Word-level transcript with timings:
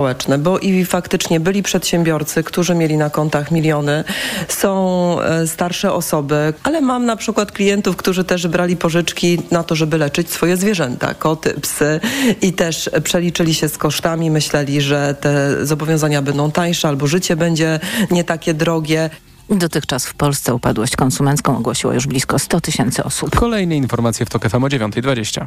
społeczne, 0.00 0.38
bo 0.38 0.58
i 0.58 0.84
faktycznie 0.84 1.40
byli 1.40 1.62
przedsiębiorcy, 1.62 2.44
którzy 2.44 2.74
mieli 2.74 2.96
na 2.96 3.10
kontach 3.10 3.50
miliony, 3.50 4.04
są 4.48 5.16
e, 5.20 5.46
starsze 5.46 5.92
osoby, 5.92 6.54
ale 6.62 6.80
mam 6.80 7.06
na 7.06 7.16
przykład 7.16 7.52
klientów, 7.52 7.96
którzy 7.96 8.24
też 8.24 8.48
brali 8.48 8.76
pożyczki 8.76 9.38
na 9.50 9.64
to, 9.64 9.74
żeby 9.74 9.98
leczyć 9.98 10.30
swoje 10.30 10.56
zwierzęta, 10.56 11.14
koty, 11.14 11.54
psy 11.60 12.00
i 12.42 12.52
też 12.52 12.90
przeliczyli 13.04 13.54
się 13.54 13.68
z 13.68 13.78
kosztami, 13.78 14.30
myśleli, 14.30 14.80
że 14.80 15.14
te 15.20 15.66
zobowiązania 15.66 16.22
będą 16.22 16.50
tańsze 16.50 16.88
albo 16.88 17.06
życie 17.06 17.36
będzie 17.36 17.80
nie 18.10 18.24
takie 18.24 18.54
drogie. 18.54 19.10
Dotychczas 19.50 20.06
w 20.06 20.14
Polsce 20.14 20.54
upadłość 20.54 20.96
konsumencką 20.96 21.58
ogłosiło 21.58 21.92
już 21.92 22.06
blisko 22.06 22.38
100 22.38 22.60
tysięcy 22.60 23.04
osób. 23.04 23.36
Kolejne 23.36 23.76
informacje 23.76 24.26
w 24.26 24.30
TOK 24.30 24.48
FM 24.48 24.64
o 24.64 24.68
9.20. 24.68 25.46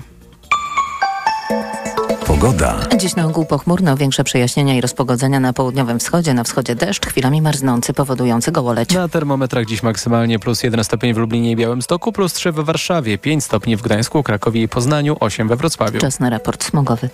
Pogoda. 2.28 2.76
Dziś 2.98 3.16
na 3.16 3.26
ogół 3.26 3.46
pochmurno, 3.46 3.98
większe 3.98 4.24
przejaśnienia 4.24 4.76
i 4.76 4.82
rozpogodzenia 4.82 5.40
na 5.40 5.54
południowym 5.54 6.00
wschodzie, 6.00 6.34
na 6.34 6.44
wschodzie 6.44 6.76
deszcz, 6.76 7.06
chwilami 7.06 7.42
marznący, 7.42 7.94
powodujący 7.94 8.52
gołoleć. 8.52 8.94
Na 8.94 9.08
termometrach 9.08 9.66
dziś 9.66 9.84
maksymalnie 9.84 10.40
plus 10.40 10.64
1 10.64 10.84
stopień 10.84 11.14
w 11.14 11.18
Lublinie 11.18 11.52
i 11.52 11.56
Białymstoku, 11.56 12.12
plus 12.12 12.34
3 12.34 12.52
w 12.52 12.56
Warszawie, 12.56 13.18
5 13.18 13.44
stopni 13.44 13.76
w 13.76 13.82
Gdańsku, 13.82 14.24
Krakowie 14.24 14.62
i 14.62 14.68
Poznaniu, 14.68 15.18
8 15.20 15.48
we 15.48 15.56
Wrocławiu. 15.56 16.00
Czas 16.00 16.20
na 16.20 16.30
raport 16.30 16.64
smogowy. 16.64 17.10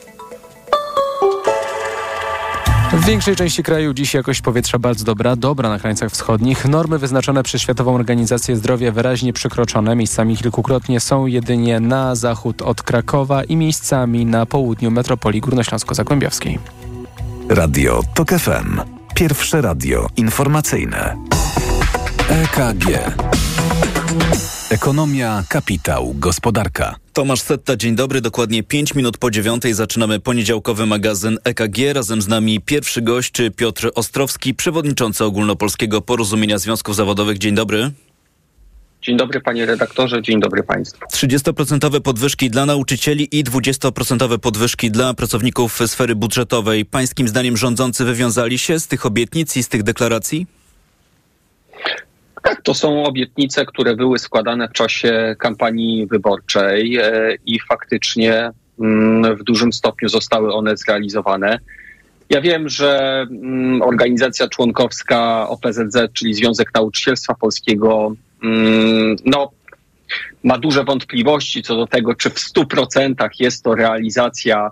W 2.94 3.06
większej 3.06 3.36
części 3.36 3.64
kraju 3.64 3.94
dziś 3.94 4.14
jakość 4.14 4.42
powietrza 4.42 4.80
bardzo 4.80 5.06
dobra, 5.06 5.36
dobra 5.36 5.70
na 5.70 5.80
krańcach 5.80 6.12
wschodnich. 6.12 6.66
Normy 6.66 7.00
wyznaczone 7.00 7.44
przez 7.44 7.62
Światową 7.62 7.96
Organizację 7.96 8.56
Zdrowia 8.56 8.92
wyraźnie 8.92 9.34
przekroczone. 9.34 9.96
Miejscami 9.96 10.38
kilkukrotnie 10.38 11.00
są 11.00 11.26
jedynie 11.26 11.80
na 11.80 12.16
zachód 12.16 12.62
od 12.62 12.84
Krakowa 12.84 13.44
i 13.44 13.56
miejscami 13.56 14.26
na 14.26 14.46
południu 14.46 14.92
metropolii 14.92 15.42
górnośląsko-zagłębiowskiej. 15.42 16.60
Radio 17.50 18.02
TOK 18.14 18.30
FM. 18.30 18.82
Pierwsze 19.16 19.62
radio 19.62 20.08
informacyjne. 20.18 21.16
EKG. 22.30 22.86
Ekonomia, 24.70 25.44
kapitał, 25.50 26.14
gospodarka. 26.16 26.96
Tomasz 27.20 27.42
Setta, 27.42 27.76
dzień 27.76 27.96
dobry. 27.96 28.22
Dokładnie 28.22 28.64
5 28.64 28.96
minut 28.96 29.18
po 29.18 29.32
dziewiątej 29.32 29.74
zaczynamy 29.74 30.20
poniedziałkowy 30.20 30.86
magazyn 30.86 31.38
EKG. 31.44 31.78
Razem 31.94 32.22
z 32.22 32.28
nami 32.28 32.62
pierwszy 32.62 33.02
gość 33.02 33.42
Piotr 33.56 33.92
Ostrowski, 33.96 34.54
przewodniczący 34.54 35.26
Ogólnopolskiego 35.26 36.02
Porozumienia 36.02 36.58
Związków 36.58 36.96
Zawodowych. 36.96 37.38
Dzień 37.38 37.56
dobry. 37.56 37.92
Dzień 39.02 39.18
dobry 39.18 39.42
panie 39.42 39.66
redaktorze, 39.66 40.22
dzień 40.22 40.40
dobry 40.40 40.64
państwu. 40.64 41.06
30% 41.14 42.00
podwyżki 42.02 42.50
dla 42.50 42.66
nauczycieli 42.66 43.40
i 43.40 43.44
20% 43.44 44.38
podwyżki 44.38 44.92
dla 44.92 45.14
pracowników 45.14 45.80
sfery 45.86 46.16
budżetowej. 46.16 46.86
Pańskim 46.86 47.28
zdaniem 47.28 47.58
rządzący 47.58 48.06
wywiązali 48.06 48.60
się 48.60 48.80
z 48.80 48.88
tych 48.88 49.06
obietnic 49.06 49.58
i 49.58 49.64
z 49.64 49.68
tych 49.68 49.84
deklaracji? 49.84 50.59
Tak, 52.44 52.62
to 52.62 52.74
są 52.74 53.04
obietnice, 53.04 53.66
które 53.66 53.96
były 53.96 54.20
składane 54.20 54.68
w 54.68 54.74
czasie 54.74 55.36
kampanii 55.40 56.08
wyborczej 56.08 56.98
e, 56.98 57.36
i 57.46 57.60
faktycznie 57.60 58.52
mm, 58.80 59.36
w 59.36 59.44
dużym 59.44 59.74
stopniu 59.74 60.10
zostały 60.10 60.54
one 60.54 60.78
zrealizowane. 60.78 61.60
Ja 62.30 62.42
wiem, 62.42 62.70
że 62.70 63.22
mm, 63.32 63.82
organizacja 63.82 64.48
członkowska 64.48 65.50
OPZZ, 65.50 65.98
czyli 66.14 66.34
Związek 66.34 66.74
Nauczycielstwa 66.74 67.36
Polskiego, 67.36 68.16
mm, 68.44 69.16
no, 69.26 69.52
ma 70.44 70.58
duże 70.58 70.84
wątpliwości 70.84 71.64
co 71.64 71.76
do 71.76 71.88
tego, 71.88 72.16
czy 72.16 72.30
w 72.30 72.40
100% 72.40 73.30
jest 73.40 73.64
to 73.64 73.76
realizacja 73.76 74.72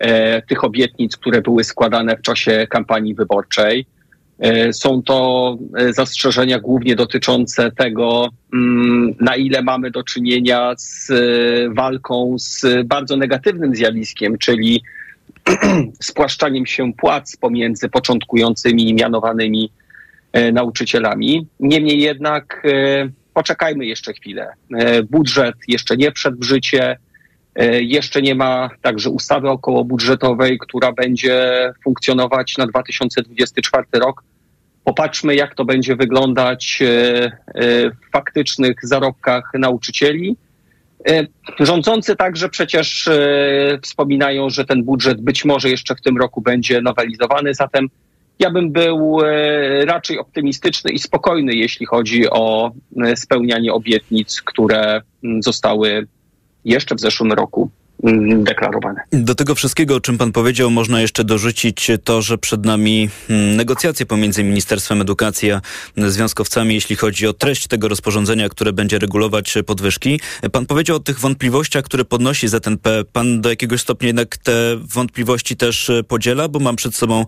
e, 0.00 0.42
tych 0.42 0.64
obietnic, 0.64 1.16
które 1.16 1.42
były 1.42 1.64
składane 1.64 2.16
w 2.16 2.22
czasie 2.22 2.66
kampanii 2.70 3.14
wyborczej. 3.14 3.86
E, 4.38 4.72
są 4.72 5.02
to 5.02 5.58
e, 5.78 5.92
zastrzeżenia 5.92 6.58
głównie 6.58 6.96
dotyczące 6.96 7.72
tego, 7.72 8.28
mm, 8.54 9.14
na 9.20 9.36
ile 9.36 9.62
mamy 9.62 9.90
do 9.90 10.02
czynienia 10.02 10.74
z 10.76 11.10
e, 11.10 11.14
walką 11.74 12.34
z 12.38 12.66
bardzo 12.86 13.16
negatywnym 13.16 13.74
zjawiskiem, 13.74 14.38
czyli 14.38 14.82
spłaszczaniem 16.02 16.66
się 16.66 16.92
płac 16.92 17.36
pomiędzy 17.36 17.88
początkującymi 17.88 18.88
i 18.88 18.94
mianowanymi 18.94 19.70
nauczycielami. 20.52 21.46
Niemniej 21.60 22.00
jednak 22.00 22.62
poczekajmy 23.34 23.86
jeszcze 23.86 24.12
chwilę. 24.12 24.52
Budżet 25.10 25.54
jeszcze 25.68 25.96
nie 25.96 26.12
wszedł 26.12 26.38
w 26.40 26.44
życie. 26.44 26.96
Jeszcze 27.80 28.22
nie 28.22 28.34
ma 28.34 28.70
także 28.82 29.10
ustawy 29.10 29.50
okołobudżetowej, 29.50 30.58
która 30.58 30.92
będzie 30.92 31.72
funkcjonować 31.84 32.58
na 32.58 32.66
2024 32.66 33.86
rok. 33.94 34.22
Popatrzmy, 34.84 35.34
jak 35.34 35.54
to 35.54 35.64
będzie 35.64 35.96
wyglądać 35.96 36.82
e, 36.82 36.86
e, 36.86 37.30
w 37.90 38.10
faktycznych 38.12 38.76
zarobkach 38.82 39.50
nauczycieli. 39.54 40.36
E, 41.08 41.26
rządzący 41.60 42.16
także 42.16 42.48
przecież 42.48 43.08
wspominają, 43.82 44.50
że 44.50 44.64
ten 44.64 44.84
budżet 44.84 45.20
być 45.20 45.44
może 45.44 45.68
jeszcze 45.68 45.94
w 45.94 46.00
tym 46.00 46.18
roku 46.18 46.40
będzie 46.40 46.80
nowelizowany, 46.80 47.54
zatem 47.54 47.88
ja 48.38 48.50
bym 48.50 48.72
był 48.72 49.18
raczej 49.84 50.18
optymistyczny 50.18 50.92
i 50.92 50.98
spokojny, 50.98 51.54
jeśli 51.54 51.86
chodzi 51.86 52.30
o 52.30 52.72
spełnianie 53.14 53.72
obietnic, 53.72 54.42
które 54.42 55.02
zostały 55.40 56.06
jeszcze 56.64 56.94
w 56.94 57.00
zeszłym 57.00 57.32
roku 57.32 57.70
deklarowane. 58.42 59.00
Do 59.12 59.34
tego 59.34 59.54
wszystkiego, 59.54 59.94
o 59.96 60.00
czym 60.00 60.18
pan 60.18 60.32
powiedział, 60.32 60.70
można 60.70 61.00
jeszcze 61.00 61.24
dorzucić 61.24 61.90
to, 62.04 62.22
że 62.22 62.38
przed 62.38 62.64
nami 62.64 63.10
mm, 63.30 63.56
negocjacje 63.56 64.06
pomiędzy 64.06 64.44
Ministerstwem 64.44 65.00
Edukacji 65.00 65.50
a 65.52 65.60
związkowcami, 65.96 66.74
jeśli 66.74 66.96
chodzi 66.96 67.26
o 67.26 67.32
treść 67.32 67.66
tego 67.66 67.88
rozporządzenia, 67.88 68.48
które 68.48 68.72
będzie 68.72 68.98
regulować 68.98 69.54
podwyżki. 69.66 70.20
Pan 70.52 70.66
powiedział 70.66 70.96
o 70.96 71.00
tych 71.00 71.20
wątpliwościach, 71.20 71.84
które 71.84 72.04
podnosi 72.04 72.48
ZNP. 72.48 73.04
Pan 73.12 73.40
do 73.40 73.50
jakiegoś 73.50 73.80
stopnia 73.80 74.06
jednak 74.06 74.36
te 74.36 74.52
wątpliwości 74.94 75.56
też 75.56 75.90
podziela, 76.08 76.48
bo 76.48 76.58
mam 76.58 76.76
przed 76.76 76.96
sobą 76.96 77.26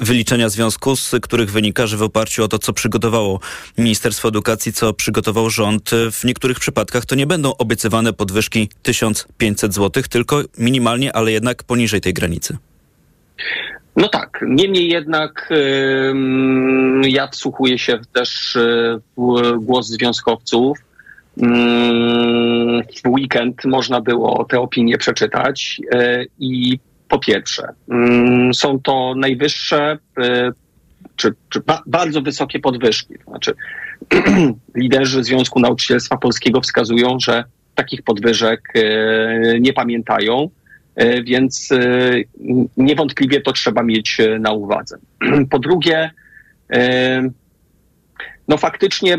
wyliczenia 0.00 0.48
związku, 0.48 0.96
z 0.96 1.10
których 1.22 1.50
wynika, 1.50 1.86
że 1.86 1.96
w 1.96 2.02
oparciu 2.02 2.44
o 2.44 2.48
to, 2.48 2.58
co 2.58 2.72
przygotowało 2.72 3.40
Ministerstwo 3.78 4.28
Edukacji, 4.28 4.72
co 4.72 4.92
przygotował 4.92 5.50
rząd, 5.50 5.90
w 6.12 6.24
niektórych 6.24 6.60
przypadkach 6.60 7.06
to 7.06 7.14
nie 7.14 7.26
będą 7.26 7.56
obiecywane 7.56 8.12
podwyżki 8.12 8.68
1500 8.82 9.74
zł, 9.74 10.02
tylko 10.12 10.42
minimalnie, 10.58 11.16
ale 11.16 11.32
jednak 11.32 11.62
poniżej 11.64 12.00
tej 12.00 12.14
granicy. 12.14 12.56
No 13.96 14.08
tak, 14.08 14.44
niemniej 14.48 14.88
jednak 14.88 15.48
yy, 15.50 17.10
ja 17.10 17.28
wsłuchuję 17.28 17.78
się 17.78 17.98
też 18.12 18.58
w 19.16 19.52
głos 19.60 19.88
związkowców. 19.88 20.78
Yy, 21.36 21.46
w 23.04 23.08
weekend 23.08 23.64
można 23.64 24.00
było 24.00 24.44
te 24.44 24.60
opinie 24.60 24.98
przeczytać 24.98 25.80
yy, 25.92 26.26
i 26.38 26.78
po 27.08 27.18
pierwsze, 27.18 27.68
są 28.52 28.80
to 28.80 29.14
najwyższe 29.16 29.98
czy, 31.16 31.34
czy 31.48 31.60
ba 31.60 31.82
bardzo 31.86 32.22
wysokie 32.22 32.60
podwyżki. 32.60 33.14
To 33.24 33.30
znaczy, 33.30 33.54
liderzy 34.74 35.24
Związku 35.24 35.60
Nauczycielstwa 35.60 36.16
Polskiego 36.16 36.60
wskazują, 36.60 37.20
że 37.20 37.44
takich 37.74 38.02
podwyżek 38.02 38.60
e, 38.74 39.60
nie 39.60 39.72
pamiętają, 39.72 40.50
e, 40.94 41.22
więc 41.22 41.72
e, 41.72 41.78
niewątpliwie 42.76 43.40
to 43.40 43.52
trzeba 43.52 43.82
mieć 43.82 44.18
na 44.40 44.52
uwadze. 44.52 44.98
Po 45.50 45.58
drugie, 45.58 46.10
no 48.48 48.56
faktycznie, 48.56 49.18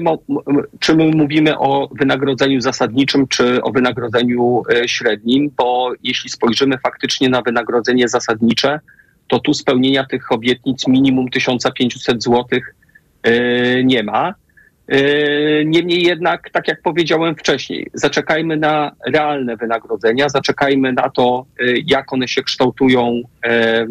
czy 0.79 0.95
my 0.95 1.11
mówimy 1.15 1.59
o 1.59 1.89
wynagrodzeniu 1.99 2.61
zasadniczym, 2.61 3.27
czy 3.27 3.61
o 3.61 3.71
wynagrodzeniu 3.71 4.63
średnim, 4.85 5.51
bo 5.57 5.93
jeśli 6.03 6.29
spojrzymy 6.29 6.77
faktycznie 6.77 7.29
na 7.29 7.41
wynagrodzenie 7.41 8.07
zasadnicze, 8.07 8.79
to 9.27 9.39
tu 9.39 9.53
spełnienia 9.53 10.05
tych 10.05 10.31
obietnic 10.31 10.87
minimum 10.87 11.29
1500 11.29 12.23
zł 12.23 12.59
nie 13.83 14.03
ma. 14.03 14.33
E, 14.87 15.65
niemniej 15.65 16.03
jednak, 16.03 16.49
tak 16.49 16.67
jak 16.67 16.81
powiedziałem 16.81 17.35
wcześniej, 17.35 17.87
zaczekajmy 17.93 18.57
na 18.57 18.91
realne 19.07 19.57
wynagrodzenia, 19.57 20.29
zaczekajmy 20.29 20.93
na 20.93 21.09
to, 21.09 21.45
e, 21.59 21.63
jak 21.85 22.13
one 22.13 22.27
się 22.27 22.43
kształtują 22.43 23.21
e, 23.45 23.87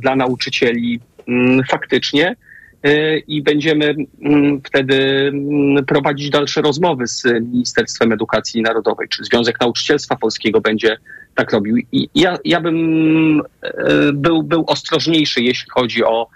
dla 0.00 0.16
nauczycieli 0.16 1.00
faktycznie 1.70 2.36
i 3.28 3.42
będziemy 3.42 3.94
wtedy 4.64 5.32
prowadzić 5.86 6.30
dalsze 6.30 6.62
rozmowy 6.62 7.06
z 7.06 7.24
Ministerstwem 7.24 8.12
Edukacji 8.12 8.62
Narodowej, 8.62 9.08
czy 9.08 9.24
Związek 9.24 9.60
Nauczycielstwa 9.60 10.16
Polskiego 10.16 10.60
będzie 10.60 10.96
tak 11.34 11.52
robił. 11.52 11.76
I 11.92 12.08
ja, 12.14 12.38
ja 12.44 12.60
bym 12.60 13.42
był, 14.12 14.42
był 14.42 14.64
ostrożniejszy, 14.66 15.42
jeśli 15.42 15.70
chodzi 15.70 16.04
o 16.04 16.28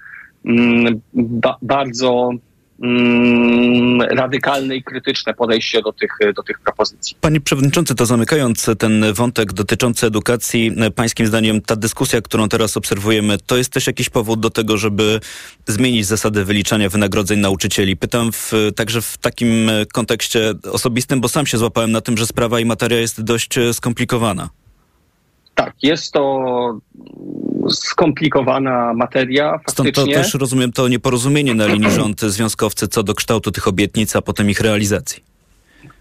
ba 1.14 1.56
bardzo 1.62 2.30
radykalne 4.10 4.76
i 4.76 4.82
krytyczne 4.82 5.34
podejście 5.34 5.82
do 5.82 5.92
tych, 5.92 6.18
do 6.36 6.42
tych 6.42 6.58
propozycji. 6.58 7.16
Panie 7.20 7.40
Przewodniczący, 7.40 7.94
to 7.94 8.06
zamykając 8.06 8.70
ten 8.78 9.04
wątek 9.12 9.52
dotyczący 9.52 10.06
edukacji, 10.06 10.72
Pańskim 10.94 11.26
zdaniem 11.26 11.60
ta 11.60 11.76
dyskusja, 11.76 12.20
którą 12.20 12.48
teraz 12.48 12.76
obserwujemy, 12.76 13.38
to 13.38 13.56
jest 13.56 13.72
też 13.72 13.86
jakiś 13.86 14.10
powód 14.10 14.40
do 14.40 14.50
tego, 14.50 14.76
żeby 14.76 15.20
zmienić 15.66 16.06
zasady 16.06 16.44
wyliczania 16.44 16.88
wynagrodzeń 16.88 17.40
nauczycieli? 17.40 17.96
Pytam 17.96 18.32
w, 18.32 18.52
także 18.76 19.02
w 19.02 19.18
takim 19.18 19.70
kontekście 19.92 20.54
osobistym, 20.72 21.20
bo 21.20 21.28
sam 21.28 21.46
się 21.46 21.58
złapałem 21.58 21.92
na 21.92 22.00
tym, 22.00 22.16
że 22.16 22.26
sprawa 22.26 22.60
i 22.60 22.64
materia 22.64 22.98
jest 22.98 23.22
dość 23.22 23.54
skomplikowana. 23.72 24.50
Tak, 25.54 25.74
jest 25.82 26.12
to 26.12 26.80
skomplikowana 27.70 28.94
materia. 28.94 29.52
Faktycznie. 29.52 29.92
Stąd 29.92 30.08
to 30.08 30.12
też 30.22 30.34
rozumiem 30.34 30.72
to 30.72 30.88
nieporozumienie 30.88 31.54
na 31.54 31.66
linii 31.66 31.90
rząd-związkowcy 32.00 32.88
co 32.88 33.02
do 33.02 33.14
kształtu 33.14 33.50
tych 33.50 33.68
obietnic, 33.68 34.16
a 34.16 34.22
potem 34.22 34.50
ich 34.50 34.60
realizacji. 34.60 35.34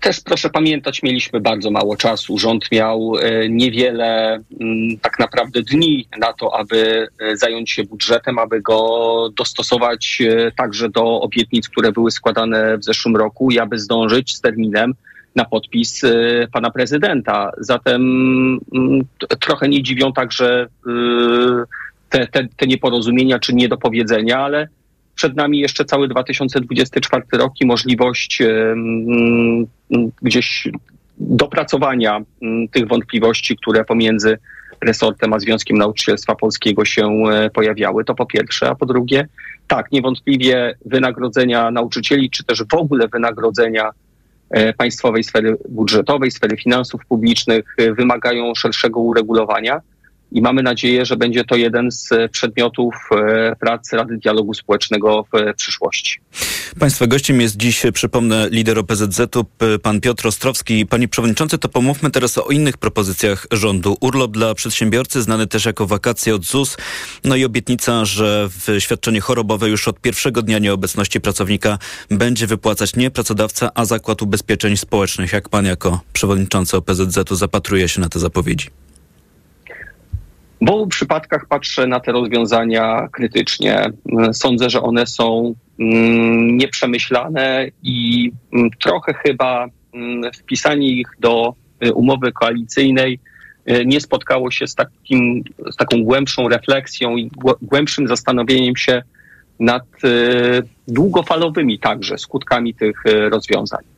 Też 0.02 0.22
proszę 0.22 0.50
pamiętać, 0.50 1.04
mieliśmy 1.04 1.42
bardzo 1.42 1.72
mało 1.72 1.98
czasu. 1.98 2.38
Rząd 2.38 2.72
miał 2.72 3.14
e, 3.18 3.50
niewiele 3.50 4.40
mm, 4.62 4.98
tak 5.02 5.20
naprawdę 5.20 5.62
dni 5.62 6.08
na 6.18 6.34
to, 6.34 6.56
aby 6.58 7.08
e, 7.20 7.38
zająć 7.38 7.72
się 7.72 7.84
budżetem, 7.84 8.40
aby 8.40 8.62
go 8.62 9.30
dostosować 9.38 10.22
e, 10.22 10.52
także 10.52 10.90
do 10.90 11.22
obietnic, 11.22 11.70
które 11.70 11.92
były 11.92 12.12
składane 12.12 12.78
w 12.78 12.84
zeszłym 12.84 13.16
roku 13.16 13.52
i 13.52 13.60
aby 13.60 13.80
zdążyć 13.80 14.36
z 14.36 14.42
terminem 14.42 14.94
na 15.36 15.46
podpis 15.46 16.04
y, 16.04 16.48
pana 16.52 16.72
prezydenta. 16.72 17.52
Zatem 17.58 18.02
mm, 18.74 19.02
trochę 19.40 19.70
nie 19.70 19.84
dziwią 19.84 20.14
także 20.14 20.68
y, 20.88 20.92
te, 22.10 22.28
te, 22.28 22.48
te 22.58 22.68
nieporozumienia 22.68 23.40
czy 23.40 23.54
niedopowiedzenia, 23.54 24.40
ale 24.40 24.68
przed 25.16 25.36
nami 25.36 25.60
jeszcze 25.60 25.86
cały 25.86 26.08
2024 26.08 27.24
rok 27.34 27.54
i 27.62 27.66
możliwość 27.66 28.42
y, 28.42 28.50
mm, 28.50 29.66
gdzieś 30.22 30.68
dopracowania 31.18 32.22
mm, 32.42 32.68
tych 32.68 32.88
wątpliwości, 32.88 33.58
które 33.58 33.86
pomiędzy 33.86 34.38
resortem 34.82 35.34
a 35.34 35.40
Związkiem 35.40 35.78
Nauczycielstwa 35.78 36.36
Polskiego 36.36 36.86
się 36.86 37.24
pojawiały. 37.54 38.06
To 38.06 38.16
po 38.16 38.26
pierwsze, 38.26 38.70
a 38.70 38.76
po 38.76 38.86
drugie, 38.86 39.28
tak, 39.68 39.92
niewątpliwie 39.92 40.76
wynagrodzenia 40.86 41.72
nauczycieli, 41.72 42.30
czy 42.30 42.44
też 42.44 42.64
w 42.72 42.74
ogóle 42.74 43.08
wynagrodzenia 43.08 43.90
E, 43.90 44.03
państwowej 44.78 45.24
sfery 45.24 45.58
budżetowej, 45.70 46.32
sfery 46.32 46.58
finansów 46.58 47.06
publicznych 47.06 47.76
e, 47.78 47.94
wymagają 47.94 48.56
szerszego 48.56 49.00
uregulowania 49.00 49.82
i 50.34 50.42
mamy 50.42 50.64
nadzieję, 50.64 51.06
że 51.06 51.18
będzie 51.18 51.44
to 51.44 51.56
jeden 51.56 51.92
z 51.92 52.10
przedmiotów 52.32 52.94
e, 53.12 53.56
pracy 53.56 53.96
Rady 53.96 54.18
Dialogu 54.18 54.54
Społecznego 54.54 55.26
w 55.34 55.54
przyszłości. 55.56 56.20
Państwa 56.80 57.08
gościem 57.08 57.42
jest 57.42 57.58
dziś, 57.58 57.84
przypomnę, 57.94 58.48
lider 58.52 58.80
OPZZ-u, 58.80 59.46
pan 59.82 60.02
Piotr 60.02 60.28
Ostrowski. 60.28 60.86
Panie 60.86 61.08
Przewodniczący, 61.08 61.58
to 61.58 61.70
pomówmy 61.70 62.12
teraz 62.12 62.38
o 62.38 62.48
innych 62.48 62.78
propozycjach 62.78 63.48
rządu. 63.52 63.98
Urlop 64.00 64.32
dla 64.32 64.54
przedsiębiorcy, 64.54 65.22
znany 65.22 65.48
też 65.48 65.66
jako 65.66 65.88
wakacje 65.88 66.36
od 66.36 66.46
ZUS, 66.46 66.78
no 67.24 67.36
i 67.36 67.46
obietnica, 67.46 68.06
że 68.06 68.50
w 68.50 68.80
świadczenie 68.80 69.22
chorobowe 69.22 69.70
już 69.70 69.88
od 69.88 70.00
pierwszego 70.00 70.42
dnia 70.42 70.60
nieobecności 70.60 71.22
pracownika 71.22 71.78
będzie 72.10 72.48
wypłacać 72.48 72.96
nie 72.96 73.12
pracodawca, 73.12 73.70
a 73.76 73.86
Zakład 73.86 74.22
Ubezpieczeń 74.22 74.78
Społecznych. 74.78 75.34
Jak 75.34 75.50
pan 75.50 75.66
jako 75.66 76.02
przewodniczący 76.14 76.78
OPZZ-u 76.78 77.36
zapatruje 77.36 77.90
się 77.90 78.02
na 78.02 78.10
te 78.10 78.20
zapowiedzi? 78.20 78.83
W 80.66 80.70
obu 80.70 80.88
przypadkach 80.88 81.46
patrzę 81.48 81.88
na 81.88 82.00
te 82.00 82.12
rozwiązania 82.12 83.08
krytycznie. 83.12 83.92
Sądzę, 84.34 84.70
że 84.70 84.82
one 84.82 85.08
są 85.08 85.56
mm, 85.80 86.58
nieprzemyślane 86.58 87.68
i 87.84 88.32
mm, 88.54 88.70
trochę 88.82 89.14
chyba 89.14 89.68
mm, 89.94 90.34
wpisanie 90.34 90.88
ich 90.88 91.08
do 91.20 91.56
y, 91.86 91.94
umowy 91.94 92.32
koalicyjnej 92.32 93.20
y, 93.72 93.86
nie 93.86 94.02
spotkało 94.02 94.52
się 94.52 94.68
z, 94.68 94.76
takim, 94.76 95.44
z 95.72 95.76
taką 95.76 96.04
głębszą 96.04 96.50
refleksją 96.50 97.18
i 97.18 97.32
głębszym 97.62 98.08
zastanowieniem 98.08 98.76
się 98.76 99.04
nad 99.60 99.84
y, 100.04 100.64
długofalowymi 100.88 101.80
także 101.80 102.18
skutkami 102.18 102.74
tych 102.74 103.04
rozwiązań. 103.32 103.93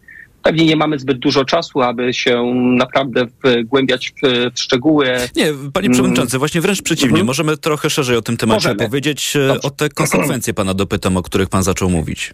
Pewnie 0.45 0.65
nie 0.65 0.75
mamy 0.75 0.99
zbyt 0.99 1.19
dużo 1.19 1.45
czasu, 1.45 1.81
aby 1.81 2.13
się 2.13 2.43
naprawdę 2.55 3.25
wgłębiać 3.43 4.13
w, 4.23 4.51
w 4.55 4.59
szczegóły. 4.59 5.07
Nie, 5.35 5.53
panie 5.73 5.89
przewodniczący, 5.89 6.39
właśnie 6.39 6.61
wręcz 6.61 6.81
przeciwnie. 6.81 7.09
Mhm. 7.09 7.27
Możemy 7.27 7.57
trochę 7.57 7.89
szerzej 7.89 8.17
o 8.17 8.21
tym 8.21 8.37
temacie 8.37 8.69
Możemy. 8.69 8.85
powiedzieć. 8.85 9.35
E, 9.35 9.47
Dobrze. 9.47 9.67
O 9.67 9.69
te 9.69 9.89
konsekwencje 9.89 10.53
pana 10.53 10.73
dopytam, 10.73 11.17
o 11.17 11.21
których 11.21 11.49
pan 11.49 11.63
zaczął 11.63 11.89
mówić. 11.89 12.33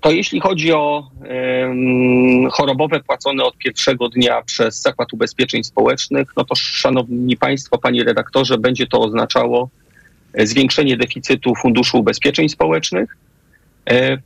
To 0.00 0.10
jeśli 0.10 0.40
chodzi 0.40 0.72
o 0.72 1.10
um, 1.20 2.50
chorobowe 2.50 3.00
płacone 3.00 3.44
od 3.44 3.58
pierwszego 3.58 4.08
dnia 4.08 4.42
przez 4.42 4.82
Zakład 4.82 5.12
Ubezpieczeń 5.12 5.64
Społecznych, 5.64 6.28
no 6.36 6.44
to 6.44 6.54
szanowni 6.54 7.36
państwo, 7.36 7.78
panie 7.78 8.04
redaktorze, 8.04 8.58
będzie 8.58 8.86
to 8.86 9.00
oznaczało 9.00 9.70
e, 10.34 10.46
zwiększenie 10.46 10.96
deficytu 10.96 11.54
Funduszu 11.54 11.98
Ubezpieczeń 11.98 12.48
Społecznych, 12.48 13.16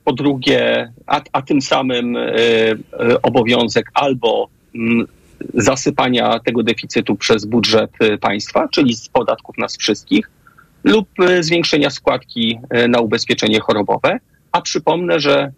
po 0.04 0.12
drugie, 0.12 0.92
a, 1.06 1.20
a 1.32 1.42
tym 1.42 1.60
samym 1.60 2.16
e, 2.16 2.22
e, 2.30 2.76
obowiązek 3.22 3.90
albo 3.94 4.48
mm, 4.74 5.06
zasypania 5.54 6.38
tego 6.38 6.62
deficytu 6.62 7.16
przez 7.16 7.44
budżet 7.44 7.90
państwa, 8.20 8.68
czyli 8.68 8.94
z 8.94 9.08
podatków 9.08 9.58
nas 9.58 9.76
wszystkich, 9.76 10.30
lub 10.84 11.08
zwiększenia 11.40 11.90
składki 11.90 12.58
na 12.88 13.00
ubezpieczenie 13.00 13.60
chorobowe. 13.60 14.18
A 14.52 14.60
przypomnę, 14.60 15.20
że 15.20 15.52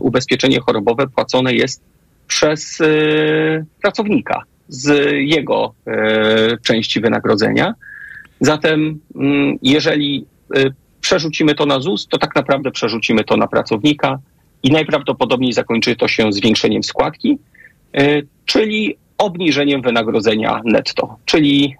ubezpieczenie 0.00 0.60
chorobowe 0.60 1.06
płacone 1.06 1.54
jest 1.54 1.82
przez 2.26 2.78
pracownika 3.82 4.42
z 4.68 5.12
jego 5.12 5.74
części 6.62 7.00
wynagrodzenia. 7.00 7.74
Zatem, 8.40 9.00
mm, 9.14 9.58
jeżeli 9.62 10.26
przerzucimy 11.04 11.54
to 11.54 11.66
na 11.66 11.80
ZUS, 11.80 12.06
to 12.06 12.18
tak 12.18 12.34
naprawdę 12.34 12.70
przerzucimy 12.70 13.24
to 13.24 13.36
na 13.36 13.46
pracownika 13.46 14.18
i 14.62 14.70
najprawdopodobniej 14.70 15.52
zakończy 15.52 15.96
to 15.96 16.08
się 16.08 16.32
zwiększeniem 16.32 16.82
składki, 16.82 17.38
e, 17.94 18.22
czyli 18.44 18.96
obniżeniem 19.18 19.82
wynagrodzenia 19.82 20.60
netto, 20.64 21.16
czyli 21.24 21.76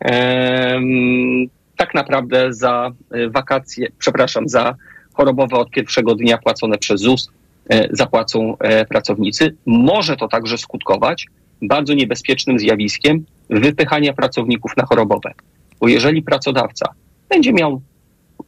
tak 1.76 1.94
naprawdę 1.94 2.52
za 2.52 2.92
e, 3.10 3.30
wakacje, 3.30 3.88
przepraszam, 3.98 4.48
za 4.48 4.74
chorobowe 5.14 5.56
od 5.56 5.70
pierwszego 5.70 6.14
dnia 6.14 6.38
płacone 6.38 6.78
przez 6.78 7.00
ZUS 7.00 7.30
e, 7.68 7.88
zapłacą 7.90 8.56
pracownicy. 8.88 9.56
Może 9.66 10.16
to 10.16 10.28
także 10.28 10.58
skutkować 10.58 11.26
bardzo 11.62 11.94
niebezpiecznym 11.94 12.58
zjawiskiem 12.58 13.24
wypychania 13.50 14.12
pracowników 14.12 14.76
na 14.76 14.84
chorobowe. 14.84 15.32
Bo 15.80 15.88
jeżeli 15.88 16.22
pracodawca 16.22 16.88
będzie 17.28 17.52
miał 17.52 17.80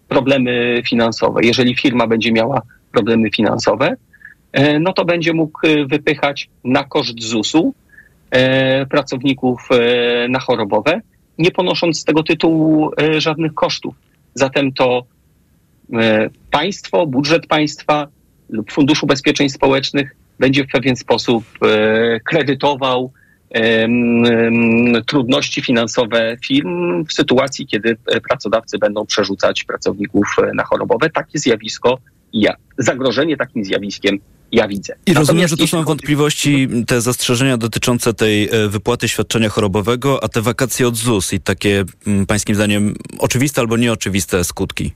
problemy 0.08 0.82
finansowe. 0.86 1.40
Jeżeli 1.44 1.76
firma 1.76 2.06
będzie 2.06 2.32
miała 2.32 2.62
problemy 2.92 3.30
finansowe, 3.30 3.96
e, 4.52 4.78
no 4.78 4.92
to 4.92 5.04
będzie 5.04 5.32
mógł 5.32 5.66
e, 5.66 5.86
wypychać 5.86 6.48
na 6.64 6.84
koszt 6.84 7.22
ZUS-u 7.22 7.74
e, 8.30 8.86
pracowników 8.86 9.68
na 10.28 10.38
chorobowe, 10.38 11.00
nie 11.38 11.50
ponosząc 11.50 12.00
z 12.00 12.04
tego 12.04 12.22
tytułu 12.22 12.90
żadnych 13.18 13.54
kosztów. 13.54 13.94
Zatem 14.34 14.72
to 14.72 15.04
państwo, 16.50 17.06
budżet 17.06 17.46
państwa 17.46 18.06
lub 18.48 18.72
Fundusz 18.72 19.02
Ubezpieczeń 19.02 19.48
Społecznych 19.48 20.16
będzie 20.38 20.64
w 20.64 20.68
pewien 20.72 20.96
sposób 20.96 21.44
kredytował 22.24 23.12
trudności 25.06 25.62
finansowe 25.62 26.36
firm 26.46 27.04
w 27.04 27.12
sytuacji, 27.12 27.66
kiedy 27.66 27.96
e, 28.06 28.20
pracodawcy 28.20 28.78
będą 28.78 29.06
przerzucać 29.06 29.64
pracowników 29.64 30.26
e, 30.38 30.54
na 30.54 30.64
chorobowe. 30.64 31.10
Takie 31.10 31.38
zjawisko, 31.38 31.98
ja, 32.32 32.54
zagrożenie 32.78 33.36
takim 33.36 33.64
zjawiskiem 33.64 34.18
ja 34.52 34.68
widzę. 34.68 34.92
I 34.92 34.96
Natomiast 34.96 35.18
rozumiem, 35.18 35.48
że 35.48 35.56
to 35.56 35.66
są 35.66 35.84
wątpliwości, 35.84 36.68
te 36.86 37.00
zastrzeżenia 37.00 37.56
dotyczące 37.56 38.14
tej 38.14 38.48
e, 38.52 38.68
wypłaty 38.68 39.08
świadczenia 39.08 39.48
chorobowego, 39.48 40.24
a 40.24 40.28
te 40.28 40.42
wakacje 40.42 40.88
od 40.88 40.96
ZUS 40.96 41.32
i 41.32 41.40
takie 41.40 41.84
pańskim 42.26 42.54
zdaniem 42.54 42.94
oczywiste 43.18 43.60
albo 43.60 43.76
nieoczywiste 43.76 44.44
skutki. 44.44 44.92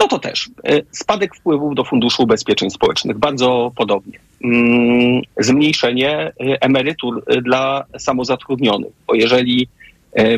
No 0.00 0.08
to 0.08 0.18
też. 0.18 0.50
E, 0.64 0.80
spadek 0.92 1.36
wpływów 1.36 1.74
do 1.74 1.84
Funduszu 1.84 2.22
Ubezpieczeń 2.22 2.70
Społecznych, 2.70 3.18
bardzo 3.18 3.72
podobnie. 3.76 4.18
Mm, 4.44 5.22
zmniejszenie 5.40 6.10
e, 6.10 6.32
emerytur 6.60 7.22
e, 7.26 7.42
dla 7.42 7.84
samozatrudnionych, 7.98 8.92
bo 9.06 9.14
jeżeli 9.14 9.68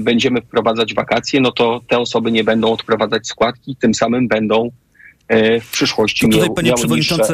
będziemy 0.01 0.41
wprowadzać 0.41 0.95
wakacje, 0.95 1.41
no 1.41 1.53
to 1.53 1.81
te 1.89 1.99
osoby 1.99 2.33
nie 2.33 2.45
będą 2.45 2.73
odprowadzać 2.73 3.27
składki, 3.27 3.77
tym 3.77 3.95
samym 3.95 4.29
będą 4.29 4.71
w 5.63 5.71
przyszłości 5.73 6.29
to 6.29 6.33
tutaj, 6.33 6.55
panie 6.57 6.73
przewodniczący, 6.73 7.33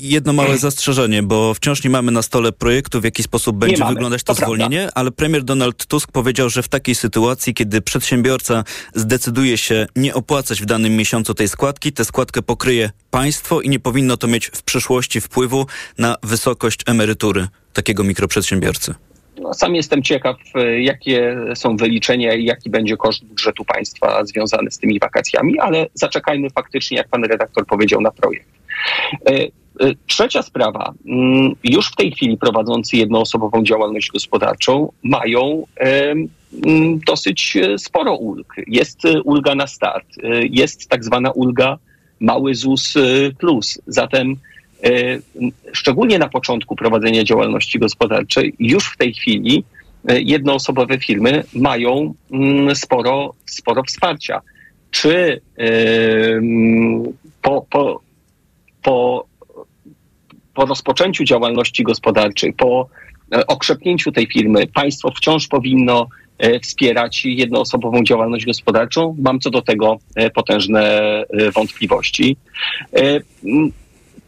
jedno 0.00 0.32
małe 0.32 0.58
zastrzeżenie, 0.58 1.22
bo 1.22 1.54
wciąż 1.54 1.84
nie 1.84 1.90
mamy 1.90 2.12
na 2.12 2.22
stole 2.22 2.52
projektu, 2.52 3.00
w 3.00 3.04
jaki 3.04 3.22
sposób 3.22 3.56
będzie 3.56 3.84
wyglądać 3.84 4.22
to, 4.22 4.34
to 4.34 4.42
zwolnienie, 4.42 4.88
ale 4.94 5.10
premier 5.10 5.44
Donald 5.44 5.86
Tusk 5.86 6.12
powiedział, 6.12 6.50
że 6.50 6.62
w 6.62 6.68
takiej 6.68 6.94
sytuacji, 6.94 7.54
kiedy 7.54 7.80
przedsiębiorca 7.80 8.64
zdecyduje 8.94 9.58
się 9.58 9.86
nie 9.96 10.14
opłacać 10.14 10.62
w 10.62 10.66
danym 10.66 10.96
miesiącu 10.96 11.34
tej 11.34 11.48
składki, 11.48 11.92
tę 11.92 12.04
składkę 12.04 12.42
pokryje 12.42 12.90
państwo 13.10 13.60
i 13.60 13.68
nie 13.68 13.80
powinno 13.80 14.16
to 14.16 14.26
mieć 14.26 14.46
w 14.46 14.62
przyszłości 14.62 15.20
wpływu 15.20 15.66
na 15.98 16.16
wysokość 16.22 16.80
emerytury 16.86 17.48
takiego 17.72 18.04
mikroprzedsiębiorcy. 18.04 18.94
No, 19.40 19.54
sam 19.54 19.74
jestem 19.74 20.02
ciekaw, 20.02 20.36
e, 20.54 20.80
jakie 20.80 21.36
są 21.54 21.76
wyliczenia 21.76 22.34
i 22.34 22.44
jaki 22.44 22.70
będzie 22.70 22.96
koszt 22.96 23.24
budżetu 23.24 23.64
państwa 23.64 24.24
związany 24.24 24.70
z 24.70 24.78
tymi 24.78 24.98
wakacjami, 24.98 25.58
ale 25.58 25.86
zaczekajmy 25.94 26.50
faktycznie, 26.50 26.96
jak 26.96 27.08
pan 27.08 27.24
redaktor 27.24 27.66
powiedział, 27.66 28.00
na 28.00 28.10
projekt. 28.10 28.48
E, 29.26 29.32
e, 29.34 29.48
trzecia 30.06 30.42
sprawa. 30.42 30.94
Mm, 31.06 31.52
już 31.64 31.88
w 31.88 31.96
tej 31.96 32.12
chwili 32.12 32.36
prowadzący 32.36 32.96
jednoosobową 32.96 33.62
działalność 33.62 34.10
gospodarczą 34.10 34.92
mają 35.02 35.64
mm, 36.66 37.00
dosyć 37.06 37.58
sporo 37.76 38.14
ulg. 38.14 38.54
Jest 38.66 38.98
ulga 39.24 39.54
na 39.54 39.66
start, 39.66 40.06
jest 40.50 40.88
tak 40.88 41.04
zwana 41.04 41.30
ulga 41.30 41.78
mały 42.20 42.54
ZUS 42.54 42.94
plus. 43.38 43.78
Zatem 43.86 44.36
szczególnie 45.72 46.18
na 46.18 46.28
początku 46.28 46.76
prowadzenia 46.76 47.24
działalności 47.24 47.78
gospodarczej, 47.78 48.54
już 48.58 48.84
w 48.84 48.96
tej 48.96 49.14
chwili 49.14 49.64
e, 50.08 50.20
jednoosobowe 50.20 50.98
firmy 50.98 51.44
mają 51.54 52.14
mm, 52.32 52.76
sporo, 52.76 53.34
sporo 53.46 53.82
wsparcia. 53.82 54.40
Czy 54.90 55.40
e, 55.58 55.62
mm, 56.32 57.02
po, 57.42 57.66
po, 57.70 58.00
po, 58.82 59.26
po 60.54 60.66
rozpoczęciu 60.66 61.24
działalności 61.24 61.82
gospodarczej, 61.82 62.52
po 62.52 62.88
okrzepnięciu 63.46 64.12
tej 64.12 64.26
firmy, 64.26 64.66
państwo 64.66 65.10
wciąż 65.10 65.48
powinno 65.48 66.06
wspierać 66.62 67.24
jednoosobową 67.24 68.04
działalność 68.04 68.46
gospodarczą? 68.46 69.16
Mam 69.18 69.40
co 69.40 69.50
do 69.50 69.62
tego 69.62 69.98
potężne 70.34 71.24
wątpliwości 71.54 72.36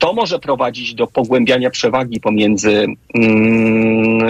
to 0.01 0.13
może 0.13 0.39
prowadzić 0.39 0.95
do 0.95 1.07
pogłębiania 1.07 1.71
przewagi 1.71 2.21
pomiędzy 2.21 2.87
mm, 3.15 4.29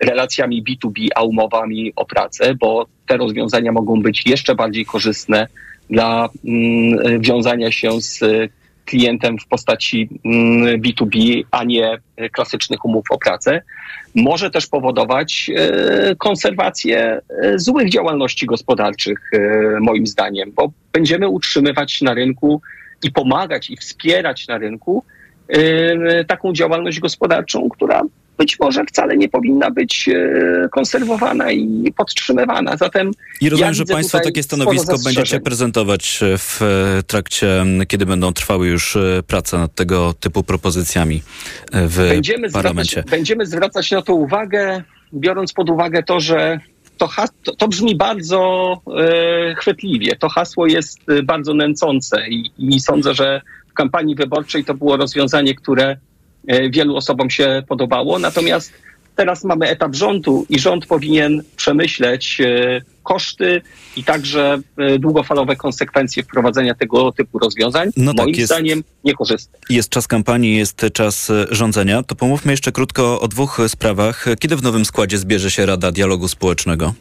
relacjami 0.00 0.64
B2B 0.64 1.08
a 1.14 1.22
umowami 1.22 1.92
o 1.96 2.04
pracę, 2.04 2.54
bo 2.54 2.86
te 3.06 3.16
rozwiązania 3.16 3.72
mogą 3.72 4.02
być 4.02 4.26
jeszcze 4.26 4.54
bardziej 4.54 4.84
korzystne 4.84 5.46
dla 5.90 6.28
mm, 6.44 7.20
wiązania 7.20 7.72
się 7.72 8.00
z 8.00 8.20
klientem 8.84 9.38
w 9.38 9.46
postaci 9.46 10.08
mm, 10.24 10.80
B2B, 10.82 11.42
a 11.50 11.64
nie 11.64 11.98
klasycznych 12.32 12.84
umów 12.84 13.04
o 13.10 13.18
pracę. 13.18 13.62
Może 14.14 14.50
też 14.50 14.66
powodować 14.66 15.50
e, 15.54 16.16
konserwację 16.16 17.20
e, 17.42 17.58
złych 17.58 17.90
działalności 17.90 18.46
gospodarczych, 18.46 19.30
e, 19.32 19.80
moim 19.80 20.06
zdaniem, 20.06 20.52
bo 20.52 20.72
będziemy 20.92 21.28
utrzymywać 21.28 22.00
na 22.02 22.14
rynku 22.14 22.62
i 23.02 23.12
pomagać 23.12 23.70
i 23.70 23.76
wspierać 23.76 24.48
na 24.48 24.58
rynku 24.58 25.04
taką 26.26 26.52
działalność 26.52 27.00
gospodarczą, 27.00 27.68
która 27.68 28.02
być 28.38 28.58
może 28.60 28.84
wcale 28.84 29.16
nie 29.16 29.28
powinna 29.28 29.70
być 29.70 30.10
konserwowana 30.72 31.52
i 31.52 31.92
podtrzymywana. 31.96 32.76
Zatem 32.76 33.10
I 33.40 33.48
rozumiem, 33.48 33.68
ja 33.68 33.74
że 33.74 33.84
Państwo 33.84 34.20
takie 34.20 34.42
stanowisko 34.42 34.96
będziecie 35.04 35.40
prezentować 35.40 36.20
w 36.22 36.60
trakcie, 37.06 37.64
kiedy 37.88 38.06
będą 38.06 38.32
trwały 38.32 38.68
już 38.68 38.98
prace 39.26 39.58
nad 39.58 39.74
tego 39.74 40.14
typu 40.20 40.42
propozycjami 40.42 41.22
w 41.72 41.96
będziemy 41.96 42.50
parlamencie. 42.50 42.90
Zwracać, 42.90 43.10
będziemy 43.10 43.46
zwracać 43.46 43.90
na 43.90 44.02
to 44.02 44.14
uwagę, 44.14 44.82
biorąc 45.14 45.52
pod 45.52 45.70
uwagę 45.70 46.02
to, 46.02 46.20
że 46.20 46.60
to, 46.98 47.06
has, 47.06 47.30
to, 47.44 47.56
to 47.56 47.68
brzmi 47.68 47.96
bardzo 47.96 48.72
e, 48.96 49.54
chwytliwie. 49.54 50.16
To 50.16 50.28
hasło 50.28 50.66
jest 50.66 50.98
e, 51.08 51.22
bardzo 51.22 51.54
nęcące 51.54 52.28
i, 52.28 52.50
i 52.58 52.80
sądzę, 52.80 53.14
że 53.14 53.40
w 53.70 53.72
kampanii 53.74 54.14
wyborczej 54.14 54.64
to 54.64 54.74
było 54.74 54.96
rozwiązanie, 54.96 55.54
które 55.54 55.96
e, 56.46 56.70
wielu 56.70 56.96
osobom 56.96 57.30
się 57.30 57.62
podobało. 57.68 58.18
Natomiast 58.18 58.72
teraz 59.16 59.44
mamy 59.44 59.68
etap 59.68 59.94
rządu 59.94 60.46
i 60.48 60.58
rząd 60.58 60.86
powinien 60.86 61.42
przemyśleć 61.56 62.40
e, 62.40 62.80
koszty 63.08 63.62
i 63.96 64.04
także 64.04 64.58
e, 64.76 64.98
długofalowe 64.98 65.56
konsekwencje 65.56 66.22
wprowadzenia 66.22 66.74
tego 66.74 67.12
typu 67.12 67.38
rozwiązań. 67.38 67.90
No 67.96 68.14
tak, 68.14 68.26
Moim 68.26 68.34
jest, 68.34 68.52
zdaniem 68.52 68.84
niekorzystne. 69.04 69.58
Jest 69.70 69.90
czas 69.90 70.06
kampanii, 70.06 70.56
jest 70.56 70.86
czas 70.92 71.30
e, 71.30 71.46
rządzenia. 71.50 72.02
To 72.02 72.14
pomówmy 72.14 72.52
jeszcze 72.52 72.72
krótko 72.72 73.20
o 73.20 73.28
dwóch 73.28 73.60
sprawach. 73.68 74.26
Kiedy 74.40 74.56
w 74.56 74.62
nowym 74.62 74.84
składzie 74.84 75.18
zbierze 75.18 75.50
się 75.50 75.66
Rada 75.66 75.92
Dialogu 75.92 76.28
Społecznego? 76.28 76.94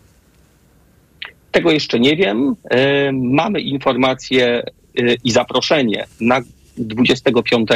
Tego 1.51 1.71
jeszcze 1.71 1.99
nie 1.99 2.15
wiem. 2.15 2.55
Mamy 3.13 3.61
informację 3.61 4.63
i 5.23 5.31
zaproszenie 5.31 6.05
na 6.21 6.41
25 6.77 7.69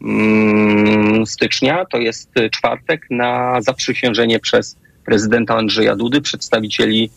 mm, 0.00 1.26
stycznia, 1.26 1.84
to 1.84 1.98
jest 1.98 2.30
czwartek, 2.50 3.06
na 3.10 3.60
zaprzysiężenie 3.62 4.40
przez 4.40 4.76
prezydenta 5.06 5.56
Andrzeja 5.56 5.96
Dudy 5.96 6.20
przedstawicieli 6.20 7.10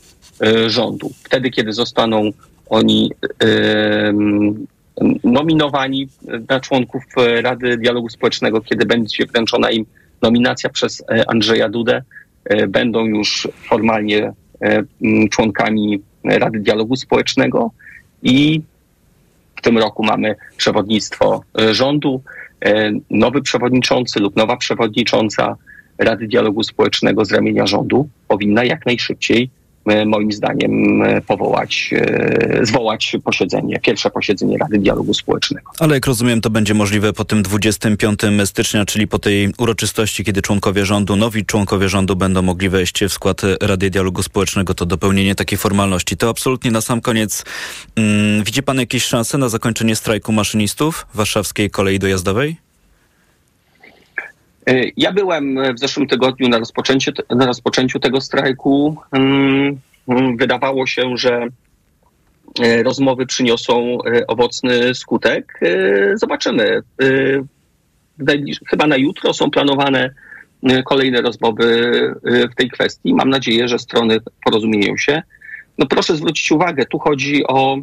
rządu. 0.67 1.11
Wtedy, 1.23 1.49
kiedy 1.49 1.73
zostaną 1.73 2.31
oni 2.69 3.11
nominowani 5.23 6.07
na 6.49 6.59
członków 6.59 7.03
Rady 7.41 7.77
Dialogu 7.77 8.09
Społecznego, 8.09 8.61
kiedy 8.61 8.85
będzie 8.85 9.25
wręczona 9.25 9.71
im 9.71 9.85
nominacja 10.21 10.69
przez 10.69 11.03
e, 11.09 11.29
Andrzeja 11.29 11.69
Dudę, 11.69 12.01
e, 12.45 12.67
będą 12.67 13.05
już 13.05 13.47
formalnie 13.69 14.33
e, 14.61 14.83
członkami 15.31 16.01
Rady 16.23 16.59
Dialogu 16.59 16.95
Społecznego 16.95 17.71
i 18.23 18.61
w 19.55 19.61
tym 19.61 19.77
roku 19.77 20.03
mamy 20.03 20.35
przewodnictwo 20.57 21.43
e, 21.61 21.73
rządu, 21.73 22.21
e, 22.65 22.91
nowy 23.09 23.41
przewodniczący 23.41 24.19
lub 24.19 24.35
nowa 24.35 24.57
przewodnicząca 24.57 25.55
Rady 25.97 26.27
Dialogu 26.27 26.63
Społecznego 26.63 27.25
z 27.25 27.31
ramienia 27.31 27.67
rządu 27.67 28.09
powinna 28.27 28.63
jak 28.63 28.85
najszybciej 28.85 29.49
E, 29.49 29.58
moim 30.05 30.31
zdaniem 30.31 31.03
powołać, 31.27 31.93
e, 31.93 32.65
zwołać 32.65 33.17
posiedzenie, 33.23 33.79
pierwsze 33.79 34.09
posiedzenie 34.09 34.57
Rady 34.57 34.77
Dialogu 34.77 35.13
Społecznego. 35.13 35.71
Ale 35.79 35.95
jak 35.95 36.05
rozumiem, 36.05 36.41
to 36.41 36.49
będzie 36.49 36.73
możliwe 36.73 37.13
po 37.13 37.25
tym 37.25 37.43
25 37.43 38.45
stycznia, 38.45 38.85
czyli 38.85 39.07
po 39.07 39.19
tej 39.19 39.53
uroczystości, 39.57 40.23
kiedy 40.23 40.41
członkowie 40.41 40.85
rządu, 40.85 41.15
nowi 41.15 41.45
członkowie 41.45 41.89
rządu 41.89 42.15
będą 42.15 42.41
mogli 42.41 42.69
wejść 42.69 43.03
w 43.03 43.13
skład 43.13 43.41
Rady 43.61 43.89
Dialogu 43.89 44.23
Społecznego, 44.23 44.73
to 44.73 44.85
dopełnienie 44.85 45.35
takiej 45.35 45.57
formalności. 45.57 46.17
To 46.17 46.29
absolutnie 46.29 46.71
na 46.71 46.81
sam 46.81 47.01
koniec. 47.01 47.45
Hmm, 47.95 48.43
widzi 48.43 48.63
pan 48.63 48.79
jakieś 48.79 49.03
szanse 49.03 49.37
na 49.37 49.49
zakończenie 49.49 49.95
strajku 49.95 50.31
maszynistów 50.31 51.07
warszawskiej 51.13 51.69
kolei 51.69 51.99
dojazdowej? 51.99 52.68
E, 54.69 54.83
ja 54.97 55.11
byłem 55.11 55.73
w 55.75 55.79
zeszłym 55.79 56.07
tygodniu 56.07 56.49
na 56.49 56.59
rozpoczęciu, 56.59 57.11
na 57.29 57.45
rozpoczęciu 57.45 57.99
tego 57.99 58.21
strajku. 58.21 58.97
Mm, 59.11 59.79
mm, 60.07 60.37
wydawało 60.37 60.87
się, 60.87 61.17
że 61.17 61.47
e, 62.59 62.83
rozmowy 62.83 63.25
przyniosą 63.25 63.97
e, 64.05 64.27
owocny 64.27 64.95
skutek. 64.95 65.59
Zobaczymy. 66.15 66.81
Chyba 68.69 68.87
na 68.87 68.97
jutro 68.97 69.33
są 69.33 69.51
planowane 69.51 70.13
kolejne 70.85 71.21
rozmowy 71.21 71.91
w 72.51 72.55
tej 72.55 72.69
kwestii. 72.69 73.13
Mam 73.13 73.29
nadzieję, 73.29 73.67
że 73.67 73.79
strony 73.79 74.17
porozumieją 74.43 74.97
się. 74.97 75.21
No 75.77 75.85
proszę 75.85 76.15
zwrócić 76.15 76.51
uwagę, 76.51 76.85
tu 76.85 76.99
chodzi 76.99 77.47
o 77.47 77.77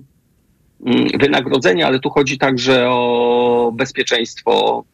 mm, 0.87 1.09
wynagrodzenie, 1.21 1.87
ale 1.87 1.99
tu 1.99 2.11
chodzi 2.11 2.38
także 2.38 2.87
o 2.88 3.73
bezpieczeństwo 3.76 4.85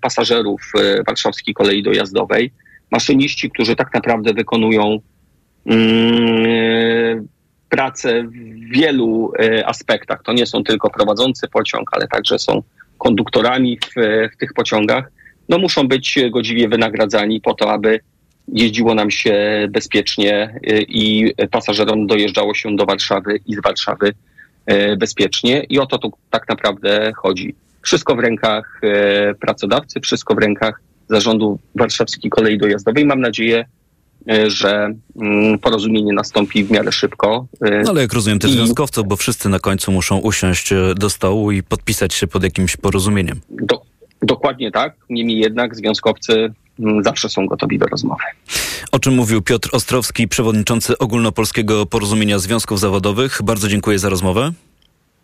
pasażerów 0.00 0.72
e, 0.78 1.02
warszawskiej 1.02 1.54
kolei 1.54 1.82
dojazdowej. 1.82 2.52
Maszyniści, 2.90 3.50
którzy 3.50 3.76
tak 3.76 3.94
naprawdę 3.94 4.32
wykonują 4.32 4.98
mm, 5.66 7.28
pracę 7.68 8.22
w 8.22 8.74
wielu 8.74 9.32
e, 9.38 9.66
aspektach. 9.66 10.22
To 10.22 10.32
nie 10.32 10.46
są 10.46 10.64
tylko 10.64 10.90
prowadzący 10.90 11.48
pociąg, 11.48 11.90
ale 11.92 12.08
także 12.08 12.38
są 12.38 12.62
konduktorami 12.98 13.78
w, 13.78 14.00
w 14.34 14.36
tych 14.36 14.52
pociągach. 14.52 15.10
No 15.48 15.58
muszą 15.58 15.88
być 15.88 16.18
godziwie 16.30 16.68
wynagradzani 16.68 17.40
po 17.40 17.54
to, 17.54 17.72
aby 17.72 18.00
jeździło 18.48 18.94
nam 18.94 19.10
się 19.10 19.66
bezpiecznie 19.70 20.60
e, 20.66 20.82
i 20.82 21.34
pasażerom 21.50 22.06
dojeżdżało 22.06 22.54
się 22.54 22.76
do 22.76 22.86
Warszawy 22.86 23.40
i 23.46 23.54
z 23.54 23.62
Warszawy 23.62 24.14
bezpiecznie. 24.98 25.64
I 25.68 25.78
o 25.78 25.86
to 25.86 25.98
tu 25.98 26.12
tak 26.30 26.48
naprawdę 26.48 27.12
chodzi. 27.16 27.54
Wszystko 27.86 28.16
w 28.16 28.18
rękach 28.18 28.80
e, 28.82 29.34
pracodawcy, 29.34 30.00
wszystko 30.00 30.34
w 30.34 30.38
rękach 30.38 30.80
zarządu 31.08 31.58
Warszawskiej 31.74 32.30
Kolei 32.30 32.58
Dojazdowej. 32.58 33.04
Mam 33.04 33.20
nadzieję, 33.20 33.64
że 34.46 34.94
mm, 35.20 35.58
porozumienie 35.58 36.12
nastąpi 36.12 36.64
w 36.64 36.70
miarę 36.70 36.92
szybko. 36.92 37.46
No 37.60 37.90
ale 37.90 38.00
jak 38.00 38.12
rozumiem 38.12 38.38
też 38.38 38.50
związkowców, 38.50 39.08
bo 39.08 39.16
wszyscy 39.16 39.48
na 39.48 39.58
końcu 39.58 39.92
muszą 39.92 40.18
usiąść 40.18 40.70
do 40.96 41.10
stołu 41.10 41.52
i 41.52 41.62
podpisać 41.62 42.14
się 42.14 42.26
pod 42.26 42.42
jakimś 42.42 42.76
porozumieniem. 42.76 43.40
Do, 43.50 43.82
dokładnie 44.22 44.70
tak. 44.70 44.96
Niemniej 45.10 45.38
jednak 45.38 45.76
związkowcy 45.76 46.52
mm, 46.78 47.04
zawsze 47.04 47.28
są 47.28 47.46
gotowi 47.46 47.78
do 47.78 47.86
rozmowy. 47.86 48.22
O 48.92 48.98
czym 48.98 49.14
mówił 49.14 49.42
Piotr 49.42 49.68
Ostrowski, 49.72 50.28
przewodniczący 50.28 50.98
Ogólnopolskiego 50.98 51.86
Porozumienia 51.86 52.38
Związków 52.38 52.80
Zawodowych. 52.80 53.40
Bardzo 53.44 53.68
dziękuję 53.68 53.98
za 53.98 54.08
rozmowę. 54.08 54.52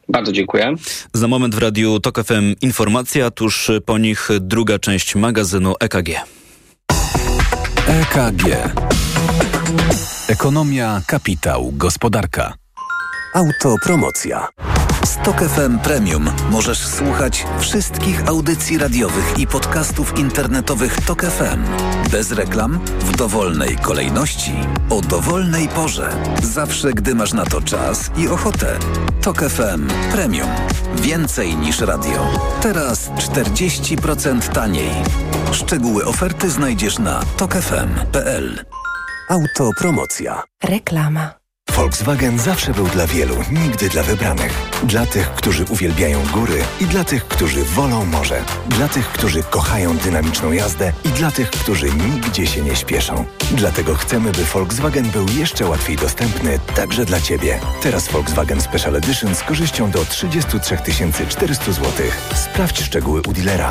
Bardzo 0.08 0.32
dziękuję. 0.32 0.74
Za 1.12 1.28
moment 1.28 1.54
w 1.54 1.58
Radiu 1.58 2.00
TOK 2.00 2.24
FM 2.24 2.54
informacja, 2.60 3.30
tuż 3.30 3.70
po 3.86 3.98
nich 3.98 4.28
druga 4.40 4.78
część 4.78 5.14
magazynu 5.14 5.74
EKG. 5.80 6.08
EKG. 7.86 8.44
Ekonomia, 10.28 11.02
kapitał, 11.06 11.72
gospodarka. 11.72 12.54
Autopromocja. 13.34 14.48
Stok 15.04 15.40
FM 15.42 15.78
Premium 15.78 16.30
możesz 16.50 16.86
słuchać 16.86 17.46
wszystkich 17.60 18.28
audycji 18.28 18.78
radiowych 18.78 19.38
i 19.38 19.46
podcastów 19.46 20.18
internetowych 20.18 21.00
Tok 21.00 21.22
FM. 21.22 21.64
Bez 22.10 22.32
reklam, 22.32 22.80
w 23.00 23.16
dowolnej 23.16 23.76
kolejności, 23.76 24.52
o 24.90 25.00
dowolnej 25.00 25.68
porze. 25.68 26.10
Zawsze, 26.42 26.92
gdy 26.92 27.14
masz 27.14 27.32
na 27.32 27.44
to 27.44 27.60
czas 27.60 28.10
i 28.16 28.28
ochotę. 28.28 28.78
Tok 29.22 29.42
FM 29.42 29.88
Premium. 30.12 30.48
Więcej 30.96 31.56
niż 31.56 31.80
radio. 31.80 32.26
Teraz 32.60 33.10
40% 33.10 34.52
taniej. 34.52 34.90
Szczegóły 35.52 36.04
oferty 36.04 36.50
znajdziesz 36.50 36.98
na 36.98 37.20
tokefm.pl. 37.36 38.64
Autopromocja. 39.28 40.42
Reklama. 40.64 41.41
Volkswagen 41.82 42.38
zawsze 42.38 42.72
był 42.72 42.88
dla 42.88 43.06
wielu, 43.06 43.36
nigdy 43.52 43.88
dla 43.88 44.02
wybranych. 44.02 44.52
Dla 44.82 45.06
tych, 45.06 45.30
którzy 45.30 45.64
uwielbiają 45.64 46.26
góry 46.32 46.62
i 46.80 46.86
dla 46.86 47.04
tych, 47.04 47.28
którzy 47.28 47.64
wolą 47.64 48.04
morze. 48.04 48.44
Dla 48.68 48.88
tych, 48.88 49.08
którzy 49.08 49.42
kochają 49.42 49.96
dynamiczną 49.96 50.52
jazdę 50.52 50.92
i 51.04 51.08
dla 51.08 51.30
tych, 51.30 51.50
którzy 51.50 51.86
nigdzie 51.94 52.46
się 52.46 52.62
nie 52.62 52.76
śpieszą. 52.76 53.24
Dlatego 53.50 53.94
chcemy, 53.94 54.32
by 54.32 54.44
Volkswagen 54.44 55.10
był 55.10 55.26
jeszcze 55.28 55.66
łatwiej 55.66 55.96
dostępny 55.96 56.58
także 56.74 57.04
dla 57.04 57.20
Ciebie. 57.20 57.60
Teraz 57.82 58.08
Volkswagen 58.08 58.60
Special 58.60 58.96
Edition 58.96 59.34
z 59.34 59.42
korzyścią 59.42 59.90
do 59.90 60.04
33 60.04 60.76
400 61.28 61.72
zł. 61.72 61.90
Sprawdź 62.34 62.82
szczegóły 62.82 63.22
u 63.28 63.32
dealera. 63.32 63.70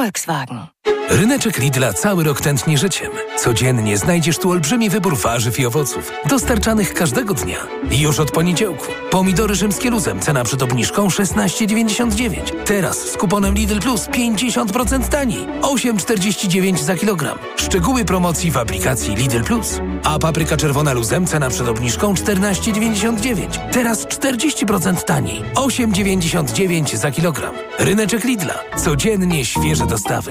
Volkswagen. 0.00 0.72
Ryneczek 1.10 1.58
Lidla 1.58 1.92
cały 1.92 2.24
rok 2.24 2.40
tętni 2.40 2.78
życiem. 2.78 3.10
Codziennie 3.38 3.98
znajdziesz 3.98 4.38
tu 4.38 4.50
olbrzymi 4.50 4.90
wybór 4.90 5.16
warzyw 5.16 5.58
i 5.58 5.66
owoców, 5.66 6.12
dostarczanych 6.28 6.94
każdego 6.94 7.34
dnia. 7.34 7.56
Już 7.90 8.20
od 8.20 8.30
poniedziałku. 8.30 8.86
Pomidory 9.10 9.54
rzymskie 9.54 9.90
luzem, 9.90 10.20
cena 10.20 10.44
przed 10.44 10.62
obniżką 10.62 11.08
16,99. 11.08 12.64
Teraz 12.64 12.98
z 12.98 13.16
kuponem 13.16 13.54
Lidl 13.54 13.78
Plus 13.78 14.06
50% 14.06 15.08
taniej. 15.08 15.46
8,49 15.62 16.78
za 16.78 16.96
kilogram. 16.96 17.38
Szczegóły 17.56 18.04
promocji 18.04 18.50
w 18.50 18.56
aplikacji 18.56 19.14
Lidl 19.14 19.42
Plus. 19.42 19.80
A 20.04 20.18
papryka 20.18 20.56
czerwona 20.56 20.92
luzem, 20.92 21.26
cena 21.26 21.50
przed 21.50 21.68
obniżką 21.68 22.14
14,99. 22.14 23.72
Teraz 23.72 24.06
40% 24.06 25.04
taniej. 25.04 25.44
8,99 25.54 26.96
za 26.96 27.10
kilogram. 27.10 27.54
Ryneczek 27.78 28.24
Lidla. 28.24 28.54
Codziennie 28.76 29.44
świeże 29.44 29.86
dostawy. 29.86 30.30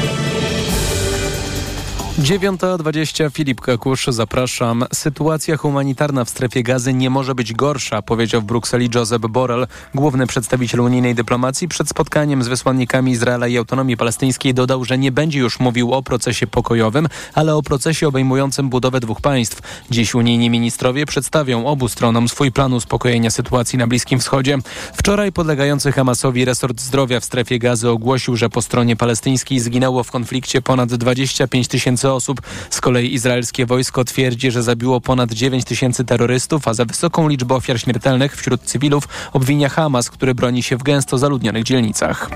9.20 2.19 3.31
Filip 3.31 3.61
Kakusz, 3.61 4.05
zapraszam. 4.07 4.85
Sytuacja 4.93 5.57
humanitarna 5.57 6.25
w 6.25 6.29
strefie 6.29 6.63
gazy 6.63 6.93
nie 6.93 7.09
może 7.09 7.35
być 7.35 7.53
gorsza, 7.53 8.01
powiedział 8.01 8.41
w 8.41 8.43
Brukseli 8.43 8.89
Josep 8.95 9.21
Borrell, 9.21 9.67
główny 9.95 10.27
przedstawiciel 10.27 10.79
unijnej 10.79 11.15
dyplomacji. 11.15 11.67
Przed 11.67 11.89
spotkaniem 11.89 12.43
z 12.43 12.47
wysłannikami 12.47 13.11
Izraela 13.11 13.47
i 13.47 13.57
autonomii 13.57 13.97
palestyńskiej 13.97 14.53
dodał, 14.53 14.85
że 14.85 14.97
nie 14.97 15.11
będzie 15.11 15.39
już 15.39 15.59
mówił 15.59 15.93
o 15.93 16.03
procesie 16.03 16.47
pokojowym, 16.47 17.07
ale 17.33 17.55
o 17.55 17.63
procesie 17.63 18.07
obejmującym 18.07 18.69
budowę 18.69 18.99
dwóch 18.99 19.21
państw. 19.21 19.61
Dziś 19.91 20.15
unijni 20.15 20.49
ministrowie 20.49 21.05
przedstawią 21.05 21.65
obu 21.65 21.87
stronom 21.87 22.29
swój 22.29 22.51
plan 22.51 22.73
uspokojenia 22.73 23.31
sytuacji 23.31 23.79
na 23.79 23.87
Bliskim 23.87 24.19
Wschodzie. 24.19 24.57
Wczoraj 24.93 25.31
podlegający 25.31 25.91
Hamasowi 25.91 26.45
resort 26.45 26.81
zdrowia 26.81 27.19
w 27.19 27.25
strefie 27.25 27.59
gazy 27.59 27.89
ogłosił, 27.89 28.35
że 28.35 28.49
po 28.49 28.61
stronie 28.61 28.95
palestyńskiej 28.95 29.59
zginęło 29.59 30.03
w 30.03 30.11
konflikcie 30.11 30.61
ponad 30.61 30.93
25 30.93 31.67
tysięcy 31.67 32.00
osób. 32.09 32.41
Z 32.69 32.81
kolei 32.81 33.13
izraelskie 33.13 33.65
wojsko 33.65 34.03
twierdzi, 34.03 34.51
że 34.51 34.63
zabiło 34.63 35.01
ponad 35.01 35.31
9 35.31 35.65
tysięcy 35.65 36.05
terrorystów, 36.05 36.67
a 36.67 36.73
za 36.73 36.85
wysoką 36.85 37.27
liczbę 37.27 37.55
ofiar 37.55 37.79
śmiertelnych 37.79 38.35
wśród 38.35 38.61
cywilów 38.61 39.07
obwinia 39.33 39.69
Hamas, 39.69 40.09
który 40.09 40.35
broni 40.35 40.63
się 40.63 40.77
w 40.77 40.83
gęsto 40.83 41.17
zaludnionych 41.17 41.63
dzielnicach. 41.63 42.29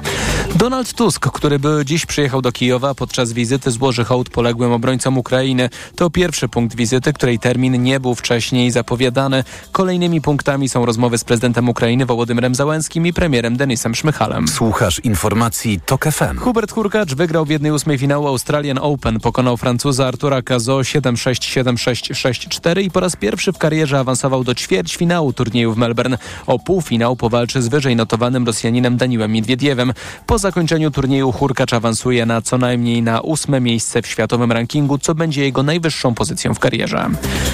Donald 0.56 0.93
Tusk, 0.93 1.32
który 1.32 1.60
by 1.60 1.82
dziś 1.86 2.06
przyjechał 2.06 2.41
do 2.41 2.51
Kijowa 2.51 2.95
podczas 2.95 3.34
wizyty 3.34 3.71
złoży 3.71 4.06
hołd 4.06 4.30
poległym 4.30 4.71
obrońcom 4.71 5.17
Ukrainy. 5.17 5.69
To 5.95 6.10
pierwszy 6.10 6.47
punkt 6.47 6.75
wizyty, 6.75 7.13
której 7.13 7.39
termin 7.39 7.84
nie 7.84 7.99
był 7.99 8.15
wcześniej 8.15 8.71
zapowiadany. 8.71 9.43
Kolejnymi 9.71 10.21
punktami 10.21 10.69
są 10.69 10.86
rozmowy 10.86 11.17
z 11.17 11.23
prezydentem 11.23 11.69
Ukrainy 11.69 12.06
Wołodymyrem 12.06 12.56
Załęskim 12.56 13.08
i 13.08 13.13
premierem 13.13 13.58
Denisem 13.58 13.95
Szmychalem. 13.95 14.47
Słuchasz 14.47 14.99
informacji 14.99 15.80
TOK 15.86 16.06
FM. 16.06 16.38
Hubert 16.39 16.71
Hurkacz 16.71 17.15
wygrał 17.15 17.45
w 17.45 17.49
jednej 17.49 17.71
ósmej 17.71 17.97
finału 17.97 18.28
Australian 18.28 18.78
Open. 18.82 19.19
Pokonał 19.19 19.54
Francuza 19.57 20.07
Artura 20.07 20.41
Cazo 20.41 20.77
7-6-7-6-6-4 20.77 22.81
i 22.81 22.91
po 22.91 22.99
raz 22.99 23.15
pierwszy 23.15 23.53
w 23.53 23.57
karierze 23.57 23.99
awansował 23.99 24.43
do 24.43 24.55
ćwierćfinału 24.55 25.33
turnieju 25.33 25.73
w 25.73 25.77
Melbourne. 25.77 26.17
O 26.47 26.59
półfinał 26.59 27.15
powalczy 27.15 27.61
z 27.61 27.67
wyżej 27.67 27.95
notowanym 27.95 28.45
Rosjaninem 28.45 28.97
Daniłem 28.97 29.31
Miedwiediewem. 29.31 29.93
Po 30.25 30.37
zakończeniu 30.37 30.91
turnieju 30.91 31.31
Hurkacz 31.31 31.73
awansuje 31.73 32.25
na 32.25 32.41
co 32.41 32.57
najmniej 32.57 33.01
na 33.01 33.21
ósme 33.21 33.61
miejsce 33.61 34.01
w 34.01 34.07
światowym 34.07 34.51
rankingu, 34.51 34.97
co 34.97 35.15
będzie 35.15 35.43
jego 35.43 35.63
najwyższą 35.63 36.15
pozycją 36.15 36.53
w 36.53 36.59
karierze. 36.59 37.09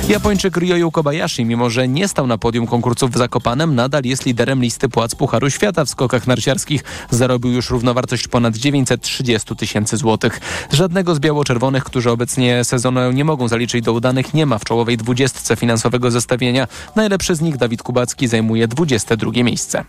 Japończyk 0.10 0.58
Ryoyu 0.58 0.92
Kobayashi, 0.92 1.46
mimo 1.46 1.70
że 1.70 1.88
nie 1.88 2.08
stał 2.08 2.28
na 2.28 2.38
podium 2.38 2.68
konkursów 2.68 3.12
w 3.12 3.18
Zakopanem, 3.18 3.76
nadal 3.76 4.04
jest 4.04 4.26
liderem 4.26 4.62
listy 4.62 4.90
płac 4.90 5.16
Pucharu 5.16 5.50
Świata 5.50 5.86
w 5.86 5.90
skokach 5.90 6.28
narciarskich. 6.28 6.84
Zarobił 7.10 7.52
już 7.52 7.70
równowartość 7.70 8.28
ponad 8.28 8.58
930 8.58 9.56
tysięcy 9.56 9.98
złotych. 9.98 10.40
Żadnego 10.72 11.16
z 11.16 11.20
biało-czerwonych, 11.20 11.84
którzy 11.92 12.12
obecnie 12.12 12.64
sezonu 12.64 13.12
nie 13.12 13.26
mogą 13.26 13.48
zaliczyć 13.48 13.86
do 13.86 13.94
udanych, 13.94 14.34
nie 14.34 14.46
ma 14.46 14.58
w 14.58 14.64
czołowej 14.64 14.98
dwudziestce 14.98 15.56
finansowego 15.56 16.12
zestawienia. 16.12 16.68
Najlepszy 16.96 17.36
z 17.36 17.42
nich 17.42 17.58
Dawid 17.58 17.84
Kubacki 17.84 18.28
zajmuje 18.28 18.68
22 18.68 19.32
miejsce. 19.44 19.86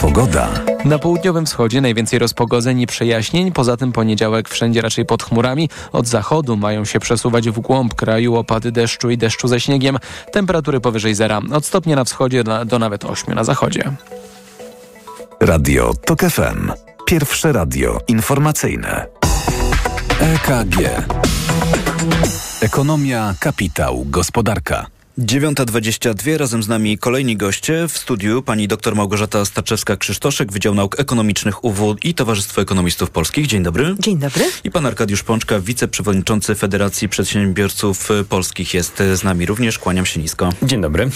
Pogoda. 0.00 0.48
Na 0.84 0.98
południowym 0.98 1.46
wschodzie 1.46 1.80
najwięcej 1.80 2.18
rozpogodzeń 2.18 2.80
i 2.80 2.86
przejaśnień. 2.86 3.52
Poza 3.52 3.76
tym 3.76 3.92
poniedziałek 3.92 4.48
wszędzie 4.48 4.80
raczej 4.80 5.04
pod 5.04 5.22
chmurami. 5.22 5.68
Od 5.92 6.06
zachodu 6.06 6.56
mają 6.56 6.84
się 6.84 7.00
przesuwać 7.00 7.50
w 7.50 7.60
głąb 7.60 7.94
kraju 7.94 8.36
opady 8.36 8.72
deszczu 8.72 9.10
i 9.10 9.18
deszczu 9.18 9.48
ze 9.48 9.60
śniegiem. 9.60 9.98
Temperatury 10.32 10.80
powyżej 10.80 11.14
zera. 11.14 11.40
Od 11.52 11.66
stopnia 11.66 11.96
na 11.96 12.04
wschodzie 12.04 12.44
do 12.66 12.78
nawet 12.78 13.04
8 13.04 13.34
na 13.34 13.44
zachodzie. 13.44 13.92
Radio 15.40 15.92
TOK 16.06 16.20
FM. 16.20 16.72
Pierwsze 17.06 17.52
radio 17.52 17.98
informacyjne. 18.08 19.19
EKG. 20.20 20.76
Ekonomia, 22.60 23.34
kapitał, 23.40 24.04
gospodarka. 24.04 24.99
9.22, 25.20 26.36
razem 26.36 26.62
z 26.62 26.68
nami 26.68 26.98
kolejni 26.98 27.36
goście 27.36 27.88
w 27.88 27.98
studiu. 27.98 28.42
Pani 28.42 28.68
dr 28.68 28.94
Małgorzata 28.94 29.42
Staczewska-Krzysztoszek, 29.42 30.52
Wydział 30.52 30.74
Nauk 30.74 31.00
Ekonomicznych 31.00 31.64
UW 31.64 31.96
i 32.02 32.14
Towarzystwo 32.14 32.62
Ekonomistów 32.62 33.10
Polskich. 33.10 33.46
Dzień 33.46 33.62
dobry. 33.62 33.94
Dzień 33.98 34.18
dobry. 34.18 34.44
I 34.64 34.70
pan 34.70 34.86
Arkadiusz 34.86 35.22
Pączka, 35.22 35.60
wiceprzewodniczący 35.60 36.54
Federacji 36.54 37.08
Przedsiębiorców 37.08 38.08
Polskich 38.28 38.74
jest 38.74 39.02
z 39.14 39.24
nami 39.24 39.46
również. 39.46 39.78
Kłaniam 39.78 40.06
się 40.06 40.20
nisko. 40.20 40.52
Dzień 40.62 40.80
dobry. 40.80 41.10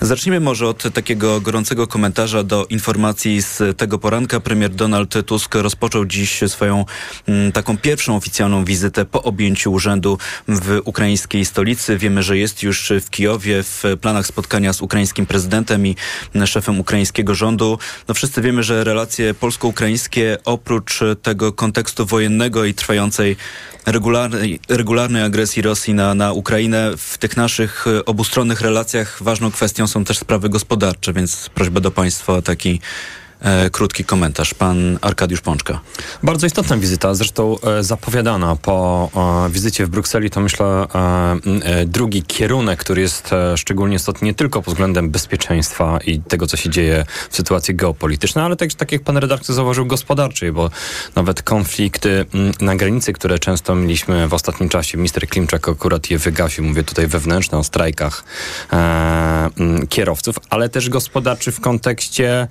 Zacznijmy 0.00 0.40
może 0.40 0.68
od 0.68 0.82
takiego 0.94 1.40
gorącego 1.40 1.86
komentarza 1.86 2.42
do 2.42 2.66
informacji 2.66 3.42
z 3.42 3.78
tego 3.78 3.98
poranka. 3.98 4.40
Premier 4.40 4.70
Donald 4.70 5.26
Tusk 5.26 5.54
rozpoczął 5.54 6.04
dziś 6.04 6.40
swoją 6.46 6.78
m, 6.78 7.34
mm, 7.34 7.52
taką 7.52 7.78
pierwszą 7.78 8.16
oficjalną 8.16 8.64
wizytę 8.64 9.04
po 9.04 9.22
objęciu 9.22 9.72
urzędu 9.72 10.18
w 10.48 10.80
ukraińskiej 10.84 11.44
stolicy. 11.44 11.98
Wiemy, 11.98 12.22
że 12.22 12.38
jest 12.38 12.62
już 12.62 12.92
w 13.00 13.10
Kijowie 13.10 13.49
Kijowie 13.50 13.62
w 13.62 13.84
planach 14.00 14.26
spotkania 14.26 14.72
z 14.72 14.82
ukraińskim 14.82 15.26
prezydentem 15.26 15.86
i 15.86 15.96
szefem 16.46 16.80
ukraińskiego 16.80 17.34
rządu. 17.34 17.78
No 18.08 18.14
wszyscy 18.14 18.42
wiemy, 18.42 18.62
że 18.62 18.84
relacje 18.84 19.34
polsko-ukraińskie 19.34 20.38
oprócz 20.44 21.00
tego 21.22 21.52
kontekstu 21.52 22.06
wojennego 22.06 22.64
i 22.64 22.74
trwającej 22.74 23.36
regularnej, 23.86 24.60
regularnej 24.68 25.22
agresji 25.22 25.62
Rosji 25.62 25.94
na, 25.94 26.14
na 26.14 26.32
Ukrainę, 26.32 26.92
w 26.96 27.18
tych 27.18 27.36
naszych 27.36 27.84
obustronnych 28.06 28.60
relacjach 28.60 29.22
ważną 29.22 29.50
kwestią 29.50 29.86
są 29.86 30.04
też 30.04 30.18
sprawy 30.18 30.48
gospodarcze, 30.48 31.12
więc 31.12 31.50
prośba 31.54 31.80
do 31.80 31.90
Państwa 31.90 32.32
o 32.32 32.42
taki 32.42 32.80
e, 33.40 33.70
krótki 33.70 34.04
komentarz. 34.04 34.54
Pan 34.54 34.98
Arkadiusz 35.00 35.40
Pączka. 35.40 35.80
Bardzo 36.22 36.46
istotna 36.46 36.76
wizyta, 36.76 37.14
zresztą 37.14 37.56
e, 37.60 37.82
zapowiadana 37.84 38.56
po 38.56 39.10
e, 39.46 39.50
wizycie 39.50 39.86
w 39.86 39.88
Brukseli, 39.88 40.30
to 40.30 40.40
myślę 40.40 40.66
e, 40.66 40.86
e, 41.62 41.86
drugi 41.86 42.22
kierunek, 42.22 42.80
który 42.80 43.02
jest 43.02 43.32
e, 43.32 43.56
szczególnie 43.56 43.96
istotny 43.96 44.26
nie 44.26 44.34
tylko 44.34 44.62
pod 44.62 44.74
względem 44.74 45.10
bezpieczeństwa 45.10 45.98
i 46.06 46.20
tego, 46.20 46.46
co 46.46 46.56
się 46.56 46.70
dzieje 46.70 47.04
w 47.30 47.36
sytuacji 47.36 47.74
geopolitycznej, 47.74 48.44
ale 48.44 48.56
też, 48.56 48.74
tak 48.74 48.92
jak 48.92 49.02
pan 49.02 49.16
redaktor 49.16 49.54
zauważył, 49.54 49.86
gospodarczej, 49.86 50.52
bo 50.52 50.70
nawet 51.14 51.42
konflikty 51.42 52.26
m, 52.34 52.52
na 52.60 52.76
granicy, 52.76 53.12
które 53.12 53.38
często 53.38 53.74
mieliśmy 53.74 54.28
w 54.28 54.34
ostatnim 54.34 54.68
czasie, 54.68 54.98
minister 54.98 55.28
Klimczak 55.28 55.68
akurat 55.68 56.10
je 56.10 56.18
wygasił, 56.18 56.64
mówię 56.64 56.84
tutaj 56.84 57.06
wewnętrzne 57.06 57.58
o 57.58 57.64
strajkach 57.64 58.24
kierowców, 59.88 60.36
ale 60.50 60.68
też 60.68 60.88
gospodarczy 60.88 61.52
w 61.52 61.60
kontekście 61.60 62.48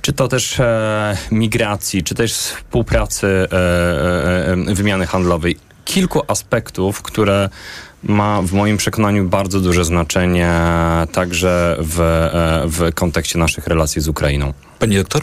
czy 0.00 0.12
to 0.12 0.28
też 0.30 0.60
e, 0.60 1.16
migracji, 1.30 2.02
czy 2.02 2.14
też 2.14 2.32
współpracy 2.32 3.26
e, 3.26 3.52
e, 3.52 4.70
e, 4.70 4.74
wymiany 4.74 5.06
handlowej. 5.06 5.56
Kilku 5.84 6.22
aspektów, 6.28 7.02
które 7.02 7.48
ma 8.02 8.42
w 8.42 8.52
moim 8.52 8.76
przekonaniu 8.76 9.28
bardzo 9.28 9.60
duże 9.60 9.84
znaczenie 9.84 10.52
także 11.12 11.76
w, 11.78 12.00
e, 12.00 12.62
w 12.66 12.94
kontekście 12.94 13.38
naszych 13.38 13.66
relacji 13.66 14.02
z 14.02 14.08
Ukrainą. 14.08 14.52
Pani 14.78 14.96
doktor? 14.96 15.22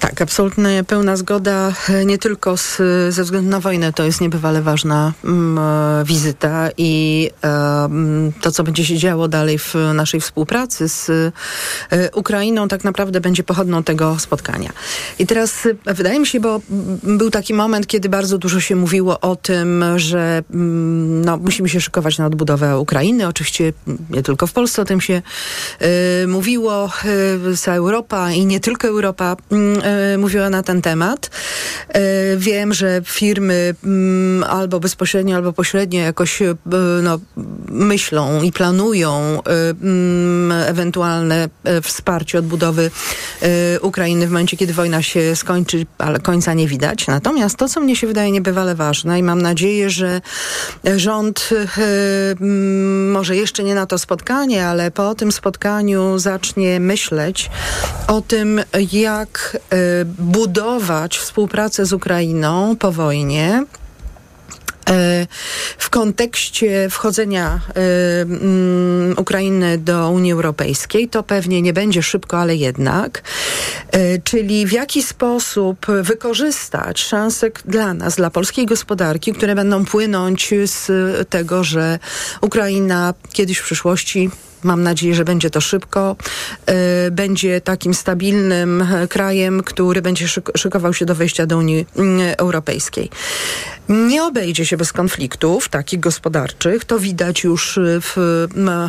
Tak, 0.00 0.22
absolutnie 0.22 0.84
pełna 0.84 1.16
zgoda, 1.16 1.72
e, 1.88 2.04
nie 2.04 2.18
tylko 2.18 2.56
z, 2.56 2.76
ze 3.08 3.24
względu 3.24 3.50
na 3.50 3.60
wojnę, 3.60 3.92
to 3.92 4.04
jest 4.04 4.20
niebywale 4.20 4.62
ważna 4.62 5.12
mm, 5.24 5.58
e, 5.58 6.04
wizyta 6.04 6.68
i 6.76 7.30
e, 7.44 7.48
mm, 7.84 8.32
to, 8.40 8.52
co 8.52 8.64
będzie 8.64 8.84
się 8.84 8.96
działo 8.96 9.28
dalej 9.28 9.58
w 9.58 9.74
naszej 9.94 10.20
współpracy 10.20 10.88
z 10.88 11.10
Ukrainą, 12.14 12.68
tak 12.68 12.84
naprawdę 12.84 13.20
będzie 13.20 13.42
pochodną 13.42 13.82
tego 13.82 14.18
spotkania. 14.18 14.72
I 15.18 15.26
teraz 15.26 15.68
wydaje 15.84 16.20
mi 16.20 16.26
się, 16.26 16.40
bo 16.40 16.60
mm, 16.70 17.18
był 17.18 17.30
taki 17.30 17.54
moment, 17.54 17.86
kiedy 17.86 18.08
bardzo 18.08 18.38
dużo 18.38 18.60
się 18.60 18.76
mówiło 18.76 19.20
o 19.20 19.36
tym, 19.36 19.84
że 19.96 20.42
mm, 20.50 21.24
no, 21.24 21.36
musimy 21.36 21.68
się 21.68 21.80
szykować 21.80 22.18
na 22.18 22.26
odbudowę 22.26 22.78
Ukrainy. 22.78 23.26
Oczywiście 23.26 23.72
nie 24.10 24.22
tylko 24.22 24.46
w 24.46 24.52
Polsce 24.52 24.82
o 24.82 24.84
tym 24.84 25.00
się 25.00 25.22
e, 25.80 26.26
mówiło, 26.26 26.90
e, 27.52 27.56
cała 27.56 27.76
Europa 27.76 28.32
i 28.32 28.46
nie 28.46 28.60
tylko 28.60 28.88
Europa 28.88 29.36
mówiła 30.18 30.50
na 30.50 30.62
ten 30.62 30.82
temat. 30.82 31.30
E, 31.88 32.00
wiem, 32.36 32.74
że 32.74 33.02
firmy 33.04 33.74
mm, 33.84 34.44
albo 34.44 34.80
bezpośrednio, 34.80 35.36
albo 35.36 35.52
pośrednio 35.52 36.00
jakoś 36.00 36.42
e, 36.42 36.54
no, 37.02 37.18
myślą 37.68 38.42
i 38.42 38.52
planują 38.52 39.42
e, 39.46 39.70
mm, 39.70 40.52
ewentualne 40.52 41.48
e, 41.64 41.80
wsparcie 41.80 42.38
odbudowy 42.38 42.90
e, 43.42 43.80
Ukrainy 43.80 44.26
w 44.26 44.30
momencie, 44.30 44.56
kiedy 44.56 44.72
wojna 44.72 45.02
się 45.02 45.36
skończy, 45.36 45.86
ale 45.98 46.18
końca 46.18 46.54
nie 46.54 46.68
widać. 46.68 47.06
Natomiast 47.06 47.56
to, 47.56 47.68
co 47.68 47.80
mnie 47.80 47.96
się 47.96 48.06
wydaje 48.06 48.30
niebywale 48.30 48.74
ważne 48.74 49.18
i 49.18 49.22
mam 49.22 49.42
nadzieję, 49.42 49.90
że 49.90 50.20
rząd 50.96 51.50
e, 51.52 51.80
mm, 52.40 53.10
może 53.10 53.36
jeszcze 53.36 53.64
nie 53.64 53.74
na 53.74 53.86
to 53.86 53.98
spotkanie, 53.98 54.66
ale 54.66 54.90
po 54.90 55.14
tym 55.14 55.32
spotkaniu 55.32 56.18
zacznie 56.18 56.80
myśleć 56.80 57.50
o 58.06 58.20
tym, 58.20 58.60
jak 58.92 59.56
e, 59.70 59.77
budować 60.18 61.18
współpracę 61.18 61.86
z 61.86 61.92
Ukrainą 61.92 62.76
po 62.76 62.92
wojnie 62.92 63.64
e, 64.90 65.26
w 65.78 65.90
kontekście 65.90 66.90
wchodzenia 66.90 67.60
e, 67.68 68.20
mm, 68.22 69.14
Ukrainy 69.16 69.78
do 69.78 70.10
Unii 70.10 70.32
Europejskiej. 70.32 71.08
To 71.08 71.22
pewnie 71.22 71.62
nie 71.62 71.72
będzie 71.72 72.02
szybko, 72.02 72.38
ale 72.38 72.56
jednak. 72.56 73.22
Czyli 74.24 74.66
w 74.66 74.72
jaki 74.72 75.02
sposób 75.02 75.86
wykorzystać 76.02 77.00
szanse 77.00 77.50
dla 77.64 77.94
nas, 77.94 78.16
dla 78.16 78.30
polskiej 78.30 78.66
gospodarki, 78.66 79.32
które 79.32 79.54
będą 79.54 79.84
płynąć 79.84 80.54
z 80.64 80.90
tego, 81.28 81.64
że 81.64 81.98
Ukraina 82.40 83.14
kiedyś 83.32 83.58
w 83.58 83.64
przyszłości 83.64 84.30
Mam 84.62 84.82
nadzieję, 84.82 85.14
że 85.14 85.24
będzie 85.24 85.50
to 85.50 85.60
szybko. 85.60 86.16
e, 86.66 87.10
Będzie 87.10 87.60
takim 87.60 87.94
stabilnym 87.94 88.82
e, 88.82 89.08
krajem, 89.08 89.62
który 89.62 90.02
będzie 90.02 90.26
szyk- 90.26 90.58
szykował 90.58 90.94
się 90.94 91.06
do 91.06 91.14
wejścia 91.14 91.46
do 91.46 91.58
Unii 91.58 91.86
mm, 91.96 92.34
Europejskiej. 92.38 93.10
Nie 93.88 94.24
obejdzie 94.24 94.66
się 94.66 94.76
bez 94.76 94.92
konfliktów 94.92 95.68
takich 95.68 96.00
gospodarczych. 96.00 96.84
To 96.84 96.98
widać 96.98 97.44
już 97.44 97.78
w, 97.82 98.18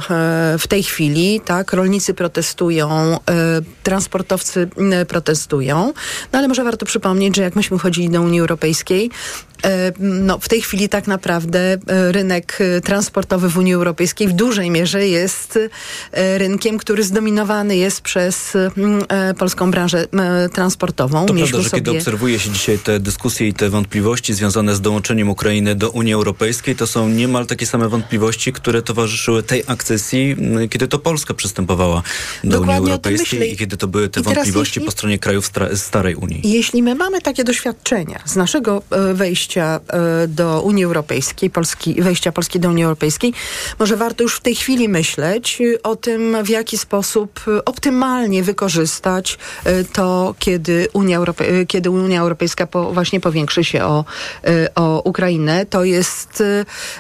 e, 0.10 0.58
w 0.60 0.68
tej 0.68 0.84
chwili. 0.84 1.42
Tak? 1.46 1.74
Rolnicy 1.74 2.14
protestują, 2.14 3.20
transportowcy 3.84 4.70
protestują. 5.08 5.94
No 6.34 6.40
ale 6.40 6.48
może 6.48 6.64
warto 6.64 6.86
przypomnieć, 6.86 7.36
że 7.36 7.42
jak 7.42 7.56
myśmy 7.56 7.78
wchodzili 7.78 8.10
do 8.10 8.22
Unii 8.22 8.40
Europejskiej, 8.40 9.10
no, 10.00 10.40
w 10.40 10.50
tej 10.50 10.62
chwili 10.62 10.90
tak 10.90 11.08
naprawdę 11.08 11.60
e, 11.88 12.12
rynek 12.12 12.58
e, 12.62 12.82
transportowy 12.82 13.50
w 13.50 13.58
Unii 13.58 13.74
Europejskiej 13.74 14.28
w 14.28 14.34
dużej 14.34 14.70
mierze 14.72 15.08
jest 15.08 15.60
e, 16.12 16.38
rynkiem, 16.38 16.78
który 16.78 17.04
zdominowany 17.04 17.78
jest 17.78 18.02
przez 18.02 18.56
e, 18.56 19.34
polską 19.34 19.72
branżę 19.72 20.08
e, 20.14 20.50
transportową. 20.50 21.26
To 21.26 21.34
prawda, 21.34 21.62
że 21.62 21.70
kiedy 21.70 21.92
obserwuje 21.92 22.40
się 22.40 22.50
dzisiaj 22.50 22.80
te 22.80 23.00
dyskusje 23.00 23.48
i 23.48 23.54
te 23.54 23.70
wątpliwości 23.70 24.34
związane 24.34 24.76
z 24.76 24.82
dołączeniem 24.82 25.30
Ukrainy 25.30 25.76
do 25.76 25.90
Unii 25.90 26.14
Europejskiej, 26.14 26.76
to 26.76 26.88
są 26.88 27.10
niemal 27.10 27.46
takie 27.46 27.66
same 27.66 27.90
wątpliwości, 27.90 28.54
które 28.54 28.82
towarzyszyły 28.82 29.44
tej 29.44 29.64
akcesji, 29.68 30.36
kiedy 30.70 30.88
to 30.88 31.00
Polska 31.00 31.34
przystępowała 31.34 32.04
do 32.44 32.50
Dokładnie 32.50 32.82
Unii 32.82 32.92
Europejskiej 32.92 33.54
i 33.54 33.58
kiedy 33.58 33.78
to 33.78 33.88
były 33.88 34.10
te 34.10 34.20
I 34.20 34.24
teraz 34.24 34.36
wątpliwości 34.36 34.80
jeśli- 34.80 34.86
po 34.86 34.92
stronie 34.92 35.20
krajów 35.20 35.52
starej 35.76 36.16
Unii. 36.16 36.42
Jeśli 36.44 36.84
my 36.84 36.96
mamy 36.96 37.22
takie 37.22 37.44
doświadczenia 37.44 38.20
z 38.26 38.36
naszego 38.36 38.82
e, 38.92 39.14
wejścia 39.50 39.80
e, 39.88 40.28
do 40.28 40.62
Unii 40.62 40.84
Europejskiej, 40.84 41.50
Polski, 41.50 42.02
wejścia 42.02 42.32
Polski 42.32 42.60
do 42.60 42.70
Unii 42.70 42.84
Europejskiej, 42.84 43.34
może 43.80 43.98
warto 43.98 44.24
już 44.24 44.36
w 44.36 44.40
tej 44.40 44.56
chwili 44.56 44.90
myśleć 44.90 45.62
e, 45.62 45.84
o 45.84 45.96
tym, 45.96 46.44
w 46.44 46.50
jaki 46.50 46.78
sposób 46.78 47.40
e, 47.48 47.66
optymalnie 47.66 48.44
wykorzystać 48.44 49.38
to, 49.94 50.36
kiedy 50.40 50.88
Unia, 50.94 51.20
Europe- 51.20 51.66
kiedy 51.68 51.90
Unia 51.90 52.22
Europejska 52.22 52.68
po, 52.68 52.94
właśnie 52.94 53.20
powiększy 53.20 53.64
się 53.64 53.84
o, 53.84 54.06
o 54.76 55.02
Ukrainę. 55.06 55.66
To 55.66 55.84
jest, 55.84 56.44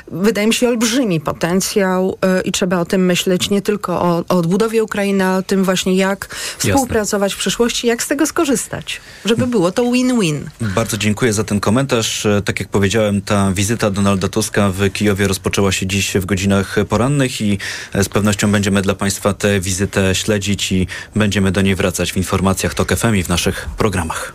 wydaje 0.07 0.47
mi 0.47 0.53
się, 0.53 0.67
olbrzymi 0.67 1.19
potencjał 1.19 2.17
i 2.45 2.51
trzeba 2.51 2.79
o 2.79 2.85
tym 2.85 3.05
myśleć 3.05 3.49
nie 3.49 3.62
tylko 3.62 4.01
o, 4.01 4.23
o 4.29 4.38
odbudowie 4.38 4.83
Ukrainy, 4.83 5.25
ale 5.25 5.38
o 5.38 5.41
tym 5.41 5.63
właśnie, 5.63 5.95
jak 5.95 6.35
współpracować 6.57 7.33
w 7.33 7.38
przyszłości, 7.38 7.88
jak 7.88 8.03
z 8.03 8.07
tego 8.07 8.27
skorzystać, 8.27 9.01
żeby 9.25 9.47
było 9.47 9.71
to 9.71 9.83
win-win. 9.91 10.49
Bardzo 10.62 10.97
dziękuję 10.97 11.33
za 11.33 11.43
ten 11.43 11.59
komentarz. 11.59 12.27
Tak 12.45 12.60
jak 12.60 12.69
powiedziałem, 12.69 13.21
ta 13.21 13.52
wizyta 13.52 13.91
Donalda 13.91 14.28
Tuska 14.28 14.69
w 14.69 14.91
Kijowie 14.91 15.28
rozpoczęła 15.28 15.71
się 15.71 15.88
dziś 15.88 16.13
w 16.13 16.25
godzinach 16.25 16.75
porannych 16.89 17.41
i 17.41 17.58
e, 17.93 18.04
z 18.04 18.10
pewnością 18.10 18.52
będziemy 18.52 18.82
dla 18.82 18.95
Państwa 18.95 19.34
tę 19.34 19.60
wizytę 19.60 20.15
śledzić 20.15 20.71
i 20.71 20.88
będziemy 21.15 21.52
do 21.52 21.62
niej 21.62 21.75
wracać 21.75 22.12
w 22.13 22.17
informacjach 22.17 22.73
TOK 22.73 22.95
FM 22.95 23.15
i 23.15 23.23
w 23.23 23.30
naszych 23.30 23.69
programach. 23.78 24.34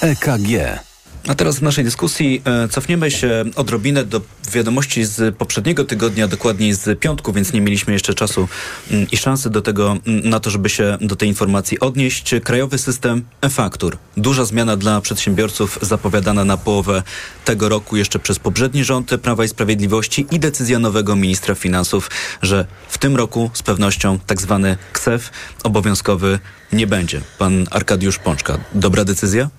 EKG. 0.00 0.91
A 1.28 1.34
teraz 1.34 1.58
w 1.58 1.62
naszej 1.62 1.84
dyskusji 1.84 2.42
e, 2.44 2.68
cofniemy 2.68 3.10
się 3.10 3.44
odrobinę 3.56 4.04
do 4.04 4.20
wiadomości 4.52 5.04
z 5.04 5.36
poprzedniego 5.36 5.84
tygodnia, 5.84 6.28
dokładniej 6.28 6.74
z 6.74 7.00
piątku, 7.00 7.32
więc 7.32 7.52
nie 7.52 7.60
mieliśmy 7.60 7.92
jeszcze 7.92 8.14
czasu 8.14 8.48
mm, 8.90 9.06
i 9.10 9.16
szansy 9.16 9.50
do 9.50 9.62
tego, 9.62 9.96
mm, 10.06 10.28
na 10.28 10.40
to, 10.40 10.50
żeby 10.50 10.68
się 10.68 10.98
do 11.00 11.16
tej 11.16 11.28
informacji 11.28 11.80
odnieść. 11.80 12.34
Krajowy 12.44 12.78
system 12.78 13.24
e-faktur. 13.40 13.96
Duża 14.16 14.44
zmiana 14.44 14.76
dla 14.76 15.00
przedsiębiorców 15.00 15.78
zapowiadana 15.82 16.44
na 16.44 16.56
połowę 16.56 17.02
tego 17.44 17.68
roku 17.68 17.96
jeszcze 17.96 18.18
przez 18.18 18.38
poprzedni 18.38 18.84
rząd 18.84 19.10
Prawa 19.22 19.44
i 19.44 19.48
Sprawiedliwości 19.48 20.26
i 20.30 20.40
decyzja 20.40 20.78
nowego 20.78 21.16
ministra 21.16 21.54
finansów, 21.54 22.10
że 22.42 22.66
w 22.88 22.98
tym 22.98 23.16
roku 23.16 23.50
z 23.54 23.62
pewnością 23.62 24.18
tak 24.26 24.42
zwany 24.42 24.76
KSEF 24.92 25.30
obowiązkowy 25.62 26.38
nie 26.72 26.86
będzie. 26.86 27.20
Pan 27.38 27.66
Arkadiusz 27.70 28.18
Pączka. 28.18 28.58
Dobra 28.74 29.04
decyzja? 29.04 29.50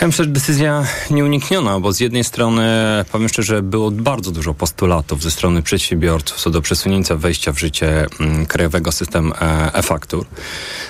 Myślę, 0.00 0.24
że 0.24 0.30
decyzja 0.30 0.86
nieunikniona, 1.10 1.80
bo 1.80 1.92
z 1.92 2.00
jednej 2.00 2.24
strony, 2.24 2.64
powiem 3.12 3.28
szczerze, 3.28 3.62
było 3.62 3.90
bardzo 3.90 4.30
dużo 4.30 4.54
postulatów 4.54 5.22
ze 5.22 5.30
strony 5.30 5.62
przedsiębiorców 5.62 6.40
co 6.40 6.50
do 6.50 6.62
przesunięcia 6.62 7.16
wejścia 7.16 7.52
w 7.52 7.58
życie 7.58 8.06
mm, 8.20 8.46
krajowego 8.46 8.92
systemu 8.92 9.34
e, 9.34 9.74
e-faktur. 9.74 10.26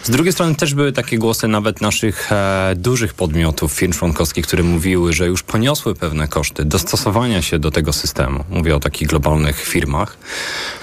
Z 0.02 0.10
drugiej 0.10 0.32
strony 0.32 0.54
też 0.54 0.74
były 0.74 0.92
takie 0.92 1.18
głosy 1.18 1.48
nawet 1.48 1.80
naszych 1.80 2.32
e, 2.32 2.74
dużych 2.76 3.14
podmiotów, 3.14 3.72
firm 3.72 3.92
członkowskich, 3.92 4.46
które 4.46 4.62
mówiły, 4.62 5.12
że 5.12 5.26
już 5.26 5.42
poniosły 5.42 5.94
pewne 5.94 6.28
koszty 6.28 6.64
dostosowania 6.64 7.42
się 7.42 7.58
do 7.58 7.70
tego 7.70 7.92
systemu. 7.92 8.44
Mówię 8.50 8.76
o 8.76 8.80
takich 8.80 9.08
globalnych 9.08 9.60
firmach, 9.60 10.16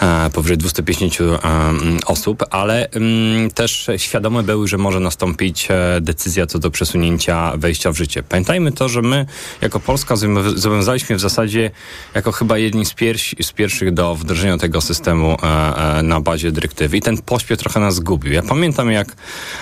e, 0.01 0.29
powyżej 0.29 0.57
250 0.57 1.21
mm, 1.21 1.99
osób, 2.05 2.43
ale 2.49 2.89
mm, 2.89 3.51
też 3.51 3.89
świadome 3.97 4.43
były, 4.43 4.67
że 4.67 4.77
może 4.77 4.99
nastąpić 4.99 5.67
decyzja 6.01 6.47
co 6.47 6.59
do 6.59 6.71
przesunięcia 6.71 7.53
wejścia 7.57 7.91
w 7.91 7.97
życie 7.97 8.08
życie. 8.09 8.23
Pamiętajmy 8.23 8.71
to, 8.71 8.89
że 8.89 9.01
my 9.01 9.25
jako 9.61 9.79
Polska 9.79 10.15
zobowiązaliśmy 10.55 11.15
w 11.15 11.19
zasadzie 11.19 11.71
jako 12.15 12.31
chyba 12.31 12.57
jedni 12.57 12.85
z, 12.85 12.93
piersi, 12.93 13.43
z 13.43 13.51
pierwszych 13.51 13.93
do 13.93 14.15
wdrożenia 14.15 14.57
tego 14.57 14.81
systemu 14.81 15.37
e, 15.43 15.97
e, 15.97 16.03
na 16.03 16.21
bazie 16.21 16.51
dyrektywy 16.51 16.97
i 16.97 17.01
ten 17.01 17.17
pośpiech 17.17 17.59
trochę 17.59 17.79
nas 17.79 17.95
zgubił. 17.95 18.33
Ja 18.33 18.41
pamiętam 18.41 18.91
jak 18.91 19.15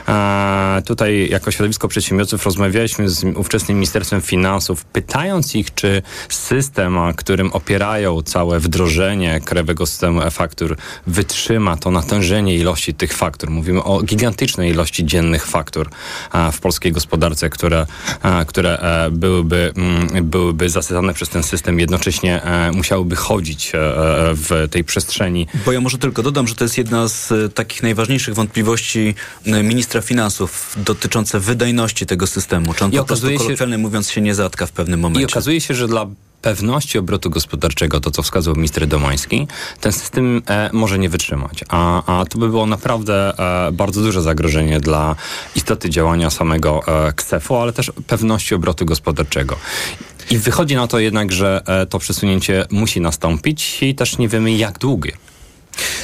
e, 0.07 0.81
tutaj 0.85 1.29
jako 1.29 1.51
środowisko 1.51 1.87
przedsiębiorców 1.87 2.45
rozmawialiśmy 2.45 3.09
z 3.09 3.23
ówczesnym 3.23 3.77
Ministerstwem 3.77 4.21
Finansów, 4.21 4.85
pytając 4.85 5.55
ich, 5.55 5.73
czy 5.73 6.01
system, 6.29 6.97
którym 7.15 7.53
opierają 7.53 8.21
całe 8.21 8.59
wdrożenie 8.59 9.41
krajowego 9.45 9.85
systemu 9.85 10.21
e-faktur 10.21 10.77
wytrzyma 11.07 11.77
to 11.77 11.91
natężenie 11.91 12.55
ilości 12.55 12.93
tych 12.93 13.13
faktur. 13.13 13.49
Mówimy 13.49 13.83
o 13.83 14.01
gigantycznej 14.01 14.71
ilości 14.71 15.05
dziennych 15.05 15.45
faktur 15.45 15.89
w 16.51 16.59
polskiej 16.59 16.91
gospodarce, 16.91 17.49
które, 17.49 17.85
które 18.45 18.79
e, 18.79 19.11
byłyby, 19.11 19.73
mm, 19.75 20.29
byłyby 20.29 20.69
zasycane 20.69 21.13
przez 21.13 21.29
ten 21.29 21.43
system, 21.43 21.79
jednocześnie 21.79 22.43
e, 22.43 22.71
musiałyby 22.71 23.15
chodzić 23.15 23.67
e, 23.67 23.79
w 24.33 24.67
tej 24.71 24.83
przestrzeni. 24.83 25.47
Bo 25.65 25.71
ja 25.71 25.81
może 25.81 25.97
tylko 25.97 26.23
dodam, 26.23 26.47
że 26.47 26.55
to 26.55 26.63
jest 26.63 26.77
jedna 26.77 27.07
z 27.07 27.33
takich 27.53 27.83
najważniejszych 27.83 28.35
wątpliwości 28.35 29.15
ministra 29.45 30.01
finansów 30.01 30.75
dotyczące 30.77 31.39
wydajności 31.39 32.05
tego 32.05 32.27
systemu. 32.27 32.73
Czy 32.73 32.85
on 32.85 32.93
I 32.93 32.97
po 32.97 33.05
prostu 33.05 33.27
się, 33.29 33.77
mówiąc 33.77 34.09
się 34.09 34.21
nie 34.21 34.35
zatka 34.35 34.65
w 34.65 34.71
pewnym 34.71 34.99
momencie. 34.99 35.21
I 35.21 35.25
okazuje 35.25 35.61
się, 35.61 35.73
że 35.73 35.87
dla 35.87 36.07
pewności 36.41 36.97
obrotu 36.97 37.29
gospodarczego, 37.29 37.99
to 37.99 38.11
co 38.11 38.23
wskazał 38.23 38.55
minister 38.55 38.87
Domański, 38.87 39.47
ten 39.81 39.93
system 39.93 40.41
e, 40.49 40.69
może 40.73 40.99
nie 40.99 41.09
wytrzymać. 41.09 41.63
A, 41.69 42.03
a 42.19 42.25
to 42.25 42.37
by 42.37 42.49
było 42.49 42.65
naprawdę 42.65 43.33
e, 43.67 43.71
bardzo 43.71 44.01
duże 44.01 44.21
zagrożenie 44.21 44.79
dla 44.79 45.15
istoty 45.55 45.89
działania 45.89 46.29
samego 46.29 46.81
e, 47.07 47.13
KSEF-u, 47.13 47.55
ale 47.55 47.73
też 47.73 47.91
pewności 48.07 48.55
obrotu 48.55 48.85
gospodarczego. 48.85 49.55
I 50.31 50.37
wychodzi 50.37 50.75
na 50.75 50.87
to 50.87 50.99
jednak, 50.99 51.31
że 51.31 51.61
e, 51.65 51.85
to 51.85 51.99
przesunięcie 51.99 52.65
musi 52.71 53.01
nastąpić 53.01 53.83
i 53.83 53.95
też 53.95 54.17
nie 54.17 54.27
wiemy 54.27 54.51
jak 54.51 54.79
długie. 54.79 55.11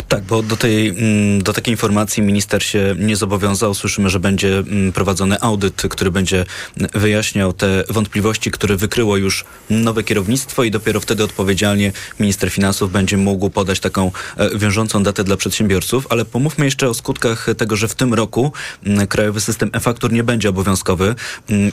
Tak, 0.08 0.24
bo 0.24 0.44
do, 0.44 0.58
tej, 0.58 0.90
mm, 0.90 1.44
do 1.44 1.54
takiej 1.54 1.74
informacji 1.74 2.24
minister 2.24 2.64
się 2.64 2.96
nie 3.00 3.16
zobowiązał. 3.16 3.74
Słyszymy, 3.74 4.10
że 4.10 4.20
będzie 4.20 4.58
mm, 4.58 4.92
prowadzony 4.92 5.42
audyt, 5.42 5.82
który 5.90 6.12
będzie 6.12 6.46
wyjaśniał 6.94 7.54
te 7.54 7.84
wątpliwości, 7.90 8.52
które 8.52 8.76
wykryło 8.76 9.18
już 9.18 9.46
nowe 9.70 10.04
kierownictwo 10.04 10.64
i 10.64 10.72
dopiero 10.72 11.00
wtedy 11.00 11.24
odpowiedzialnie 11.24 11.92
minister 12.20 12.50
finansów 12.50 12.92
będzie 12.92 13.18
mógł 13.18 13.50
podać 13.50 13.80
taką 13.80 14.12
e, 14.38 14.58
wiążącą 14.58 15.04
datę 15.04 15.24
dla 15.24 15.38
przedsiębiorców. 15.38 16.08
Ale 16.10 16.26
pomówmy 16.26 16.66
jeszcze 16.66 16.90
o 16.90 16.94
skutkach 16.94 17.48
tego, 17.58 17.76
że 17.76 17.88
w 17.88 17.96
tym 17.96 18.14
roku 18.14 18.52
mm, 18.86 19.08
krajowy 19.08 19.42
system 19.42 19.70
e-faktur 19.74 20.12
nie 20.12 20.24
będzie 20.24 20.50
obowiązkowy. 20.50 21.16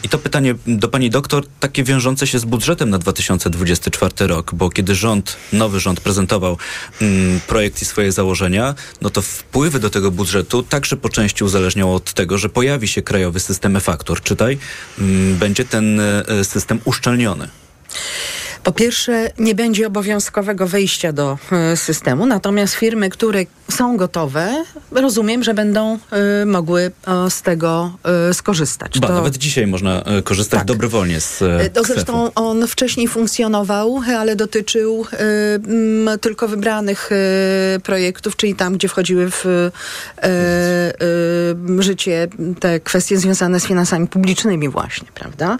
I 0.03 0.09
to 0.09 0.19
pytanie 0.19 0.55
do 0.67 0.89
pani 0.89 1.11
doktor, 1.11 1.45
takie 1.61 1.85
wiążące 1.85 2.27
się 2.27 2.39
z 2.39 2.45
budżetem 2.45 2.91
na 2.91 2.99
2024 2.99 4.27
rok, 4.27 4.55
bo 4.55 4.71
kiedy 4.71 4.95
rząd, 4.95 5.37
nowy 5.53 5.81
rząd 5.81 6.01
prezentował 6.01 6.57
projekt 7.47 7.83
i 7.83 7.85
swoje 7.91 8.13
założenia, 8.13 8.75
no 9.01 9.11
to 9.11 9.23
wpływy 9.23 9.81
do 9.81 9.91
tego 9.91 10.11
budżetu 10.11 10.63
także 10.63 10.97
po 10.97 11.09
części 11.09 11.45
uzależnią 11.45 11.95
od 11.95 12.13
tego, 12.13 12.39
że 12.39 12.49
pojawi 12.49 12.89
się 12.89 13.03
krajowy 13.03 13.41
system 13.41 13.77
e-faktur. 13.77 14.23
Czytaj, 14.23 14.59
mm, 14.99 15.37
będzie 15.37 15.65
ten 15.65 16.01
e, 16.01 16.25
system 16.45 16.81
uszczelniony. 16.85 17.49
Po 18.65 18.73
pierwsze, 18.73 19.31
nie 19.39 19.55
będzie 19.55 19.87
obowiązkowego 19.87 20.67
wejścia 20.67 21.13
do 21.13 21.39
e, 21.53 21.77
systemu, 21.77 22.27
natomiast 22.27 22.75
firmy, 22.75 23.11
które 23.11 23.45
są 23.71 23.97
gotowe, 23.97 24.65
rozumiem, 24.93 25.45
że 25.45 25.55
będą 25.55 25.99
y, 26.43 26.47
mogły 26.47 26.83
y, 27.27 27.31
z 27.31 27.43
tego 27.43 27.93
skorzystać. 28.33 28.99
Ba, 28.99 29.09
to... 29.09 29.15
Nawet 29.15 29.37
dzisiaj 29.37 29.67
można 29.67 30.05
korzystać 30.25 30.59
tak. 30.59 30.67
dobrowolnie 30.67 31.21
z 31.21 31.39
to 31.73 31.85
Zresztą 31.85 32.35
on 32.35 32.67
wcześniej 32.67 33.09
funkcjonował, 33.09 34.01
ale 34.19 34.37
dotyczył 34.37 35.07
tylko 36.21 36.49
wybranych 36.49 37.11
projektów, 37.83 38.37
czyli 38.37 38.55
tam, 38.55 38.75
gdzie 38.75 38.89
wchodziły 38.89 39.31
w 39.31 39.71
życie 41.79 42.29
te 42.61 42.81
kwestie 42.81 43.19
związane 43.19 43.61
z 43.61 43.67
finansami 43.67 44.07
publicznymi 44.07 44.69
właśnie, 44.69 45.09
prawda? 45.15 45.59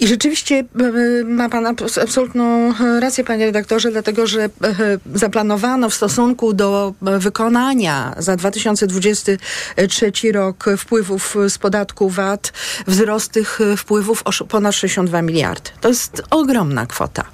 I 0.00 0.06
rzeczywiście 0.06 0.64
ma 1.24 1.48
pan 1.48 1.66
absolutną 2.12 2.74
rację, 3.00 3.24
panie 3.24 3.46
redaktorze, 3.46 3.90
dlatego, 3.90 4.26
że 4.26 4.50
zaplanowano 5.14 5.90
w 5.90 5.94
stosunku 5.94 6.52
do 6.52 6.94
wykonania 7.02 8.14
za 8.18 8.36
2023 8.36 10.12
rok 10.32 10.64
wpływów 10.78 11.36
z 11.48 11.58
podatku 11.58 12.10
VAT 12.10 12.52
wzrost 12.86 13.32
tych 13.32 13.58
wpływów 13.76 14.22
o 14.24 14.44
ponad 14.44 14.74
62 14.74 15.22
miliardy. 15.22 15.70
To 15.80 15.88
jest 15.88 16.22
ogromna 16.30 16.86
kwota. 16.86 17.24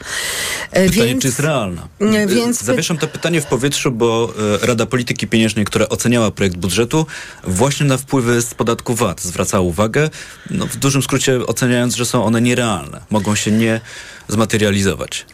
E, 0.70 0.88
pytanie, 0.88 1.06
więc, 1.06 1.22
czy 1.22 1.28
jest 1.28 1.40
realna? 1.40 1.88
E, 2.00 2.26
więc... 2.26 2.62
Zawieszam 2.62 2.98
to 2.98 3.06
pytanie 3.06 3.40
w 3.40 3.46
powietrzu, 3.46 3.92
bo 3.92 4.32
e, 4.62 4.66
Rada 4.66 4.86
Polityki 4.86 5.26
Pieniężnej, 5.26 5.64
która 5.64 5.88
oceniała 5.88 6.30
projekt 6.30 6.56
budżetu, 6.56 7.06
właśnie 7.44 7.86
na 7.86 7.96
wpływy 7.96 8.42
z 8.42 8.54
podatku 8.54 8.94
VAT 8.94 9.20
zwracała 9.20 9.64
uwagę, 9.64 10.10
no, 10.50 10.66
w 10.66 10.76
dużym 10.76 11.02
skrócie 11.02 11.46
oceniając, 11.46 11.96
że 11.96 12.06
są 12.06 12.24
one 12.24 12.40
nierealne. 12.40 13.00
Mogą 13.10 13.34
się 13.34 13.50
nie 13.50 13.80
zmaterializować. 14.28 15.26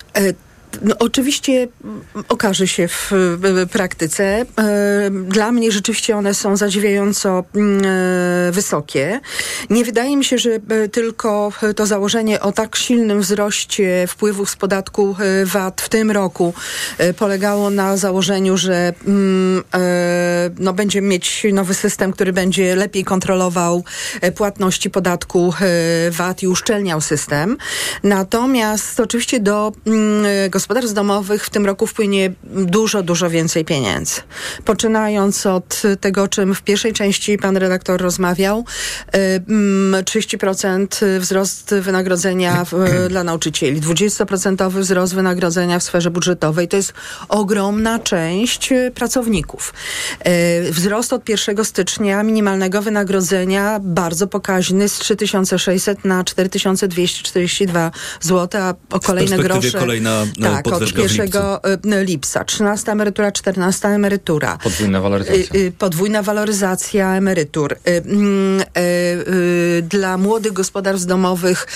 No, 0.82 0.94
oczywiście 0.98 1.68
okaże 2.28 2.68
się 2.68 2.88
w, 2.88 3.12
praktyce. 3.72 4.24
E, 4.24 4.44
dla 5.10 5.52
mnie 5.52 5.72
rzeczywiście 5.72 6.16
one 6.16 6.34
są 6.34 6.56
zadziwiająco 6.56 7.44
mm, 7.54 7.84
e, 7.84 8.52
wysokie. 8.52 9.20
Nie 9.70 9.84
wydaje 9.84 10.16
mi 10.16 10.24
się, 10.24 10.38
że 10.38 10.50
e, 10.50 10.88
tylko 10.88 11.52
to 11.76 11.86
założenie 11.86 12.40
o 12.40 12.52
tak 12.52 12.76
silnym 12.76 13.20
wzroście 13.20 14.06
wpływów 14.08 14.50
z 14.50 14.56
podatku 14.56 15.16
VAT 15.44 15.80
w 15.80 15.88
tym 15.88 16.10
roku 16.10 16.54
polegało 17.16 17.70
na 17.70 17.96
założeniu, 17.96 18.56
że 18.56 18.92
mm, 19.06 19.64
no, 20.58 20.72
będziemy 20.72 21.08
mieć 21.08 21.46
nowy 21.52 21.74
system, 21.74 22.12
który 22.12 22.32
będzie 22.32 22.76
lepiej 22.76 23.04
kontrolował 23.04 23.84
płatności 24.34 24.90
podatku 24.90 25.54
VAT 26.10 26.42
i 26.42 26.48
uszczelniał 26.48 27.00
system. 27.00 27.56
Natomiast 28.02 29.00
oczywiście 29.00 29.40
do 29.40 29.72
gospodarki 30.50 30.63
gospodarstw 30.64 30.94
domowych 30.94 31.46
w 31.46 31.50
tym 31.50 31.66
roku 31.66 31.86
wpłynie 31.86 32.32
dużo, 32.44 33.02
dużo 33.02 33.30
więcej 33.30 33.64
pieniędzy. 33.64 34.20
Poczynając 34.64 35.46
od 35.46 35.82
tego, 36.00 36.22
o 36.22 36.28
czym 36.28 36.54
w 36.54 36.62
pierwszej 36.62 36.92
części 36.92 37.38
pan 37.38 37.56
redaktor 37.56 38.00
rozmawiał, 38.00 38.64
30% 40.04 41.02
y, 41.02 41.06
mm, 41.06 41.20
wzrost 41.20 41.74
wynagrodzenia 41.80 42.66
dla 43.08 43.24
nauczycieli, 43.24 43.80
20% 43.80 44.70
wzrost 44.70 45.14
wynagrodzenia 45.14 45.78
w 45.78 45.82
sferze 45.82 46.10
budżetowej. 46.10 46.68
To 46.68 46.76
jest 46.76 46.92
ogromna 47.28 47.98
część 47.98 48.70
pracowników. 48.94 49.74
Y, 50.66 50.72
wzrost 50.72 51.12
od 51.12 51.28
1 51.28 51.64
stycznia 51.64 52.22
minimalnego 52.22 52.82
wynagrodzenia 52.82 53.80
bardzo 53.82 54.26
pokaźny 54.26 54.88
z 54.88 54.98
3600 54.98 56.04
na 56.04 56.24
4242 56.24 57.90
zł, 58.20 58.60
a 58.62 58.74
o 58.90 59.00
kolejne 59.00 59.38
grosze. 59.38 59.78
Kolejna 59.78 60.26
tak, 60.42 60.53
tak, 60.62 60.74
od 60.74 60.98
1 60.98 61.92
y, 61.92 62.04
lipca. 62.04 62.44
13 62.44 62.92
emerytura, 62.92 63.32
14 63.32 63.88
emerytura. 63.88 64.58
Podwójna 64.62 65.00
waloryzacja. 65.00 65.42
Y, 65.54 65.58
y, 65.58 65.72
podwójna 65.78 66.22
waloryzacja 66.22 67.16
emerytur. 67.16 67.76
Mm, 67.84 68.62
dla 69.88 70.18
młodych 70.18 70.52
gospodarstw 70.52 71.06
domowych, 71.06 71.66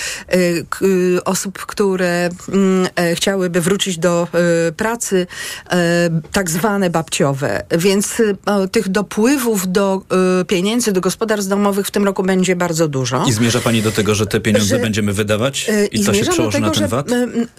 osób, 1.25 1.59
które 1.65 2.29
mm, 2.49 2.87
e, 2.95 3.15
chciałyby 3.15 3.61
wrócić 3.61 3.97
do 3.97 4.27
pracy, 4.77 5.27
tak 6.31 6.49
zwane 6.49 6.89
babciowe. 6.89 7.63
Więc 7.71 8.21
tych 8.71 8.89
dopływów 8.89 9.71
do 9.71 10.01
pieniędzy 10.47 10.91
do 10.91 11.01
gospodarstw 11.01 11.49
domowych 11.49 11.87
w 11.87 11.91
tym 11.91 12.05
roku 12.05 12.23
będzie 12.23 12.55
bardzo 12.55 12.87
dużo. 12.87 13.25
I 13.27 13.31
zmierza 13.31 13.59
pani 13.59 13.81
do 13.81 13.91
tego, 13.91 14.15
że 14.15 14.27
te 14.27 14.39
pieniądze 14.39 14.75
że, 14.75 14.81
będziemy 14.81 15.13
wydawać? 15.13 15.69
I, 15.91 16.01
I 16.01 16.05
to 16.05 16.13
się 16.13 16.25
przełoży 16.25 16.57
tego, 16.57 16.67
na 16.67 16.73
ten 16.73 16.87
VAT? 16.87 17.07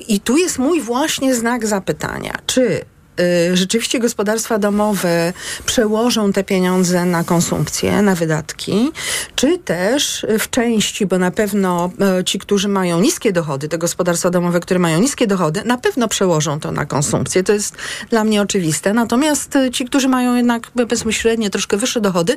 I 0.08 0.20
tu 0.20 0.36
jest 0.36 0.58
mój 0.58 0.80
właśnie 0.80 1.09
znak 1.34 1.66
zapytania, 1.66 2.38
czy 2.46 2.84
rzeczywiście 3.54 3.98
gospodarstwa 3.98 4.58
domowe 4.58 5.32
przełożą 5.66 6.32
te 6.32 6.44
pieniądze 6.44 7.04
na 7.04 7.24
konsumpcję, 7.24 8.02
na 8.02 8.14
wydatki, 8.14 8.92
czy 9.34 9.58
też 9.58 10.26
w 10.38 10.50
części, 10.50 11.06
bo 11.06 11.18
na 11.18 11.30
pewno 11.30 11.90
y, 12.20 12.24
ci, 12.24 12.38
którzy 12.38 12.68
mają 12.68 13.00
niskie 13.00 13.32
dochody, 13.32 13.68
te 13.68 13.78
gospodarstwa 13.78 14.30
domowe, 14.30 14.60
które 14.60 14.80
mają 14.80 15.00
niskie 15.00 15.26
dochody, 15.26 15.62
na 15.64 15.78
pewno 15.78 16.08
przełożą 16.08 16.60
to 16.60 16.72
na 16.72 16.86
konsumpcję. 16.86 17.42
To 17.42 17.52
jest 17.52 17.76
dla 18.10 18.24
mnie 18.24 18.42
oczywiste. 18.42 18.92
Natomiast 18.92 19.56
y, 19.56 19.70
ci, 19.70 19.84
którzy 19.84 20.08
mają 20.08 20.34
jednak 20.34 20.70
bezpośrednio 20.74 21.50
troszkę 21.50 21.76
wyższe 21.76 22.00
dochody, 22.00 22.36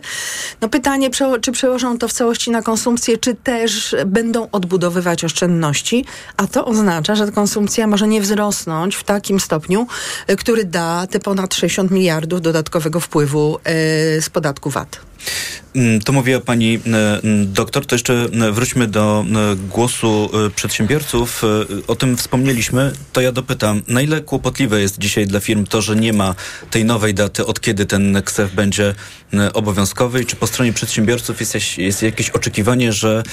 no 0.61 0.69
pytanie, 0.69 1.09
czy 1.41 1.51
przełożą 1.51 1.97
to 1.97 2.07
w 2.07 2.13
całości 2.13 2.51
na 2.51 2.61
konsumpcję, 2.61 3.17
czy 3.17 3.35
też 3.35 3.95
będą 4.05 4.47
odbudowywać 4.51 5.23
oszczędności, 5.23 6.05
a 6.37 6.47
to 6.47 6.65
oznacza, 6.65 7.15
że 7.15 7.31
konsumpcja 7.31 7.87
może 7.87 8.07
nie 8.07 8.21
wzrosnąć 8.21 8.95
w 8.95 9.03
takim 9.03 9.39
stopniu, 9.39 9.87
y, 10.29 10.35
który 10.35 10.65
da 10.73 11.07
te 11.07 11.19
ponad 11.19 11.53
60 11.53 11.91
miliardów 11.91 12.41
dodatkowego 12.41 12.99
wpływu 12.99 13.57
y, 14.17 14.21
z 14.21 14.29
podatku 14.29 14.69
VAT. 14.69 15.12
Mm, 15.75 16.01
to 16.01 16.13
mówiła 16.13 16.39
pani 16.39 16.75
e, 16.75 16.79
doktor. 17.45 17.85
To 17.85 17.95
jeszcze 17.95 18.27
wróćmy 18.51 18.87
do 18.87 19.25
głosu 19.69 20.29
e, 20.45 20.49
przedsiębiorców. 20.49 21.43
E, 21.43 21.87
o 21.87 21.95
tym 21.95 22.17
wspomnieliśmy. 22.17 22.91
To 23.13 23.21
ja 23.21 23.31
dopytam, 23.31 23.81
na 23.87 24.01
ile 24.01 24.21
kłopotliwe 24.21 24.81
jest 24.81 24.99
dzisiaj 24.99 25.27
dla 25.27 25.39
firm 25.39 25.65
to, 25.65 25.81
że 25.81 25.95
nie 25.95 26.13
ma 26.13 26.35
tej 26.71 26.85
nowej 26.85 27.13
daty, 27.13 27.45
od 27.45 27.61
kiedy 27.61 27.85
ten 27.85 28.21
KSEF 28.25 28.53
będzie 28.53 28.95
obowiązkowy 29.53 30.21
i 30.21 30.25
czy 30.25 30.35
po 30.35 30.47
stronie 30.47 30.73
przedsiębiorców 30.73 31.39
jest, 31.39 31.77
jest 31.77 32.01
jakieś 32.01 32.29
oczekiwanie, 32.29 32.93
że 32.93 33.23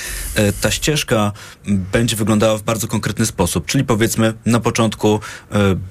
ta 0.60 0.70
ścieżka 0.70 1.32
będzie 1.66 2.16
wyglądała 2.16 2.58
w 2.58 2.62
bardzo 2.62 2.88
konkretny 2.88 3.26
sposób, 3.26 3.66
czyli 3.66 3.84
powiedzmy 3.84 4.34
na 4.46 4.60
początku 4.60 5.20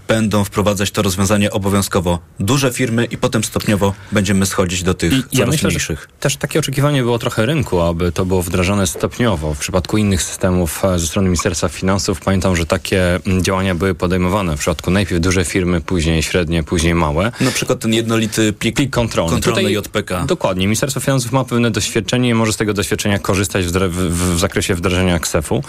będą 0.07 0.43
wprowadzać 0.43 0.91
to 0.91 1.01
rozwiązanie 1.01 1.51
obowiązkowo 1.51 2.19
duże 2.39 2.71
firmy 2.71 3.05
i 3.05 3.17
potem 3.17 3.43
stopniowo 3.43 3.93
będziemy 4.12 4.45
schodzić 4.45 4.83
do 4.83 4.93
tych 4.93 5.13
I, 5.13 5.15
coraz 5.15 5.33
ja 5.33 5.45
myślę, 5.45 5.71
Też 6.19 6.38
takie 6.38 6.60
oczekiwanie 6.60 7.02
było 7.02 7.19
trochę 7.19 7.45
rynku, 7.45 7.82
aby 7.82 8.12
to 8.12 8.25
było 8.25 8.41
wdrażane 8.41 8.88
stopniowo. 8.88 9.54
W 9.54 9.60
przypadku 9.60 9.97
innych 9.97 10.23
systemów 10.23 10.86
e, 10.86 10.99
ze 10.99 11.08
strony 11.08 11.28
Ministerstwa 11.28 11.69
Finansów 11.69 12.21
pamiętam, 12.21 12.56
że 12.56 12.65
takie 12.65 13.15
mm, 13.15 13.43
działania 13.43 13.75
były 13.75 13.95
podejmowane. 13.95 14.58
W 14.58 14.60
przypadku 14.60 14.91
najpierw 14.91 15.21
duże 15.21 15.45
firmy, 15.45 15.82
później 15.82 16.23
średnie, 16.23 16.63
później 16.63 16.95
małe. 16.95 17.32
Na 17.41 17.52
przykład 17.52 17.80
ten 17.80 17.93
jednolity 17.93 18.54
plik, 18.54 18.75
plik 18.75 18.89
kontrolny, 18.89 19.32
kontrolny 19.32 19.62
Tutaj, 19.62 20.02
JPK. 20.02 20.25
Dokładnie. 20.25 20.67
Ministerstwo 20.67 20.99
Finansów 20.99 21.32
ma 21.32 21.43
pewne 21.43 21.71
doświadczenie 21.71 22.30
i 22.30 22.34
może 22.34 22.54
z 22.54 22.58
tego 22.58 22.73
doświadczenia 22.73 23.19
korzystać 23.19 23.65
w, 23.65 23.71
w, 23.71 24.36
w 24.36 24.39
zakresie 24.39 24.75
wdrażania 24.75 25.19
KSEF-u. 25.19 25.63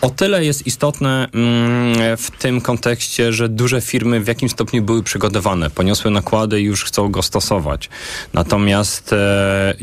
O 0.00 0.10
tyle 0.10 0.44
jest 0.44 0.66
istotne 0.66 1.28
mm, 1.32 2.16
w 2.16 2.30
tym 2.30 2.60
kontekście, 2.60 3.32
że 3.32 3.48
duże 3.48 3.80
firmy 3.80 4.20
w 4.20 4.26
jakim 4.26 4.48
stopniu 4.48 4.82
były 4.82 5.02
przygotowane, 5.02 5.70
poniosły 5.70 6.10
nakłady 6.10 6.60
i 6.60 6.64
już 6.64 6.84
chcą 6.84 7.08
go 7.08 7.22
stosować. 7.22 7.88
Natomiast 8.34 9.12
e, 9.12 9.16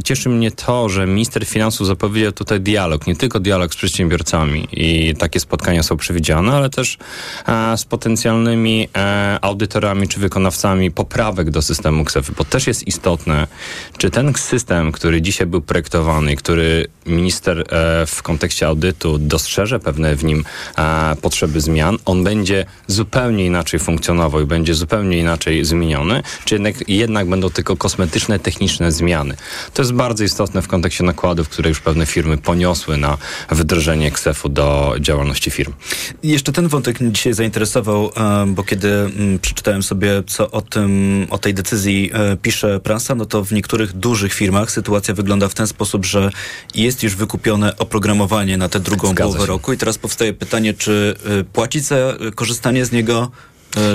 cieszy 0.03 0.29
mnie 0.29 0.51
to, 0.51 0.89
że 0.89 1.07
minister 1.07 1.45
finansów 1.45 1.87
zapowiedział 1.87 2.31
tutaj 2.31 2.61
dialog, 2.61 3.07
nie 3.07 3.15
tylko 3.15 3.39
dialog 3.39 3.73
z 3.73 3.77
przedsiębiorcami 3.77 4.67
i 4.71 5.15
takie 5.15 5.39
spotkania 5.39 5.83
są 5.83 5.97
przewidziane, 5.97 6.53
ale 6.53 6.69
też 6.69 6.97
e, 7.47 7.77
z 7.77 7.85
potencjalnymi 7.85 8.87
e, 8.97 9.39
audytorami 9.41 10.07
czy 10.07 10.19
wykonawcami 10.19 10.91
poprawek 10.91 11.49
do 11.49 11.61
systemu 11.61 12.05
KSEF, 12.05 12.31
bo 12.31 12.43
też 12.43 12.67
jest 12.67 12.87
istotne, 12.87 13.47
czy 13.97 14.09
ten 14.09 14.33
system, 14.33 14.91
który 14.91 15.21
dzisiaj 15.21 15.47
był 15.47 15.61
projektowany, 15.61 16.35
który 16.35 16.87
minister 17.05 17.59
e, 17.59 18.05
w 18.05 18.23
kontekście 18.23 18.67
audytu 18.67 19.17
dostrzeże 19.17 19.79
pewne 19.79 20.15
w 20.15 20.23
nim 20.23 20.43
potrzeby 21.21 21.61
zmian, 21.61 21.97
on 22.05 22.23
będzie 22.23 22.65
zupełnie 22.87 23.45
inaczej 23.45 23.79
funkcjonował 23.79 24.41
i 24.41 24.45
będzie 24.45 24.73
zupełnie 24.73 25.17
inaczej 25.17 25.65
zmieniony, 25.65 26.23
czy 26.45 26.55
jednak, 26.55 26.89
jednak 26.89 27.29
będą 27.29 27.49
tylko 27.49 27.77
kosmetyczne, 27.77 28.39
techniczne 28.39 28.91
zmiany. 28.91 29.35
To 29.73 29.81
jest 29.81 29.93
bardzo 29.93 30.23
istotne 30.23 30.61
w 30.61 30.67
kontekście 30.67 31.03
nakładów, 31.03 31.49
które 31.49 31.69
już 31.69 31.79
pewne 31.79 32.05
firmy 32.05 32.37
poniosły 32.37 32.97
na 32.97 33.17
wdrożenie 33.49 34.11
KSEF-u 34.11 34.49
do 34.49 34.95
działalności 34.99 35.51
firm. 35.51 35.73
Jeszcze 36.23 36.51
ten 36.51 36.67
wątek 36.67 37.01
mnie 37.01 37.11
dzisiaj 37.11 37.33
zainteresował, 37.33 38.11
e, 38.17 38.45
bo 38.47 38.63
kiedy 38.63 38.93
mm, 38.93 39.39
przeczytałem 39.39 39.83
sobie, 39.83 40.23
co 40.27 40.51
o 40.51 40.61
tym, 40.61 41.27
o 41.29 41.37
tej 41.37 41.53
decyzji 41.53 42.11
e, 42.13 42.37
pisze 42.37 42.79
prasa, 42.79 43.15
no 43.15 43.25
to 43.25 43.43
w 43.43 43.51
niektórych 43.51 43.93
dużych 43.93 44.33
firmach 44.33 44.71
sytuacja 44.71 45.13
wygląda 45.13 45.47
w 45.47 45.53
ten 45.53 45.67
sposób, 45.67 46.05
że 46.05 46.31
jest 46.75 47.03
już 47.03 47.15
wykupione 47.15 47.77
oprogramowanie 47.77 48.57
na 48.57 48.69
tę 48.69 48.79
drugą 48.79 49.07
Zgadza 49.07 49.23
połowę 49.23 49.39
się. 49.39 49.45
roku 49.45 49.73
i 49.73 49.77
teraz 49.77 49.97
powstaje 49.97 50.33
pytanie, 50.33 50.73
czy 50.73 51.15
e, 51.39 51.43
płacić 51.43 51.83
za 51.83 51.95
korzystanie 52.35 52.85
z 52.85 52.91
niego 52.91 53.31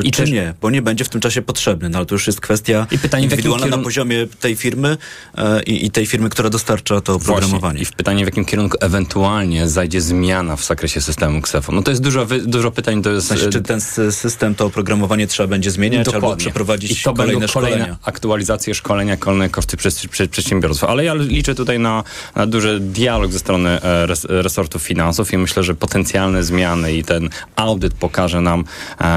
I 0.05 0.11
czy 0.11 0.25
nie, 0.25 0.55
bo 0.61 0.71
nie 0.71 0.83
będzie 0.83 1.05
w 1.05 1.09
tym 1.09 1.21
czasie 1.21 1.43
potrzebny. 1.43 1.89
No 1.89 1.99
ale 1.99 2.07
to 2.07 2.15
już 2.15 2.27
jest 2.27 2.41
kwestia 2.41 2.87
I 2.91 2.99
pytanie, 2.99 3.25
indywidualna 3.25 3.65
kierun... 3.65 3.81
na 3.81 3.85
poziomie 3.85 4.27
tej 4.41 4.57
firmy 4.57 4.97
e, 5.39 5.63
i, 5.63 5.87
i, 5.87 5.91
tej 5.91 6.07
firmy, 6.07 6.29
która 6.29 6.51
dostarcza 6.51 7.01
to 7.01 7.15
oprogramowanie. 7.15 7.61
Właśnie. 7.61 7.83
I 7.83 7.85
w 7.85 7.93
pytanie, 7.93 8.25
w 8.25 8.27
jakim 8.27 8.45
kierunku 8.45 8.77
ewentualnie 8.81 9.69
zajdzie 9.69 10.01
zmiana 10.01 10.57
w 10.57 10.65
zakresie 10.65 11.01
systemu 11.01 11.39
XEFO. 11.39 11.73
No 11.73 11.83
to 11.83 11.91
jest 11.91 12.03
dużo, 12.03 12.27
dużo 12.45 12.71
pytań. 12.71 13.03
To 13.03 13.11
jest... 13.11 13.27
Znaczy, 13.27 13.51
czy 13.51 13.63
ten 13.63 13.81
system, 14.11 14.55
to 14.55 14.67
oprogramowanie 14.67 15.27
trzeba 15.27 15.47
będzie 15.47 15.71
zmieniać 15.71 16.05
Dokładnie. 16.05 16.29
albo 16.29 16.37
przeprowadzić 16.37 17.01
I 17.01 17.05
to 17.05 17.15
kolejne 17.15 17.49
szkolenia? 17.49 17.77
Kolejne 17.77 17.97
aktualizacje 18.03 18.75
szkolenia, 18.75 19.17
kolejne 19.17 19.49
koszty 19.49 19.77
przez, 19.77 20.07
przez 20.07 20.29
przedsiębiorstwa. 20.29 20.89
Ale 20.89 21.05
ja 21.05 21.15
liczę 21.15 21.55
tutaj 21.55 21.79
na, 21.79 22.05
na 22.37 22.47
duży 22.47 22.81
dialog 22.81 23.33
ze 23.33 23.39
strony 23.39 23.83
e, 23.83 24.07
res, 24.07 24.27
resortu 24.29 24.79
finansów 24.79 25.33
i 25.33 25.39
myślę, 25.39 25.63
że 25.63 25.75
potencjalne 25.75 26.45
zmiany 26.45 26.95
i 26.95 27.05
ten 27.05 27.29
audyt 27.57 27.95
pokaże 27.95 28.41
nam, 28.41 28.65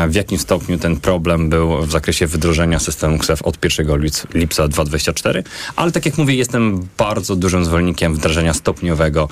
w 0.08 0.16
jakim 0.16 0.40
stopniu 0.40 0.55
ten 0.82 1.00
problem 1.00 1.50
był 1.50 1.86
w 1.86 1.92
zakresie 1.92 2.28
wdrożenia 2.28 2.80
systemu 2.80 3.18
KSEF 3.18 3.42
od 3.42 3.64
1 3.64 3.88
lipca 4.34 4.68
2024, 4.68 5.44
ale 5.76 5.92
tak 5.92 6.06
jak 6.06 6.18
mówię, 6.18 6.36
jestem 6.36 6.88
bardzo 6.98 7.36
dużym 7.36 7.66
zwolennikiem 7.66 8.16
wdrażania 8.16 8.54
stopniowego 8.54 9.30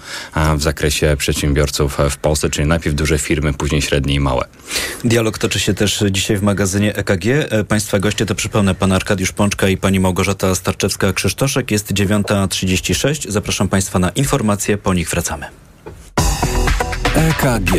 w 0.58 0.62
zakresie 0.62 1.16
przedsiębiorców 1.18 1.98
w 2.10 2.18
Polsce, 2.18 2.50
czyli 2.50 2.68
najpierw 2.68 2.96
duże 2.96 3.18
firmy, 3.18 3.54
później 3.54 3.82
średnie 3.82 4.14
i 4.14 4.20
małe. 4.20 4.46
Dialog 5.04 5.38
toczy 5.38 5.60
się 5.60 5.74
też 5.74 6.04
dzisiaj 6.12 6.38
w 6.38 6.44
magazynie 6.44 6.96
EKG. 6.96 7.26
E, 7.28 7.64
państwa 7.64 8.00
goście 8.00 8.26
to 8.26 8.36
przypomnę 8.36 8.76
pan 8.76 8.92
Arkadiusz 8.92 9.32
Pączka 9.32 9.70
i 9.70 9.78
pani 9.78 10.00
Małgorzata 10.00 10.52
Starczewska-Krzysztoszek. 10.54 11.72
Jest 11.72 11.94
9.36. 11.94 13.32
Zapraszam 13.32 13.68
państwa 13.68 14.00
na 14.00 14.10
informacje, 14.10 14.78
po 14.78 14.94
nich 14.94 15.10
wracamy. 15.10 15.46
EKG. 17.16 17.72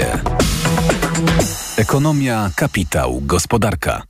Ekonomia, 1.76 2.50
kapitał, 2.54 3.20
gospodarka. 3.26 4.02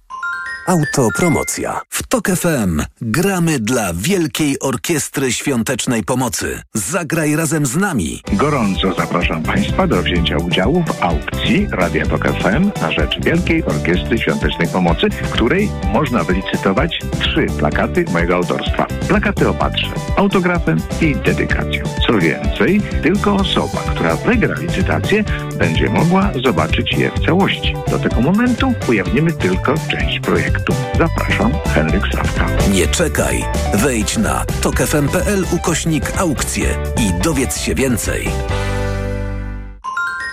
Autopromocja. 0.67 1.81
W 1.89 2.03
TOK 2.03 2.29
FM 2.29 2.83
gramy 3.01 3.61
dla 3.61 3.93
Wielkiej 3.95 4.61
Orkiestry 4.61 5.33
Świątecznej 5.33 6.05
Pomocy. 6.05 6.63
Zagraj 6.75 7.37
razem 7.37 7.67
z 7.67 7.77
nami. 7.77 8.23
Gorąco 8.33 8.95
zapraszam 8.95 9.43
Państwa 9.43 9.87
do 9.87 10.03
wzięcia 10.03 10.37
udziału 10.37 10.85
w 10.87 11.03
aukcji 11.03 11.69
Radia 11.71 12.07
TOK 12.07 12.29
FM 12.29 12.71
na 12.81 12.93
rzecz 12.93 13.25
Wielkiej 13.25 13.65
Orkiestry 13.65 14.19
Świątecznej 14.19 14.69
Pomocy, 14.69 15.11
w 15.11 15.31
której 15.31 15.69
można 15.93 16.25
wylicytować 16.25 16.99
trzy 17.21 17.47
plakaty 17.59 18.05
mojego 18.13 18.35
autorstwa. 18.35 18.87
Plakaty 19.09 19.49
opatrzę 19.49 19.89
autografem 20.17 20.79
i 21.01 21.17
dedykacją. 21.17 21.85
Co 22.07 22.19
więcej, 22.19 22.81
tylko 23.03 23.35
osoba, 23.35 23.83
która 23.91 24.17
wygra 24.17 24.55
licytację, 24.61 25.25
będzie 25.59 25.91
mogła 25.91 26.31
zobaczyć 26.45 26.93
je 26.93 27.11
w 27.11 27.27
całości. 27.27 27.75
Do 27.91 27.99
tego 27.99 28.21
momentu 28.21 28.75
ujawnimy 28.89 29.33
tylko 29.33 29.75
część 29.91 30.21
projektu 30.21 30.54
projektu. 30.55 30.75
Zapraszam, 30.99 31.53
Henryk 31.75 32.03
Sawka. 32.13 32.47
Nie 32.71 32.87
czekaj. 32.87 33.45
Wejdź 33.75 34.17
na 34.17 34.45
tokefm.pl 34.61 35.45
ukośnik 35.53 36.13
aukcje 36.19 36.77
i 37.01 37.23
dowiedz 37.23 37.59
się 37.59 37.75
więcej. 37.75 38.29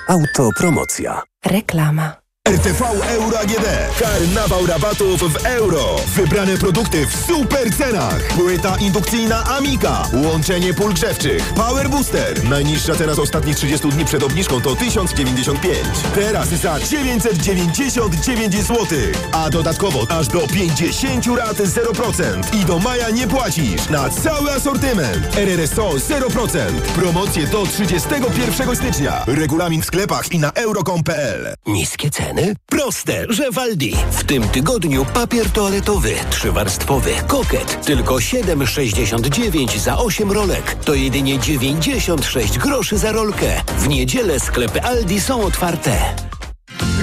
Autopromocja. 0.08 1.22
Reklama. 1.46 2.21
RTV 2.52 2.82
Euro 3.10 3.40
AGD. 3.40 3.66
Karnawał 4.00 4.66
rabatów 4.66 5.34
w 5.34 5.46
euro. 5.46 5.96
Wybrane 6.16 6.58
produkty 6.58 7.06
w 7.06 7.16
super 7.16 7.76
cenach. 7.78 8.28
Płyta 8.28 8.78
indukcyjna 8.78 9.44
Amika. 9.44 10.04
Łączenie 10.14 10.74
pól 10.74 10.94
grzewczych. 10.94 11.54
Power 11.54 11.90
Booster. 11.90 12.44
Najniższa 12.44 12.96
teraz 12.96 13.20
ostatnich 13.20 13.56
30 13.56 13.90
dni 13.90 14.06
przed 14.06 14.24
obniżką 14.24 14.62
to 14.62 14.76
1095. 14.76 15.78
Teraz 16.16 16.50
za 16.50 16.80
999 16.80 18.56
zł. 18.56 18.86
A 19.32 19.50
dodatkowo 19.50 20.08
aż 20.10 20.28
do 20.28 20.48
50 20.48 21.28
rat 21.38 21.58
0%. 21.58 22.56
I 22.62 22.66
do 22.66 22.80
maja 22.80 23.10
nie 23.10 23.28
płacisz. 23.28 23.90
Na 23.90 24.10
cały 24.10 24.52
asortyment. 24.52 25.38
RRSO 25.38 25.90
0%. 25.90 26.82
Promocje 26.96 27.48
do 27.48 27.66
31 27.66 28.76
stycznia. 28.76 29.24
Regulamin 29.28 29.82
w 29.82 29.86
sklepach 29.86 30.32
i 30.32 30.40
na 30.40 30.52
euro.com.pl. 30.52 31.56
Niskie 31.68 32.10
ceny 32.10 32.31
ceny? 32.32 32.56
Proste, 32.66 33.26
że 33.30 33.52
Waldi. 33.52 33.96
W 34.12 34.24
tym 34.24 34.44
tygodniu 34.44 35.06
papier 35.14 35.50
toaletowy, 35.50 36.14
trzywarstwowy, 36.30 37.12
koket. 37.28 37.86
Tylko 37.86 38.16
7,69 38.16 39.80
za 39.80 39.98
8 39.98 40.32
rolek. 40.32 40.76
To 40.86 40.94
jedynie 40.94 41.40
96 41.40 42.58
groszy 42.58 42.98
za 42.98 43.12
rolkę. 43.12 43.62
W 43.78 43.88
niedzielę 43.88 44.40
sklepy 44.40 44.82
Aldi 44.82 45.22
są 45.22 45.42
otwarte. 45.42 45.92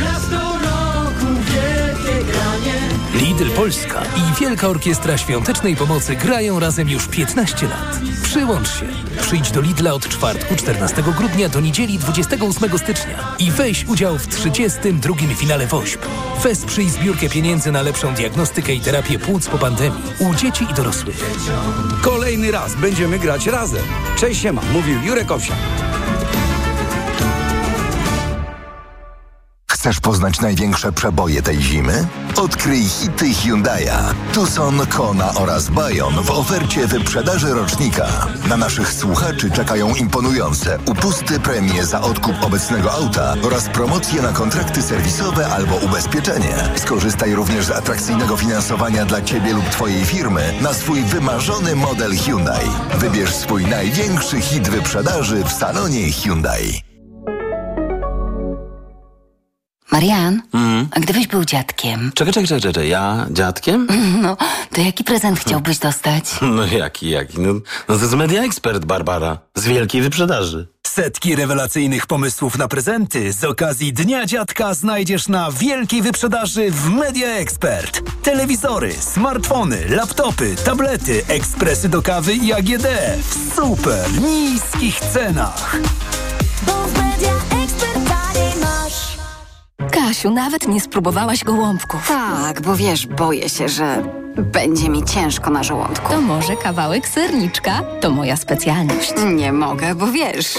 Raz 0.04 0.47
Lidl 3.38 3.50
Polska 3.50 4.02
i 4.16 4.40
Wielka 4.40 4.68
Orkiestra 4.68 5.18
Świątecznej 5.18 5.76
Pomocy 5.76 6.16
grają 6.16 6.60
razem 6.60 6.88
już 6.88 7.08
15 7.08 7.66
lat. 7.66 8.00
Przyłącz 8.22 8.68
się. 8.68 8.86
Przyjdź 9.20 9.50
do 9.50 9.60
Lidla 9.60 9.92
od 9.92 10.08
czwartku 10.08 10.56
14 10.56 11.02
grudnia 11.02 11.48
do 11.48 11.60
niedzieli 11.60 11.98
28 11.98 12.78
stycznia 12.78 13.36
i 13.38 13.50
weź 13.50 13.84
udział 13.84 14.18
w 14.18 14.26
32. 14.26 15.14
finale 15.36 15.66
WOŚP. 15.66 16.06
Wesprzyj 16.42 16.90
zbiórkę 16.90 17.28
pieniędzy 17.28 17.72
na 17.72 17.82
lepszą 17.82 18.14
diagnostykę 18.14 18.74
i 18.74 18.80
terapię 18.80 19.18
płuc 19.18 19.46
po 19.48 19.58
pandemii 19.58 20.02
u 20.18 20.34
dzieci 20.34 20.66
i 20.70 20.74
dorosłych. 20.74 21.30
Kolejny 22.02 22.50
raz 22.50 22.74
będziemy 22.74 23.18
grać 23.18 23.46
razem. 23.46 23.84
Cześć 24.16 24.42
siema, 24.42 24.62
mówił 24.72 25.02
Jurek 25.02 25.30
Owsiak. 25.30 25.58
Chcesz 29.78 30.00
poznać 30.00 30.40
największe 30.40 30.92
przeboje 30.92 31.42
tej 31.42 31.62
zimy? 31.62 32.06
Odkryj 32.36 32.84
hity 32.88 33.24
Hyundai'a. 33.24 34.14
Tucson, 34.34 34.86
Kona 34.86 35.34
oraz 35.34 35.68
Bayon 35.68 36.14
w 36.22 36.30
ofercie 36.30 36.86
wyprzedaży 36.86 37.54
rocznika. 37.54 38.06
Na 38.48 38.56
naszych 38.56 38.92
słuchaczy 38.92 39.50
czekają 39.50 39.94
imponujące 39.94 40.78
upusty 40.86 41.40
premie 41.40 41.86
za 41.86 42.00
odkup 42.00 42.42
obecnego 42.42 42.92
auta 42.92 43.34
oraz 43.42 43.68
promocje 43.68 44.22
na 44.22 44.32
kontrakty 44.32 44.82
serwisowe 44.82 45.48
albo 45.48 45.76
ubezpieczenie. 45.76 46.54
Skorzystaj 46.76 47.34
również 47.34 47.64
z 47.64 47.70
atrakcyjnego 47.70 48.36
finansowania 48.36 49.04
dla 49.04 49.22
Ciebie 49.22 49.52
lub 49.52 49.64
Twojej 49.64 50.04
firmy 50.04 50.54
na 50.60 50.74
swój 50.74 51.02
wymarzony 51.02 51.76
model 51.76 52.16
Hyundai. 52.16 52.68
Wybierz 52.94 53.34
swój 53.34 53.66
największy 53.66 54.40
hit 54.40 54.68
wyprzedaży 54.68 55.44
w 55.44 55.52
salonie 55.52 56.12
Hyundai. 56.12 56.87
Marian, 59.92 60.42
a 60.90 61.00
gdybyś 61.00 61.26
był 61.26 61.44
dziadkiem? 61.44 62.12
Czekaj, 62.14 62.32
czekaj, 62.32 62.46
czekaj, 62.48 62.60
czekaj, 62.72 62.88
ja 62.88 63.26
dziadkiem? 63.30 63.86
No, 64.22 64.36
to 64.74 64.80
jaki 64.80 65.04
prezent 65.04 65.40
chciałbyś 65.40 65.78
dostać? 65.78 66.24
No 66.56 66.66
jaki, 66.66 67.10
jaki? 67.10 67.40
No, 67.40 67.52
no 67.88 67.96
to 67.96 68.02
jest 68.02 68.14
Media 68.14 68.42
Expert, 68.42 68.84
Barbara. 68.84 69.38
Z 69.54 69.64
wielkiej 69.66 70.02
wyprzedaży. 70.02 70.68
Setki 70.86 71.36
rewelacyjnych 71.36 72.06
pomysłów 72.06 72.58
na 72.58 72.68
prezenty 72.68 73.32
z 73.32 73.44
okazji 73.44 73.92
Dnia 73.92 74.26
Dziadka 74.26 74.74
znajdziesz 74.74 75.28
na 75.28 75.50
wielkiej 75.52 76.02
wyprzedaży 76.02 76.70
w 76.70 76.90
Media 76.90 77.28
Expert. 77.28 78.00
Telewizory, 78.22 78.92
smartfony, 79.00 79.88
laptopy, 79.88 80.56
tablety, 80.64 81.22
ekspresy 81.28 81.88
do 81.88 82.02
kawy 82.02 82.34
i 82.34 82.52
AGD 82.52 82.86
w 83.22 83.54
super 83.56 84.10
niskich 84.22 85.00
cenach. 85.00 85.76
Kasiu, 90.18 90.30
nawet 90.30 90.68
nie 90.68 90.80
spróbowałaś 90.80 91.44
gołąbków. 91.44 92.08
Tak, 92.08 92.62
bo 92.62 92.76
wiesz, 92.76 93.06
boję 93.06 93.48
się, 93.48 93.68
że 93.68 94.02
będzie 94.42 94.88
mi 94.88 95.04
ciężko 95.04 95.50
na 95.50 95.62
żołądku. 95.62 96.12
To 96.12 96.20
może 96.20 96.56
kawałek 96.56 97.08
serniczka? 97.08 97.82
To 98.00 98.10
moja 98.10 98.36
specjalność. 98.36 99.12
Nie 99.26 99.52
mogę, 99.52 99.94
bo 99.94 100.06
wiesz, 100.06 100.54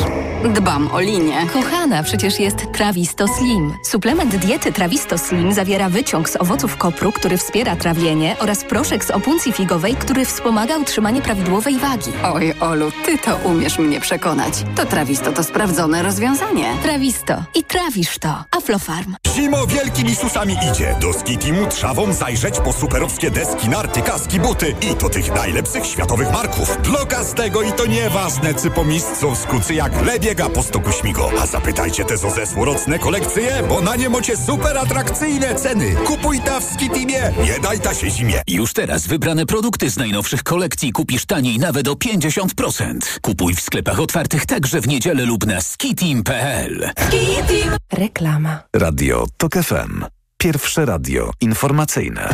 dbam 0.54 0.90
o 0.92 1.00
linię. 1.00 1.46
Kochana, 1.54 2.04
przecież 2.04 2.40
jest 2.40 2.72
Trawisto 2.74 3.28
Slim. 3.28 3.74
Suplement 3.84 4.36
diety 4.36 4.72
Trawisto 4.74 5.18
Slim 5.18 5.54
zawiera 5.54 5.90
wyciąg 5.90 6.30
z 6.30 6.36
owoców 6.36 6.78
kopru, 6.78 7.12
który 7.12 7.38
wspiera 7.38 7.76
trawienie 7.76 8.36
oraz 8.40 8.64
proszek 8.64 9.06
z 9.06 9.12
opuncji 9.12 9.52
figowej, 9.52 9.96
który 9.96 10.26
wspomaga 10.26 10.78
utrzymanie 10.78 11.22
prawidłowej 11.22 11.78
wagi. 11.78 12.12
Oj, 12.34 12.54
Olu, 12.60 12.92
ty 13.06 13.18
to 13.18 13.36
umiesz 13.50 13.80
mnie 13.80 14.00
przekonać. 14.02 14.54
To 14.76 14.86
Trawisto 14.86 15.32
to 15.32 15.44
sprawdzone 15.44 16.04
rozwiązanie. 16.04 16.66
Trawisto. 16.84 17.44
I 17.56 17.64
trawisz 17.64 18.18
to. 18.20 18.44
Aflofarm. 18.58 19.16
Zimo 19.36 19.68
wielkimi 19.68 20.16
susami 20.16 20.58
idzie. 20.72 20.96
Do 21.02 21.14
Skitimu 21.14 21.66
trzawą 21.68 22.14
zajrzeć 22.14 22.60
po 22.60 22.74
superowskie 22.74 23.32
deski, 23.32 23.69
narty, 23.70 24.02
kaski, 24.02 24.40
buty 24.40 24.76
i 24.82 24.96
to 24.96 25.10
tych 25.10 25.36
najlepszych 25.36 25.86
światowych 25.86 26.32
marków. 26.32 26.78
Bloka 26.84 27.24
z 27.24 27.34
tego 27.34 27.62
i 27.62 27.72
to 27.72 27.86
nieważne, 27.86 28.54
czy 28.54 28.70
po 28.70 28.86
miejscu 28.86 29.36
skucy 29.36 29.74
jak 29.74 30.06
le 30.06 30.20
biega 30.20 30.50
po 30.50 30.64
stoku 30.64 30.92
śmigo. 30.92 31.30
A 31.42 31.46
zapytajcie 31.46 32.06
te 32.06 32.18
zesłorocne 32.18 33.00
kolekcje, 33.00 33.64
bo 33.70 33.82
na 33.82 33.96
nie 33.96 34.10
mocie 34.10 34.38
super 34.38 34.78
atrakcyjne 34.78 35.56
ceny. 35.56 35.96
Kupuj 35.96 36.40
ta 36.40 36.60
w 36.60 36.64
Skitimie, 36.64 37.34
nie 37.44 37.60
daj 37.60 37.80
ta 37.80 37.94
się 37.94 38.10
zimie. 38.10 38.42
Już 38.48 38.74
teraz 38.74 39.08
wybrane 39.08 39.46
produkty 39.46 39.90
z 39.90 39.98
najnowszych 39.98 40.44
kolekcji 40.44 40.92
kupisz 40.92 41.26
taniej 41.26 41.60
nawet 41.60 41.88
o 41.88 41.94
50%. 41.94 43.20
Kupuj 43.22 43.56
w 43.56 43.62
sklepach 43.62 44.00
otwartych 44.00 44.46
także 44.46 44.82
w 44.82 44.88
niedzielę 44.88 45.26
lub 45.26 45.46
na 45.46 45.62
skitim.pl. 45.62 46.92
Skitim. 47.08 47.72
Reklama. 47.92 48.60
Radio 48.76 49.26
TOK 49.38 49.54
FM. 49.54 50.06
Pierwsze 50.38 50.86
radio 50.86 51.32
informacyjne. 51.42 52.30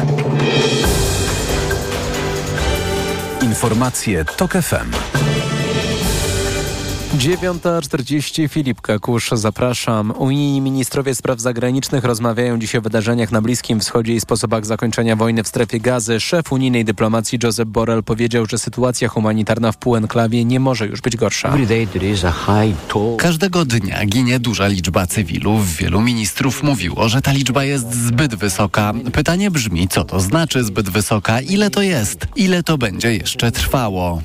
Informacje 3.42 4.26
TOK 4.26 4.52
FM. 4.62 5.35
9.40 7.18 8.50
Filip 8.50 8.82
Kakusz, 8.82 9.30
zapraszam. 9.34 10.14
Unijni 10.18 10.62
ministrowie 10.62 11.16
spraw 11.16 11.40
zagranicznych 11.40 12.04
rozmawiają 12.04 12.60
dziś 12.60 12.76
o 12.76 12.82
wydarzeniach 12.82 13.32
na 13.32 13.42
Bliskim 13.42 13.80
Wschodzie 13.80 14.14
i 14.14 14.20
sposobach 14.22 14.66
zakończenia 14.66 15.16
wojny 15.16 15.44
w 15.44 15.48
strefie 15.48 15.80
gazy. 15.80 16.20
Szef 16.20 16.52
unijnej 16.52 16.86
dyplomacji 16.86 17.40
Josep 17.44 17.70
Borrell 17.70 18.04
powiedział, 18.04 18.46
że 18.46 18.58
sytuacja 18.58 19.08
humanitarna 19.08 19.72
w 19.72 19.78
półenklawie 19.78 20.46
nie 20.46 20.60
może 20.60 20.88
już 20.88 21.02
być 21.02 21.16
gorsza. 21.18 21.50
Każdego 23.18 23.66
dnia 23.66 24.06
ginie 24.06 24.40
duża 24.40 24.68
liczba 24.68 25.08
cywilów. 25.08 25.76
Wielu 25.76 26.02
ministrów 26.02 26.64
mówiło, 26.64 27.10
że 27.10 27.22
ta 27.22 27.32
liczba 27.32 27.64
jest 27.64 27.94
zbyt 27.94 28.36
wysoka. 28.36 28.94
Pytanie 29.14 29.52
brzmi, 29.52 29.88
co 29.88 30.04
to 30.04 30.20
znaczy 30.20 30.64
zbyt 30.64 30.90
wysoka? 30.90 31.42
Ile 31.42 31.70
to 31.70 31.82
jest? 31.82 32.28
Ile 32.36 32.64
to 32.64 32.78
będzie 32.78 33.14
jeszcze 33.16 33.52
trwało? 33.52 34.22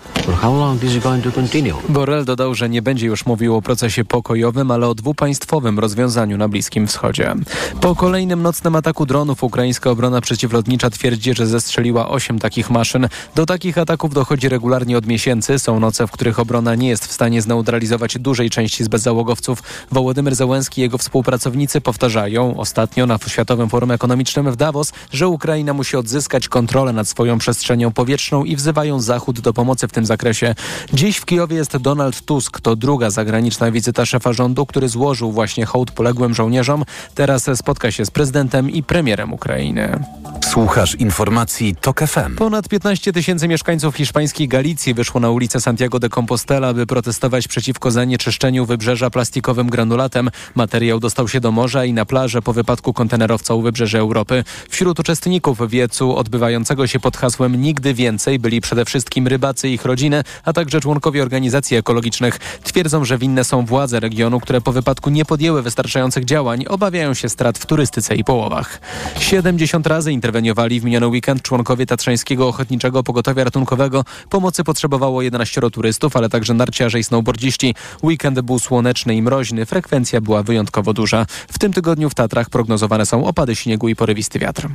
Borrell 1.88 2.24
dodał, 2.24 2.54
że 2.54 2.68
nie 2.68 2.79
będzie 2.82 3.06
już 3.06 3.26
mówił 3.26 3.56
o 3.56 3.62
procesie 3.62 4.04
pokojowym, 4.04 4.70
ale 4.70 4.88
o 4.88 4.94
dwupaństwowym 4.94 5.78
rozwiązaniu 5.78 6.36
na 6.36 6.48
Bliskim 6.48 6.86
Wschodzie. 6.86 7.34
Po 7.80 7.94
kolejnym 7.94 8.42
nocnym 8.42 8.76
ataku 8.76 9.06
dronów 9.06 9.44
ukraińska 9.44 9.90
obrona 9.90 10.20
przeciwlotnicza 10.20 10.90
twierdzi, 10.90 11.34
że 11.34 11.46
zestrzeliła 11.46 12.08
osiem 12.08 12.38
takich 12.38 12.70
maszyn. 12.70 13.08
Do 13.34 13.46
takich 13.46 13.78
ataków 13.78 14.14
dochodzi 14.14 14.48
regularnie 14.48 14.98
od 14.98 15.06
miesięcy. 15.06 15.58
Są 15.58 15.80
noce, 15.80 16.06
w 16.06 16.10
których 16.10 16.38
obrona 16.38 16.74
nie 16.74 16.88
jest 16.88 17.06
w 17.06 17.12
stanie 17.12 17.42
zneutralizować 17.42 18.18
dużej 18.18 18.50
części 18.50 18.84
z 18.84 18.88
bezzałogowców. 18.88 19.62
Wołodymyr 19.90 20.34
Zełenski 20.34 20.80
i 20.80 20.82
jego 20.82 20.98
współpracownicy 20.98 21.80
powtarzają 21.80 22.56
ostatnio 22.56 23.06
na 23.06 23.18
Światowym 23.26 23.68
Forum 23.68 23.90
Ekonomicznym 23.90 24.52
w 24.52 24.56
Davos, 24.56 24.92
że 25.12 25.28
Ukraina 25.28 25.72
musi 25.72 25.96
odzyskać 25.96 26.48
kontrolę 26.48 26.92
nad 26.92 27.08
swoją 27.08 27.38
przestrzenią 27.38 27.90
powietrzną 27.92 28.44
i 28.44 28.56
wzywają 28.56 29.00
Zachód 29.00 29.40
do 29.40 29.52
pomocy 29.52 29.88
w 29.88 29.92
tym 29.92 30.06
zakresie. 30.06 30.54
Dziś 30.92 31.16
w 31.16 31.24
Kijowie 31.24 31.56
jest 31.56 31.76
Donald 31.76 32.22
Tusk. 32.22 32.60
To 32.70 32.76
druga 32.76 33.10
zagraniczna 33.10 33.70
wizyta 33.70 34.06
szefa 34.06 34.32
rządu, 34.32 34.66
który 34.66 34.88
złożył 34.88 35.32
właśnie 35.32 35.66
hołd 35.66 35.90
poległym 35.90 36.34
żołnierzom. 36.34 36.84
Teraz 37.14 37.50
spotka 37.54 37.90
się 37.90 38.04
z 38.04 38.10
prezydentem 38.10 38.70
i 38.70 38.82
premierem 38.82 39.32
Ukrainy. 39.32 40.04
Słuchasz 40.50 40.94
informacji 40.94 41.76
TOK 41.80 42.00
FM. 42.00 42.36
Ponad 42.36 42.68
15 42.68 43.12
tysięcy 43.12 43.48
mieszkańców 43.48 43.96
hiszpańskiej 43.96 44.48
Galicji 44.48 44.94
wyszło 44.94 45.20
na 45.20 45.30
ulicę 45.30 45.60
Santiago 45.60 45.98
de 45.98 46.08
Compostela, 46.08 46.74
by 46.74 46.86
protestować 46.86 47.48
przeciwko 47.48 47.90
zanieczyszczeniu 47.90 48.66
wybrzeża 48.66 49.10
plastikowym 49.10 49.70
granulatem. 49.70 50.30
Materiał 50.54 51.00
dostał 51.00 51.28
się 51.28 51.40
do 51.40 51.52
morza 51.52 51.84
i 51.84 51.92
na 51.92 52.04
plażę 52.04 52.42
po 52.42 52.52
wypadku 52.52 52.92
kontenerowca 52.92 53.54
u 53.54 53.62
wybrzeży 53.62 53.98
Europy. 53.98 54.44
Wśród 54.68 55.00
uczestników 55.00 55.70
wiecu 55.70 56.16
odbywającego 56.16 56.86
się 56.86 57.00
pod 57.00 57.16
hasłem 57.16 57.62
Nigdy 57.62 57.94
więcej 57.94 58.38
byli 58.38 58.60
przede 58.60 58.84
wszystkim 58.84 59.26
rybacy 59.26 59.68
i 59.68 59.74
ich 59.74 59.84
rodziny, 59.84 60.22
a 60.44 60.52
także 60.52 60.80
członkowie 60.80 61.22
organizacji 61.22 61.76
ekologicznych. 61.76 62.38
Twierdzą, 62.62 63.04
że 63.04 63.18
winne 63.18 63.44
są 63.44 63.66
władze 63.66 64.00
regionu, 64.00 64.40
które 64.40 64.60
po 64.60 64.72
wypadku 64.72 65.10
nie 65.10 65.24
podjęły 65.24 65.62
wystarczających 65.62 66.24
działań. 66.24 66.64
Obawiają 66.68 67.14
się 67.14 67.28
strat 67.28 67.58
w 67.58 67.66
turystyce 67.66 68.14
i 68.14 68.24
połowach. 68.24 68.80
70 69.18 69.86
razy 69.86 70.12
interweniowali 70.12 70.80
w 70.80 70.84
miniony 70.84 71.06
weekend 71.06 71.42
członkowie 71.42 71.86
Tatrzańskiego 71.86 72.48
Ochotniczego 72.48 73.02
Pogotowia 73.02 73.44
Ratunkowego. 73.44 74.04
Pomocy 74.30 74.64
potrzebowało 74.64 75.22
11 75.22 75.60
turystów, 75.72 76.16
ale 76.16 76.28
także 76.28 76.54
narciarze 76.54 76.98
i 76.98 77.04
snowboardziści. 77.04 77.74
Weekend 78.02 78.40
był 78.40 78.58
słoneczny 78.58 79.14
i 79.14 79.22
mroźny, 79.22 79.66
frekwencja 79.66 80.20
była 80.20 80.42
wyjątkowo 80.42 80.92
duża. 80.92 81.26
W 81.52 81.58
tym 81.58 81.72
tygodniu 81.72 82.10
w 82.10 82.14
Tatrach 82.14 82.50
prognozowane 82.50 83.06
są 83.06 83.24
opady 83.24 83.56
śniegu 83.56 83.88
i 83.88 83.96
porywisty 83.96 84.38
wiatr. 84.38 84.68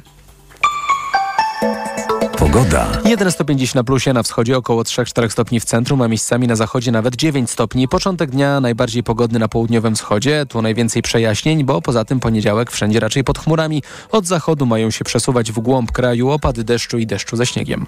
Pogoda. 2.46 2.88
1 3.06 3.32
stopień 3.32 3.60
dziś 3.60 3.74
na 3.74 3.84
plusie, 3.84 4.14
na 4.14 4.24
wschodzie 4.24 4.58
około 4.58 4.84
3-4 4.84 5.30
stopni 5.30 5.60
w 5.60 5.66
centrum, 5.66 6.02
a 6.02 6.08
miejscami 6.08 6.48
na 6.48 6.56
zachodzie 6.56 6.92
nawet 6.92 7.16
9 7.16 7.52
stopni. 7.52 7.88
Początek 7.88 8.32
dnia 8.32 8.60
najbardziej 8.60 9.04
pogodny 9.04 9.40
na 9.40 9.48
południowym 9.48 9.96
wschodzie, 9.96 10.46
tu 10.50 10.62
najwięcej 10.62 11.02
przejaśnień, 11.02 11.64
bo 11.64 11.82
poza 11.82 12.06
tym 12.06 12.20
poniedziałek 12.20 12.72
wszędzie 12.72 13.00
raczej 13.00 13.24
pod 13.24 13.40
chmurami. 13.40 13.84
Od 14.12 14.28
zachodu 14.28 14.66
mają 14.66 14.92
się 14.92 15.06
przesuwać 15.06 15.52
w 15.52 15.60
głąb 15.60 15.92
kraju 15.92 16.30
opady 16.30 16.64
deszczu 16.64 16.98
i 16.98 17.08
deszczu 17.08 17.36
ze 17.36 17.46
śniegiem. 17.46 17.86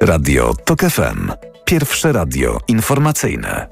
Radio 0.00 0.54
TOK 0.64 0.80
FM. 0.80 1.32
Pierwsze 1.64 2.12
radio 2.12 2.58
informacyjne. 2.68 3.68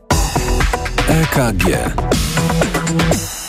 EKG. 1.08 1.66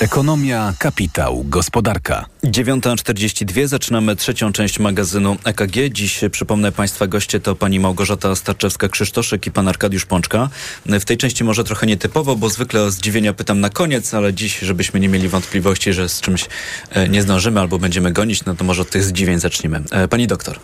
Ekonomia, 0.04 0.74
kapitał, 0.80 1.44
gospodarka. 1.48 2.26
9.42 2.44 3.68
zaczynamy 3.68 4.16
trzecią 4.16 4.54
część 4.54 4.80
magazynu 4.80 5.38
EKG. 5.44 5.90
Dziś 5.92 6.22
przypomnę 6.32 6.72
Państwa 6.72 7.08
goście 7.08 7.40
to 7.40 7.56
pani 7.56 7.80
Małgorzata 7.80 8.30
Starczewska-Krzysztoszyk 8.34 9.48
i 9.48 9.52
pan 9.52 9.68
Arkadiusz 9.68 10.06
Pączka. 10.06 10.50
W 10.86 11.06
tej 11.06 11.18
części 11.18 11.44
może 11.44 11.64
trochę 11.64 11.88
nietypowo, 11.88 12.36
bo 12.36 12.50
zwykle 12.50 12.82
o 12.82 12.92
zdziwienia 12.92 13.34
pytam 13.34 13.60
na 13.60 13.70
koniec, 13.70 14.14
ale 14.14 14.34
dziś, 14.34 14.60
żebyśmy 14.60 15.00
nie 15.00 15.10
mieli 15.10 15.30
wątpliwości, 15.30 15.94
że 15.94 16.10
z 16.10 16.22
czymś 16.22 16.46
e, 16.90 17.10
nie 17.10 17.22
zdążymy 17.22 17.60
albo 17.60 17.80
będziemy 17.80 18.12
gonić, 18.12 18.46
no 18.46 18.56
to 18.56 18.64
może 18.64 18.82
od 18.82 18.90
tych 18.90 19.04
zdziwień 19.04 19.40
zaczniemy. 19.40 19.84
E, 19.92 20.08
pani 20.08 20.28
doktor. 20.28 20.60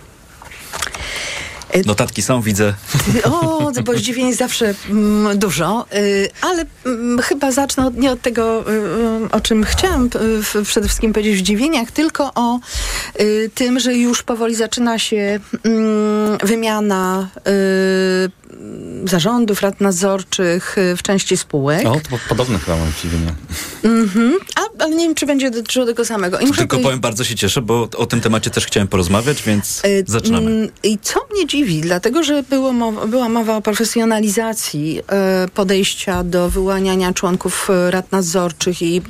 Notatki 1.85 2.21
są, 2.21 2.41
widzę. 2.41 2.73
O, 3.23 3.71
bo 3.83 3.97
zdziwień 3.97 4.33
zawsze 4.33 4.73
mm, 4.89 5.39
dużo, 5.39 5.85
y, 5.93 6.29
ale 6.41 6.65
mm, 6.85 7.19
chyba 7.19 7.51
zacznę 7.51 7.87
od, 7.87 7.97
nie 7.97 8.11
od 8.11 8.21
tego, 8.21 8.71
y, 8.71 8.73
y, 9.25 9.31
o 9.31 9.41
czym 9.41 9.63
chciałam 9.63 10.09
y, 10.55 10.63
przede 10.63 10.87
wszystkim 10.87 11.13
powiedzieć 11.13 11.35
w 11.35 11.39
zdziwieniach, 11.39 11.91
tylko 11.91 12.31
o 12.35 12.59
y, 13.19 13.49
tym, 13.55 13.79
że 13.79 13.95
już 13.95 14.23
powoli 14.23 14.55
zaczyna 14.55 14.99
się 14.99 15.39
mm, 15.63 16.37
wymiana 16.43 17.29
y, 17.37 18.39
zarządów, 19.05 19.61
rad 19.61 19.81
nadzorczych 19.81 20.75
w 20.97 21.03
części 21.03 21.37
spółek. 21.37 21.87
O, 21.87 21.91
to 21.91 22.19
podobne 22.29 22.59
chyba 22.59 22.77
mam 22.77 22.91
zdziwienie. 22.91 23.33
Mhm. 23.83 24.33
A, 24.55 24.83
ale 24.83 24.95
nie 24.95 25.05
wiem, 25.05 25.15
czy 25.15 25.25
będzie 25.25 25.51
dotyczyło 25.51 25.85
tego 25.85 26.05
samego. 26.05 26.37
Tylko 26.57 26.79
powiem, 26.79 26.99
bardzo 26.99 27.23
się 27.23 27.35
cieszę, 27.35 27.61
bo 27.61 27.89
o 27.97 28.05
tym 28.05 28.21
temacie 28.21 28.49
też 28.49 28.65
chciałem 28.65 28.87
porozmawiać, 28.87 29.43
więc 29.43 29.81
y, 29.85 30.03
zaczynamy. 30.07 30.69
I 30.83 30.97
co 31.01 31.19
mnie 31.33 31.47
dziwi, 31.47 31.58
dlatego, 31.65 32.23
że 32.23 32.43
było 32.43 32.73
mowa, 32.73 33.07
była 33.07 33.29
mowa 33.29 33.57
o 33.57 33.61
profesjonalizacji 33.61 34.99
y, 35.45 35.49
podejścia 35.49 36.23
do 36.23 36.49
wyłaniania 36.49 37.13
członków 37.13 37.69
y, 37.69 37.91
rad 37.91 38.11
nadzorczych 38.11 38.81
i 38.81 39.01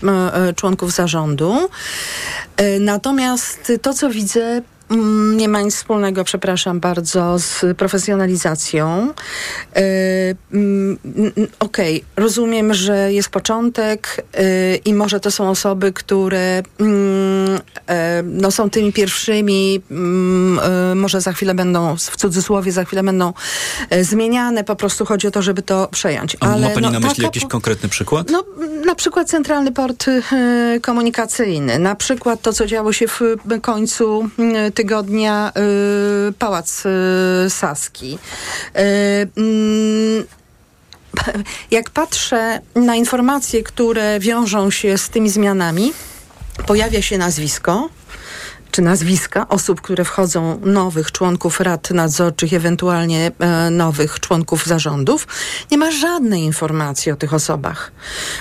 członków 0.55 0.91
zarządu. 0.91 1.69
Natomiast 2.79 3.71
to, 3.81 3.93
co 3.93 4.09
widzę, 4.09 4.61
nie 5.35 5.49
ma 5.49 5.61
nic 5.61 5.75
wspólnego, 5.75 6.23
przepraszam 6.23 6.79
bardzo, 6.79 7.39
z 7.39 7.77
profesjonalizacją. 7.77 9.07
Yy, 9.75 9.81
Okej, 11.59 12.01
okay. 12.01 12.23
rozumiem, 12.23 12.73
że 12.73 13.13
jest 13.13 13.29
początek 13.29 14.25
yy, 14.33 14.75
i 14.75 14.93
może 14.93 15.19
to 15.19 15.31
są 15.31 15.49
osoby, 15.49 15.93
które 15.93 16.63
yy, 16.79 16.85
no, 18.23 18.51
są 18.51 18.69
tymi 18.69 18.93
pierwszymi, 18.93 19.81
mm, 19.91 20.99
może 20.99 21.21
za 21.21 21.33
chwilę 21.33 21.53
będą, 21.53 21.95
w 21.97 22.17
cudzysłowie, 22.17 22.71
za 22.71 22.85
chwilę 22.85 23.03
będą 23.03 23.33
zmieniane. 24.01 24.63
Po 24.63 24.75
prostu 24.75 25.05
chodzi 25.05 25.27
o 25.27 25.31
to, 25.31 25.41
żeby 25.41 25.61
to 25.61 25.87
przejąć. 25.91 26.37
A 26.39 26.45
Ale, 26.45 26.67
ma 26.67 26.73
Pani 26.73 26.85
no, 26.85 26.91
na 26.91 26.99
myśli 26.99 27.15
taka, 27.15 27.27
jakiś 27.27 27.45
konkretny 27.45 27.89
przykład? 27.89 28.29
No, 28.29 28.43
na 28.85 28.95
przykład 28.95 29.29
Centralny 29.29 29.71
Port 29.71 30.05
Komunikacyjny, 30.81 31.79
na 31.79 31.95
przykład 31.95 32.41
to, 32.41 32.53
co 32.53 32.65
działo 32.65 32.93
się 32.93 33.07
w 33.07 33.21
końcu 33.61 34.29
tygodnia 34.79 35.51
y, 36.29 36.33
Pałac 36.33 36.83
y, 36.85 37.49
Saski. 37.49 38.19
Y, 38.75 38.79
mm, 39.37 40.25
jak 41.71 41.89
patrzę 41.89 42.61
na 42.75 42.95
informacje, 42.95 43.63
które 43.63 44.19
wiążą 44.19 44.71
się 44.71 44.97
z 44.97 45.09
tymi 45.09 45.29
zmianami, 45.29 45.93
pojawia 46.67 47.01
się 47.01 47.17
nazwisko 47.17 47.89
czy 48.71 48.81
nazwiska 48.81 49.47
osób, 49.47 49.81
które 49.81 50.05
wchodzą, 50.05 50.59
nowych 50.65 51.11
członków 51.11 51.59
rad 51.59 51.91
nadzorczych, 51.91 52.53
ewentualnie 52.53 53.31
e, 53.39 53.69
nowych 53.69 54.19
członków 54.19 54.65
zarządów, 54.65 55.27
nie 55.71 55.77
ma 55.77 55.91
żadnej 55.91 56.43
informacji 56.43 57.11
o 57.11 57.15
tych 57.15 57.33
osobach. 57.33 57.91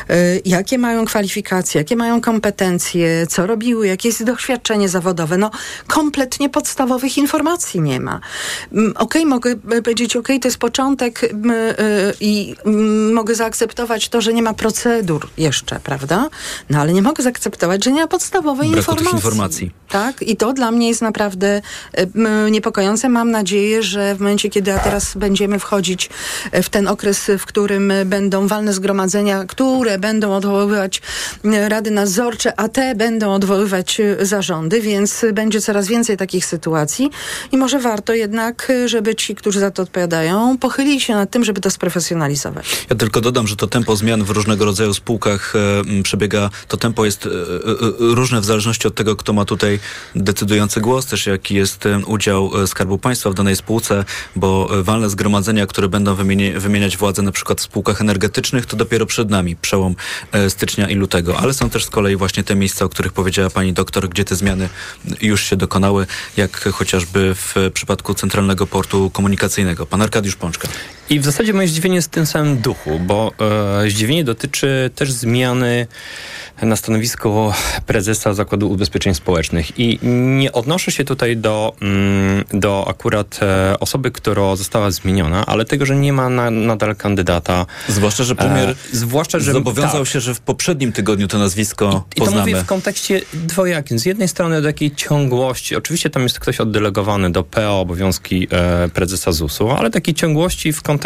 E, 0.09 0.15
jakie 0.45 0.79
mają 0.79 1.05
kwalifikacje, 1.05 1.81
jakie 1.81 1.97
mają 1.97 2.21
kompetencje, 2.21 3.27
co 3.27 3.47
robiły, 3.47 3.87
jakie 3.87 4.09
jest 4.09 4.25
doświadczenie 4.25 4.89
zawodowe. 4.89 5.39
No, 5.39 5.51
kompletnie 5.87 6.49
podstawowych 6.51 7.19
informacji 7.19 7.81
nie 7.81 8.01
ma. 8.01 8.21
Mm, 8.73 8.91
okej, 8.91 9.23
okay, 9.23 9.27
mogę 9.27 9.57
powiedzieć, 9.57 10.17
okej, 10.17 10.37
okay, 10.37 10.41
to 10.41 10.49
jest 10.49 10.59
początek 10.59 11.25
e, 11.25 11.29
i 12.21 12.57
mogę 13.13 13.35
zaakceptować 13.35 14.09
to, 14.09 14.21
że 14.21 14.33
nie 14.33 14.43
ma 14.43 14.55
procedur 14.55 15.29
jeszcze, 15.39 15.81
prawda? 15.81 16.29
No, 16.71 16.81
ale 16.81 16.93
nie 16.93 17.03
mogę 17.03 17.23
zaakceptować, 17.23 17.85
że 17.85 17.93
nie 17.93 18.01
ma 18.01 18.07
podstawowej 18.07 18.71
Braku 18.71 18.93
informacji. 18.93 19.17
informacji. 19.17 19.71
Tak? 19.89 20.23
I 20.29 20.37
to 20.37 20.53
dla 20.53 20.71
mnie 20.71 20.89
jest 20.89 21.03
naprawdę 21.03 21.63
e, 21.93 22.51
niepokojące. 22.51 23.09
Mam 23.09 23.31
nadzieję, 23.31 23.83
że 23.83 24.15
w 24.15 24.21
momencie, 24.21 24.51
kiedy 24.51 24.73
teraz 24.85 25.15
będziemy 25.17 25.59
wchodzić 25.59 26.11
e, 26.53 26.63
w 26.63 26.69
ten 26.69 26.89
okres, 26.89 27.31
w 27.39 27.47
którym 27.47 27.93
będą 28.07 28.47
walne 28.47 28.73
zgromadzenia, 28.73 29.45
które 29.45 29.99
będą 29.99 30.35
odwoływać 30.35 31.03
e, 31.45 31.69
rady 31.69 31.91
nadzorcze, 31.91 32.61
a 32.61 32.69
te 32.69 32.95
będą 32.95 33.33
odwoływać 33.33 34.01
zarządy, 34.21 34.81
więc 34.81 35.25
będzie 35.33 35.61
coraz 35.61 35.89
więcej 35.89 36.17
takich 36.17 36.47
sytuacji 36.47 37.11
i 37.53 37.57
może 37.57 37.79
warto 37.79 38.15
jednak, 38.15 38.73
żeby 38.87 39.15
ci, 39.15 39.35
którzy 39.35 39.61
za 39.61 39.71
to 39.71 39.83
odpowiadają, 39.83 40.59
pochylili 40.59 41.01
się 41.01 41.15
nad 41.15 41.31
tym, 41.31 41.45
żeby 41.45 41.61
to 41.61 41.71
sprofesjonalizować. 41.71 42.87
Ja 42.91 42.97
tylko 42.97 43.21
dodam, 43.21 43.47
że 43.47 43.57
to 43.57 43.67
tempo 43.67 43.97
zmian 43.97 44.25
w 44.25 44.31
różnego 44.31 44.65
rodzaju 44.65 44.95
spółkach 44.95 45.55
e, 45.99 46.03
przebiega, 46.03 46.51
to 46.69 46.77
tempo 46.77 47.05
jest 47.05 47.27
e, 47.27 47.29
e, 47.29 47.33
różne 47.99 48.41
w 48.41 48.45
zależności 48.45 48.89
od 48.89 48.95
tego, 48.95 49.17
kto 49.17 49.33
ma 49.33 49.45
tutaj 49.45 49.79
decydujący 50.15 50.81
głos, 50.81 51.07
też 51.07 51.27
jaki 51.27 51.55
jest 51.55 51.87
e, 51.87 51.99
udział 51.99 52.63
e, 52.63 52.67
Skarbu 52.67 52.99
Państwa 52.99 53.31
w 53.31 53.35
danej 53.35 53.57
spółce, 53.57 54.05
bo 54.37 54.79
e, 54.79 54.83
walne 54.83 55.11
zgromadzenia, 55.11 55.67
które 55.67 55.89
będą 55.89 56.15
wymieni 56.15 56.53
wymieniać 56.53 56.97
władzę 56.97 57.23
na 57.23 57.33
przykład 57.33 57.61
w 57.61 57.65
spółkach 57.65 58.01
energetycznych, 58.01 58.67
to 58.67 58.77
dopiero 58.77 59.07
przed 59.07 59.31
nami, 59.31 59.57
przełom 59.57 59.95
stycznia 60.49 60.89
i 60.89 60.95
lutego. 60.95 61.39
Ale 61.39 61.55
są 61.55 61.71
też 61.71 61.85
z 61.85 61.91
kolei 61.91 62.17
właśnie 62.17 62.45
te 62.45 62.55
miejsca, 62.55 62.85
o 62.85 62.89
których 62.89 63.13
powiedziała 63.13 63.51
pani 63.51 63.73
doktor, 63.73 64.09
gdzie 64.09 64.25
te 64.25 64.37
zmiany 64.37 64.69
już 65.23 65.43
się 65.43 65.57
dokonały, 65.57 66.07
jak 66.37 66.61
chociażby 66.61 67.35
w 67.35 67.55
przypadku 67.75 68.15
Centralnego 68.15 68.67
Portu 68.67 69.11
Komunikacyjnego. 69.11 69.87
Pan 69.87 70.03
Arkadiusz 70.03 70.37
Pączka. 70.37 70.69
I 71.11 71.21
w 71.21 71.25
zasadzie 71.25 71.53
moje 71.53 71.69
zdziwienie 71.69 71.97
jest 71.97 72.09
w 72.09 72.11
tym 72.11 72.27
samym 72.27 72.59
duchu, 72.59 73.01
bo 73.01 73.33
e, 73.85 73.91
zdziwienie 73.91 74.25
dotyczy 74.25 74.91
też 74.95 75.13
zmiany 75.13 75.87
na 76.63 76.77
stanowisko 76.77 77.55
prezesa 77.87 78.35
Zakładu 78.35 78.71
Ubezpieczeń 78.71 79.15
Społecznych. 79.15 79.79
I 79.79 79.99
nie 80.37 80.53
odnoszę 80.53 80.93
się 80.93 81.05
tutaj 81.05 81.37
do, 81.37 81.75
mm, 81.83 82.45
do 82.53 82.89
akurat 82.89 83.41
e, 83.43 83.75
osoby, 83.81 84.11
która 84.11 84.57
została 84.57 84.91
zmieniona, 84.91 85.47
ale 85.47 85.65
tego, 85.65 85.87
że 85.87 85.97
nie 85.97 86.13
ma 86.13 86.29
na, 86.29 86.51
nadal 86.51 86.97
kandydata. 86.97 87.67
Zwłaszcza, 87.89 88.25
że 88.25 88.35
premier 88.35 88.69
e, 88.71 88.75
zwłaszcza, 88.93 89.39
że 89.39 89.53
zobowiązał 89.53 90.05
tak. 90.05 90.13
się, 90.13 90.21
że 90.21 90.35
w 90.35 90.41
poprzednim 90.41 90.93
tygodniu 90.93 91.29
to 91.29 91.39
nazwisko 91.39 92.05
I, 92.17 92.21
poznamy. 92.21 92.41
I 92.41 92.45
to 92.45 92.51
mówię 92.51 92.65
w 92.65 92.67
kontekście 92.67 93.21
dwojakim. 93.35 93.99
Z 93.99 94.07
jednej 94.07 94.29
strony 94.29 94.63
do 94.63 94.69
takiej 94.69 94.95
ciągłości. 94.95 95.77
Oczywiście 95.77 96.11
tam 96.11 96.23
jest 96.23 96.41
ktoś 96.41 96.61
oddelegowany 96.61 97.33
do 97.33 97.43
PO, 97.43 97.81
obowiązki 97.81 98.49
e, 98.51 98.89
prezesa 98.89 99.33
ZUS-u, 99.33 99.71
ale 99.71 99.91
takiej 99.91 100.15
ciągłości 100.15 100.73
w 100.73 100.83
kontekście 100.83 100.98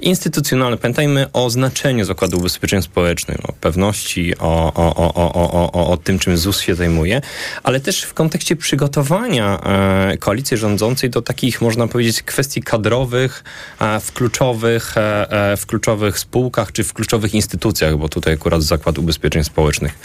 instytucjonalnym. 0.00 0.78
Pamiętajmy 0.78 1.32
o 1.32 1.50
znaczeniu 1.50 2.04
Zakładu 2.04 2.38
Ubezpieczeń 2.38 2.82
Społecznych, 2.82 3.50
o 3.50 3.52
pewności, 3.52 4.38
o 4.38 4.60
o, 4.74 4.94
o, 4.94 5.14
o, 5.14 5.34
o, 5.34 5.72
o, 5.72 5.90
o 5.90 5.96
tym, 5.96 6.18
czym 6.18 6.36
ZUS 6.36 6.60
się 6.60 6.74
zajmuje, 6.74 7.20
ale 7.62 7.80
też 7.80 8.02
w 8.02 8.14
kontekście 8.14 8.56
przygotowania 8.56 9.60
e, 9.60 10.16
koalicji 10.18 10.56
rządzącej 10.56 11.10
do 11.10 11.22
takich, 11.22 11.60
można 11.60 11.88
powiedzieć, 11.88 12.22
kwestii 12.22 12.62
kadrowych 12.62 13.44
e, 13.80 14.00
w, 14.00 14.12
kluczowych, 14.12 14.96
e, 14.96 15.52
e 15.52 15.56
w 15.56 15.66
kluczowych 15.66 16.18
spółkach 16.18 16.72
czy 16.72 16.84
w 16.84 16.92
kluczowych 16.92 17.34
instytucjach, 17.34 17.96
bo 17.96 18.08
tutaj 18.08 18.34
akurat 18.34 18.62
Zakład 18.62 18.98
Ubezpieczeń 18.98 19.44
Społecznych 19.44 19.98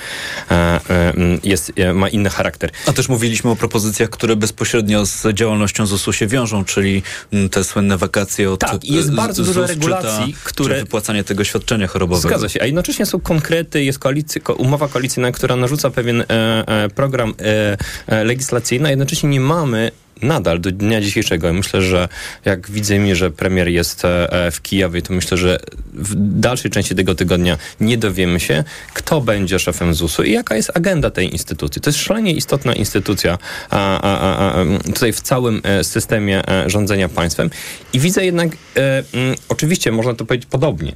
e, 0.52 0.54
e, 0.90 1.14
jest, 1.44 1.74
ma 1.94 2.10
inny 2.10 2.30
charakter. 2.30 2.72
A 2.88 2.94
też 2.94 3.10
mówiliśmy 3.10 3.50
o 3.50 3.56
propozycjach, 3.56 4.10
które 4.10 4.36
bezpośrednio 4.36 5.06
z 5.06 5.34
działalnością 5.34 5.86
ZUS-u 5.86 6.14
się 6.14 6.28
wiążą, 6.28 6.66
czyli 6.66 7.04
te 7.52 7.64
słynne 7.64 7.98
wakacje 7.98 8.52
od 8.52 8.60
Tak, 8.60 8.86
jest 8.96 9.14
bardzo 9.14 9.44
dużo 9.44 9.68
regulacji, 9.68 10.34
czy 10.34 10.44
ta, 10.44 10.50
które... 10.50 10.76
Czy 10.76 10.82
wypłacanie 10.82 11.24
tego 11.24 11.44
świadczenia 11.44 11.88
chorobowego. 11.88 12.30
Zgadza 12.30 12.50
się, 12.50 12.62
a 12.62 12.66
jednocześnie 12.66 13.06
są 13.06 13.20
konkrety, 13.20 13.84
jest 13.84 14.00
koalicja, 14.00 14.42
umowa 14.58 14.88
koalicyjna, 14.88 15.32
która 15.32 15.56
narzuca 15.56 15.90
pewien 15.90 16.22
e, 16.22 16.26
e, 16.68 16.90
program 16.90 17.34
e, 17.40 17.78
e, 18.08 18.24
legislacyjny, 18.24 18.88
a 18.88 18.90
jednocześnie 18.90 19.30
nie 19.30 19.40
mamy 19.40 19.92
nadal 20.22 20.60
do 20.62 20.72
dnia 20.72 21.02
dzisiejszego. 21.02 21.54
Myślę, 21.54 21.82
że 21.82 22.10
jak 22.46 22.72
widzę 22.72 23.00
mi, 23.00 23.16
że 23.16 23.32
premier 23.32 23.68
jest 23.68 24.06
e, 24.06 24.32
e, 24.32 24.52
w 24.52 24.62
Kijowie, 24.62 25.02
to 25.02 25.14
myślę, 25.14 25.38
że 25.38 25.60
w 25.94 26.40
dalszej 26.40 26.72
części 26.72 26.96
tego 26.96 27.16
tygodnia 27.16 27.58
nie 27.80 27.98
dowiemy 27.98 28.40
się, 28.40 28.64
kto 28.94 29.22
będzie 29.22 29.60
szefem 29.60 29.94
ZUS-u 29.94 30.24
i 30.24 30.32
jaka 30.32 30.56
jest 30.56 30.72
agenda 30.74 31.10
tej 31.10 31.32
instytucji. 31.32 31.82
To 31.82 31.90
jest 31.90 32.00
szalenie 32.00 32.32
istotna 32.32 32.74
instytucja 32.74 33.38
a, 33.70 34.02
a, 34.02 34.52
a, 34.52 34.66
tutaj 34.94 35.14
w 35.14 35.22
całym 35.22 35.62
systemie 35.84 36.42
rządzenia 36.68 37.10
państwem. 37.10 37.50
I 37.94 38.00
widzę 38.00 38.26
jednak, 38.26 38.50
e, 38.78 38.98
m, 38.98 39.36
oczywiście 39.50 39.92
można 39.92 40.14
to 40.14 40.26
powiedzieć 40.26 40.50
podobnie, 40.50 40.96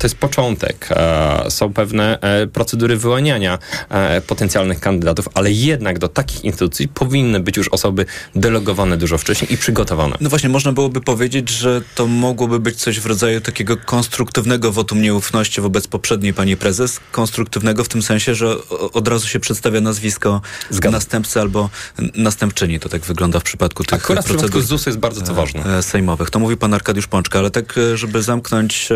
to 0.00 0.06
jest 0.06 0.16
początek. 0.16 0.88
E, 0.90 1.44
są 1.50 1.72
pewne 1.72 2.20
e, 2.20 2.46
procedury 2.46 2.96
wyłaniania 2.96 3.58
e, 3.88 4.20
potencjalnych 4.20 4.80
kandydatów, 4.80 5.28
ale 5.34 5.52
jednak 5.52 5.98
do 5.98 6.08
takich 6.08 6.44
instytucji 6.44 6.88
powinny 6.88 7.40
być 7.40 7.56
już 7.56 7.68
osoby 7.68 8.06
delegowane 8.34 8.96
dużo 8.96 9.18
wcześniej 9.18 9.52
i 9.52 9.56
przygotowane. 9.56 10.16
No 10.20 10.30
właśnie, 10.30 10.48
można 10.48 10.72
byłoby 10.72 11.00
powiedzieć, 11.00 11.50
że 11.50 11.82
to 11.94 12.06
mogłoby 12.06 12.60
być 12.60 12.76
coś 12.76 13.00
w 13.00 13.06
rodzaju 13.06 13.40
takiego 13.40 13.76
konstruktywnego 13.76 14.72
wotum 14.72 15.02
nieufności 15.02 15.60
wobec 15.60 15.86
poprzedniej 15.86 16.34
pani 16.34 16.56
prezes. 16.56 17.00
Konstruktywnego 17.12 17.84
w 17.84 17.88
tym 17.88 18.02
sensie, 18.02 18.34
że 18.34 18.68
od 18.92 19.08
razu 19.08 19.28
się 19.28 19.40
przedstawia 19.40 19.80
nazwisko 19.80 20.40
Zgadzam. 20.70 20.92
następcy 20.92 21.40
albo 21.40 21.70
następczyni. 22.14 22.80
To 22.80 22.88
tak 22.88 23.02
wygląda 23.02 23.40
w 23.40 23.42
przypadku 23.42 23.84
tych 23.84 23.94
Akurat 23.94 24.24
procedur. 24.24 24.48
w 24.48 24.50
przypadku 24.50 24.68
ZUS 24.68 24.86
jest 24.86 24.98
bardzo 24.98 25.20
to 25.20 25.34
ważne. 25.34 25.82
Sejmowych. 25.82 26.30
To 26.30 26.38
mówi 26.38 26.56
pan 26.56 26.74
Arkadiusz 26.74 27.06
Pączka, 27.06 27.38
ale 27.38 27.50
tak, 27.50 27.74
żeby 27.94 28.22
zamknąć 28.22 28.88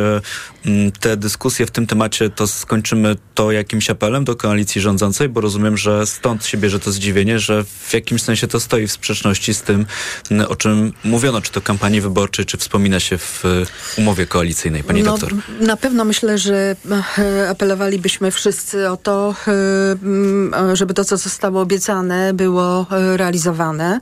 te 1.01 1.17
dyskusje 1.17 1.67
w 1.67 1.71
tym 1.71 1.87
temacie, 1.87 2.31
to 2.31 2.47
skończymy 2.47 3.17
to 3.35 3.53
jakimś 3.53 3.91
apelem 3.91 4.25
do 4.25 4.37
koalicji 4.37 4.81
rządzącej, 4.81 5.29
bo 5.29 5.41
rozumiem, 5.41 5.77
że 5.77 6.07
stąd 6.07 6.47
się 6.47 6.59
bierze 6.59 6.81
to 6.81 6.93
zdziwienie, 6.93 7.39
że 7.39 7.65
w 7.65 7.95
jakimś 7.95 8.23
sensie 8.23 8.49
to 8.49 8.61
stoi 8.61 8.87
w 8.87 8.93
sprzeczności 8.93 9.55
z 9.55 9.63
tym, 9.63 9.87
o 10.49 10.57
czym 10.57 10.93
mówiono, 11.05 11.41
czy 11.41 11.53
to 11.53 11.61
kampanii 11.61 12.01
wyborczej, 12.01 12.45
czy 12.45 12.57
wspomina 12.57 13.01
się 13.01 13.19
w 13.19 13.45
umowie 13.99 14.27
koalicyjnej. 14.27 14.85
Pani 14.85 15.03
no, 15.03 15.11
doktor. 15.11 15.35
Na 15.61 15.77
pewno 15.77 16.05
myślę, 16.05 16.39
że 16.39 16.77
e, 17.19 17.49
apelowalibyśmy 17.49 18.31
wszyscy 18.31 18.91
o 18.91 18.97
to, 18.97 19.35
e, 20.69 20.77
żeby 20.77 20.95
to, 20.95 21.05
co 21.05 21.17
zostało 21.17 21.61
obiecane, 21.61 22.35
było 22.35 22.87
e, 22.91 23.17
realizowane. 23.17 24.01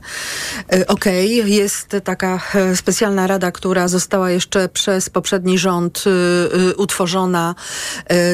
Okej, 0.87 1.41
okay, 1.41 1.49
jest 1.49 1.95
taka 2.03 2.41
specjalna 2.75 3.27
rada, 3.27 3.51
która 3.51 3.87
została 3.87 4.31
jeszcze 4.31 4.69
przez 4.69 5.09
poprzedni 5.09 5.57
rząd 5.57 6.03
utworzona 6.83 7.55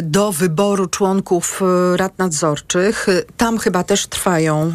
do 0.03 0.31
wyboru 0.31 0.87
członków 0.87 1.61
rad 1.95 2.17
nadzorczych. 2.17 3.07
Tam 3.37 3.57
chyba 3.57 3.83
też 3.83 4.07
trwają 4.07 4.73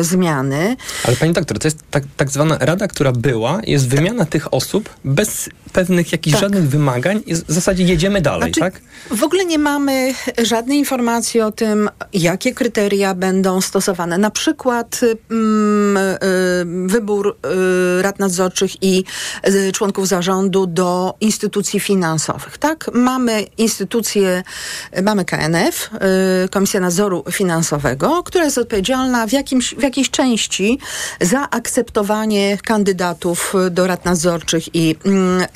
zmiany. 0.00 0.76
Ale 1.04 1.16
pani 1.16 1.32
doktor, 1.32 1.58
to 1.58 1.66
jest 1.66 1.78
tak, 1.90 2.04
tak 2.16 2.30
zwana 2.30 2.58
rada, 2.60 2.88
która 2.88 3.12
była, 3.12 3.60
jest 3.66 3.88
wymiana 3.88 4.26
tych 4.26 4.54
osób 4.54 4.90
bez 5.04 5.48
pewnych 5.74 6.12
jakichś 6.12 6.34
tak. 6.34 6.40
żadnych 6.40 6.68
wymagań 6.68 7.22
i 7.26 7.34
w 7.34 7.44
zasadzie 7.48 7.84
jedziemy 7.84 8.20
dalej, 8.20 8.52
znaczy, 8.52 8.60
tak? 8.60 8.80
W 9.10 9.22
ogóle 9.22 9.44
nie 9.44 9.58
mamy 9.58 10.14
żadnej 10.42 10.78
informacji 10.78 11.40
o 11.40 11.52
tym, 11.52 11.90
jakie 12.12 12.54
kryteria 12.54 13.14
będą 13.14 13.60
stosowane. 13.60 14.18
Na 14.18 14.30
przykład 14.30 15.00
mm, 15.30 15.96
y, 15.96 16.10
wybór 16.86 17.36
y, 17.98 18.02
rad 18.02 18.18
nadzorczych 18.18 18.82
i 18.82 19.04
y, 19.48 19.72
członków 19.72 20.08
zarządu 20.08 20.66
do 20.66 21.14
instytucji 21.20 21.80
finansowych, 21.80 22.58
tak? 22.58 22.90
Mamy 22.94 23.42
instytucje, 23.58 24.42
mamy 25.02 25.24
KNF, 25.24 25.90
y, 26.44 26.48
Komisja 26.48 26.80
Nadzoru 26.80 27.24
Finansowego, 27.32 28.22
która 28.22 28.44
jest 28.44 28.58
odpowiedzialna 28.58 29.26
w, 29.26 29.32
jakimś, 29.32 29.74
w 29.74 29.82
jakiejś 29.82 30.10
części 30.10 30.78
za 31.20 31.50
akceptowanie 31.50 32.58
kandydatów 32.64 33.54
do 33.70 33.86
rad 33.86 34.04
nadzorczych 34.04 34.74
i 34.74 34.96
mm, 35.04 35.46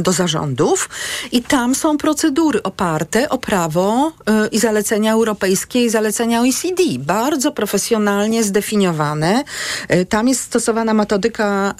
do 0.00 0.12
zarządów. 0.12 0.88
I 1.32 1.42
tam 1.42 1.74
są 1.74 1.98
procedury 1.98 2.62
oparte 2.62 3.28
o 3.28 3.38
prawo 3.38 4.12
y, 4.44 4.48
i 4.48 4.58
zalecenia 4.58 5.12
europejskie 5.12 5.84
i 5.84 5.90
zalecenia 5.90 6.40
OECD. 6.40 6.82
Bardzo 6.98 7.52
profesjonalnie 7.52 8.44
zdefiniowane. 8.44 9.44
Y, 9.92 10.06
tam 10.06 10.28
jest 10.28 10.40
stosowana 10.40 10.94
metodyka, 10.94 11.74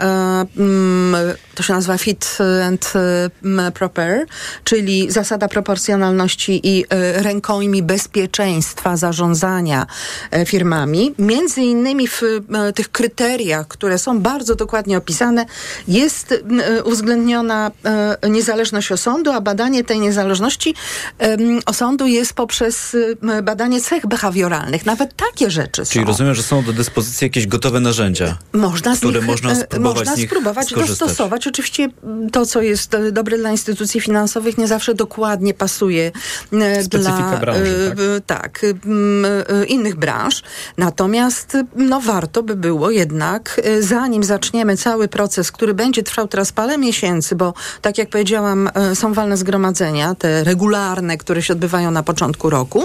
mm, 0.57 1.17
to 1.55 1.63
się 1.63 1.73
nazywa 1.73 1.99
fit 1.99 2.39
and 2.65 2.93
proper, 3.75 4.27
czyli 4.65 5.11
zasada 5.11 5.49
proporcjonalności 5.49 6.61
i 6.65 6.85
rękojmi 7.15 7.83
bezpieczeństwa 7.83 8.97
zarządzania 8.97 9.87
firmami. 10.47 11.15
Między 11.19 11.61
innymi 11.61 12.09
w 12.09 12.23
tych 12.75 12.93
kryteriach, 12.93 13.69
które 13.69 13.99
są 13.99 14.21
bardzo 14.21 14.55
dokładnie 14.55 14.99
opisane, 14.99 15.47
jest 15.89 16.35
uwzględniona 17.25 17.71
niezależność 18.31 18.93
osądu, 18.93 19.33
a 19.33 19.41
badanie 19.41 19.85
tej 19.85 20.01
niezależności 20.01 20.75
osądu 21.67 22.07
jest 22.07 22.33
poprzez 22.33 22.97
badanie 23.43 23.81
cech 23.81 24.07
behawioralnych. 24.07 24.87
Nawet 24.87 25.17
takie 25.17 25.51
rzeczy 25.51 25.85
są. 25.85 25.93
Czyli 25.93 26.05
rozumiem, 26.05 26.35
że 26.35 26.43
są 26.43 26.63
do 26.63 26.73
dyspozycji 26.73 27.25
jakieś 27.25 27.47
gotowe 27.47 27.81
narzędzia, 27.81 28.39
można 28.53 28.97
które 28.97 29.19
nich, 29.19 29.29
można 29.29 29.55
spróbować, 29.55 30.07
można 30.07 30.27
spróbować 30.27 30.75
dostosować. 30.75 31.47
Oczywiście 31.47 31.89
to, 32.33 32.47
co 32.47 32.63
jest 32.63 32.97
dobre 33.13 33.39
dla 33.39 33.51
instytucji 33.51 34.01
finansowych, 34.01 34.59
nie 34.59 34.69
zawsze 34.69 34.95
dokładnie 34.95 35.55
pasuje 35.55 36.13
Specyfika 36.83 37.29
dla 37.29 37.37
branży, 37.37 37.93
tak? 38.27 38.45
tak, 38.45 38.67
innych 39.69 39.97
branż. 39.97 40.43
Natomiast 40.79 41.57
no, 41.77 42.01
warto 42.01 42.43
by 42.43 42.57
było 42.57 42.91
jednak, 42.91 43.61
zanim 43.81 44.25
zaczniemy 44.25 44.77
cały 44.77 45.09
proces, 45.09 45.53
który 45.53 45.75
będzie 45.75 46.03
trwał 46.03 46.29
teraz 46.29 46.53
parę 46.53 46.79
miesięcy, 46.79 47.14
bo 47.37 47.55
tak 47.83 47.99
jak 47.99 48.09
powiedziałam, 48.09 48.71
są 48.95 49.13
walne 49.13 49.37
zgromadzenia, 49.37 50.15
te 50.15 50.45
regularne, 50.45 51.19
które 51.19 51.43
się 51.43 51.53
odbywają 51.53 51.91
na 51.91 52.03
początku 52.03 52.51
roku, 52.51 52.85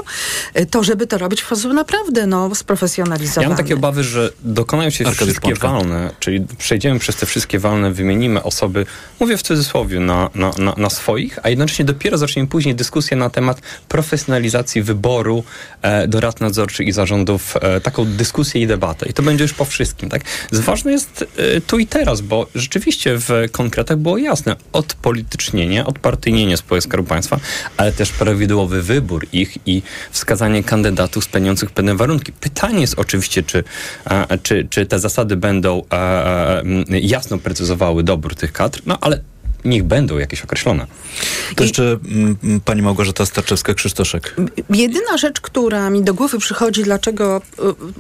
to 0.72 0.84
żeby 0.84 1.08
to 1.08 1.18
robić 1.18 1.42
w 1.42 1.46
sposób 1.46 1.74
naprawdę 1.74 2.28
no, 2.28 2.56
sprofesjonalizowany. 2.56 3.44
Ja 3.44 3.50
mam 3.50 3.58
takie 3.58 3.74
obawy, 3.74 4.04
że 4.04 4.32
dokonają 4.44 4.90
się 4.90 5.06
Arkadiusz 5.06 5.28
wszystkie 5.28 5.50
Pączka. 5.50 5.68
walne, 5.68 6.12
czyli 6.20 6.46
przejdziemy 6.58 7.00
przez 7.00 7.16
te 7.16 7.26
wszystkie 7.26 7.60
walne, 7.60 7.92
wymienimy 7.92 8.44
osoby, 8.44 8.86
mówię 9.20 9.38
w 9.38 9.42
cudzysłowie, 9.42 10.00
na, 10.00 10.30
na, 10.36 10.52
na, 10.58 10.74
na 10.78 10.90
swoich, 10.90 11.40
a 11.44 11.50
jednocześnie 11.50 11.86
dopiero 11.86 12.18
zaczniemy 12.18 12.48
później 12.48 12.76
dyskusję 12.76 13.18
na 13.18 13.30
temat 13.30 13.62
profesjonalizacji 13.88 14.82
wyboru 14.82 15.44
e, 15.82 16.08
do 16.08 16.20
rad 16.20 16.42
nadzorczych 16.42 16.88
i 16.88 16.92
zarządów, 16.92 17.58
e, 17.62 17.82
taką 17.82 18.06
dyskusję 18.06 18.62
i 18.62 18.68
debatę. 18.68 19.10
I 19.10 19.14
to 19.14 19.24
będzie 19.24 19.44
już 19.44 19.54
po 19.54 19.66
wszystkim, 19.66 20.10
tak? 20.10 20.22
Ważne 20.52 20.92
jest 20.92 21.26
e, 21.38 21.62
tu 21.62 21.80
i 21.80 21.88
teraz, 21.88 22.22
bo 22.22 22.48
rzeczywiście 22.56 23.18
w 23.18 23.30
konkretach 23.52 23.98
było 23.98 24.09
jasne, 24.18 24.56
odpolitycznienie, 24.74 25.86
odpartyjnienie 25.86 26.58
spółek 26.58 26.84
Skarbu 26.84 27.08
Państwa, 27.08 27.40
ale 27.78 27.92
też 27.92 28.12
prawidłowy 28.12 28.82
wybór 28.82 29.28
ich 29.32 29.58
i 29.66 29.82
wskazanie 30.12 30.64
kandydatów 30.64 31.24
spełniających 31.24 31.72
pewne 31.72 31.96
warunki. 31.96 32.32
Pytanie 32.32 32.82
jest 32.82 33.00
oczywiście, 33.00 33.44
czy, 33.44 33.64
e, 34.06 34.38
czy, 34.38 34.68
czy 34.70 34.86
te 34.86 35.00
zasady 35.00 35.36
będą 35.36 35.84
e, 35.92 35.96
e, 35.96 36.64
jasno 37.00 37.38
precyzowały 37.38 38.04
dobór 38.04 38.36
tych 38.36 38.52
kadr, 38.52 38.82
no 38.86 38.98
ale 39.02 39.22
niech 39.66 39.84
będą 39.84 40.18
jakieś 40.18 40.42
określone. 40.42 40.88
To 41.56 41.64
jeszcze 41.64 41.84
mm, 41.84 42.38
pani 42.66 42.82
Małgorzata 42.82 43.24
Starczewska-Krzysztoszek. 43.24 44.22
Jedyna 44.70 45.18
rzecz, 45.18 45.42
która 45.42 45.90
mi 45.90 46.04
do 46.04 46.14
głowy 46.14 46.40
przychodzi, 46.40 46.84
dlaczego 46.84 47.42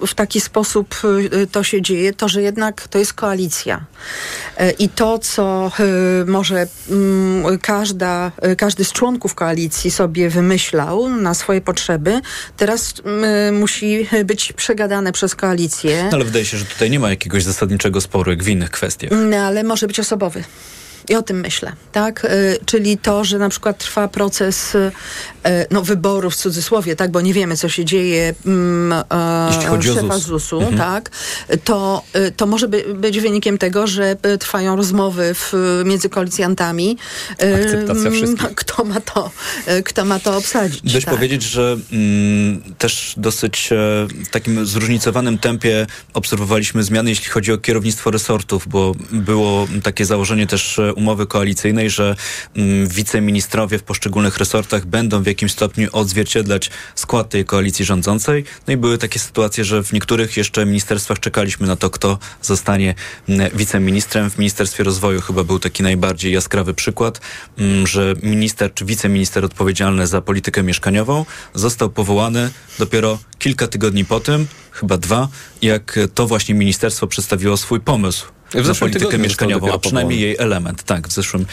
y, 0.01 0.07
w 0.07 0.13
taki 0.13 0.41
sposób 0.41 0.95
y, 1.33 1.47
to 1.47 1.63
się 1.63 1.81
dzieje, 1.81 2.13
to, 2.13 2.29
że 2.29 2.41
jednak 2.41 2.87
to 2.87 2.99
jest 2.99 3.13
koalicja. 3.13 3.85
Y, 4.61 4.71
I 4.79 4.89
to, 4.89 5.19
co 5.19 5.71
może 6.25 6.67
mm, 6.89 7.59
każda, 7.59 8.31
każdy 8.57 8.83
z 8.83 8.91
członków 8.91 9.35
koalicji 9.35 9.91
sobie 9.91 10.29
wymyślał 10.29 11.09
na 11.09 11.33
swoje 11.33 11.61
potrzeby, 11.61 12.21
teraz 12.57 12.93
musi 13.51 14.07
być 14.25 14.53
przegadane 14.53 15.11
przez 15.11 15.35
koalicję. 15.35 16.03
No, 16.03 16.15
ale 16.15 16.25
wydaje 16.25 16.45
się, 16.45 16.57
że 16.57 16.65
tutaj 16.65 16.89
nie 16.89 16.99
ma 16.99 17.09
jakiegoś 17.09 17.43
zasadniczego 17.43 18.01
sporu, 18.01 18.31
jak 18.31 18.43
w 18.43 18.47
innych 18.47 18.69
kwestiach. 18.69 19.11
No, 19.29 19.37
ale 19.37 19.63
może 19.63 19.87
być 19.87 19.99
osobowy. 19.99 20.43
I 21.09 21.15
o 21.15 21.21
tym 21.21 21.39
myślę, 21.39 21.71
tak? 21.91 22.25
Y, 22.25 22.57
czyli 22.65 22.97
to, 22.97 23.23
że 23.23 23.37
na 23.39 23.49
przykład 23.49 23.77
trwa 23.77 24.07
proces 24.07 24.75
y, 24.75 24.91
no, 25.71 25.81
wyboru 25.81 26.29
w 26.29 26.35
cudzysłowie, 26.35 26.95
tak? 26.95 27.11
Bo 27.11 27.21
nie 27.21 27.33
wiemy, 27.33 27.57
co 27.57 27.69
się 27.69 27.85
dzieje 27.85 28.35
mm, 28.45 29.03
Jeśli 29.49 29.65
chodzi 29.65 29.89
o 29.91 29.93
szefa 29.95 30.17
ZUS. 30.17 30.25
ZUS-u, 30.25 30.59
Mhm. 30.59 30.77
tak? 30.77 31.09
To, 31.63 32.03
y, 32.15 32.31
to 32.31 32.45
może 32.45 32.67
by, 32.67 32.83
być 32.95 33.19
wynikiem 33.19 33.57
tego, 33.57 33.87
że 33.87 34.15
y, 34.25 34.37
trwają 34.37 34.75
rozmowy 34.75 35.33
w, 35.33 35.53
między 35.85 36.09
koalicjantami. 36.09 36.97
y, 37.43 37.55
Akceptacja 37.55 38.01
mm, 38.07 38.13
wszystkich. 38.13 38.55
Kto 38.61 38.83
ma 38.83 38.99
to, 39.01 39.31
y, 39.79 39.83
kto 39.83 40.05
ma 40.05 40.19
to 40.19 40.37
obsadzić. 40.37 40.81
Dość 40.93 41.05
tak? 41.05 41.15
powiedzieć, 41.15 41.43
że 41.43 41.77
mm, 41.91 42.61
też 42.77 43.13
dosyć 43.17 43.69
e, 43.71 43.75
w 44.25 44.29
takim 44.31 44.65
zróżnicowanym 44.65 45.37
tempie 45.37 45.87
obserwowaliśmy 46.13 46.83
zmiany, 46.83 47.09
jeśli 47.09 47.29
chodzi 47.29 47.51
o 47.51 47.57
kierownictwo 47.57 48.11
resortów, 48.11 48.67
bo 48.67 48.91
było 49.11 49.67
takie 49.83 50.05
założenie 50.05 50.47
też 50.47 50.79
e, 50.79 50.93
umowy 50.99 51.27
koalicyjnej, 51.27 51.89
że 51.89 52.15
mm, 52.55 52.87
wiceministrowie 52.87 53.79
w 53.79 53.83
poszczególnych 53.83 54.37
resortach 54.37 54.85
będą 54.85 55.23
w 55.23 55.27
jakimś 55.27 55.51
stopniu 55.51 55.89
odzwierciedlać 55.91 56.69
skład 56.95 57.29
tej 57.29 57.45
koalicji 57.45 57.85
rządzącej. 57.85 58.43
No 58.67 58.73
i 58.73 58.77
były 58.77 58.97
takie 58.97 59.19
sytuacje, 59.19 59.63
że 59.65 59.83
w 59.83 59.93
niektórych 59.93 60.37
jeszcze 60.37 60.65
ministerstwach 60.65 61.19
czekaliśmy 61.19 61.67
na 61.67 61.75
to, 61.75 61.89
kto 61.89 62.19
zostanie 62.41 62.95
mm, 63.29 63.49
wiceministrem. 63.53 64.29
W 64.29 64.37
Ministerstwie 64.37 64.83
Rozwoju 64.83 65.21
chyba 65.21 65.43
był 65.43 65.59
taki 65.59 65.83
najbardziej 65.83 66.33
jaskrawy 66.33 66.73
przykład, 66.73 67.21
mm, 67.57 67.87
że 67.87 68.15
minister 68.23 68.73
czy 68.73 68.85
wiceminister 68.85 69.45
odpowiedzialny 69.45 70.07
za 70.07 70.21
politykę 70.21 70.63
mieszkaniową 70.63 71.25
został 71.53 71.89
powołany 71.89 72.49
dopiero 72.79 73.19
kilka 73.39 73.67
tygodni 73.67 74.05
po 74.05 74.19
tym, 74.19 74.47
chyba 74.71 74.97
dwa, 74.97 75.27
jak 75.61 75.99
to 76.15 76.27
właśnie 76.27 76.55
ministerstwo 76.55 77.07
przedstawiło 77.07 77.57
swój 77.57 77.79
pomysł 77.79 78.25
na 78.55 78.75
politykę 78.75 79.17
mieszkaniową, 79.17 79.73
a 79.73 79.77
przynajmniej 79.77 80.19
jej 80.19 80.35
element. 80.39 80.83
Tak, 80.83 81.07
w 81.07 81.11
zeszłym 81.11 81.45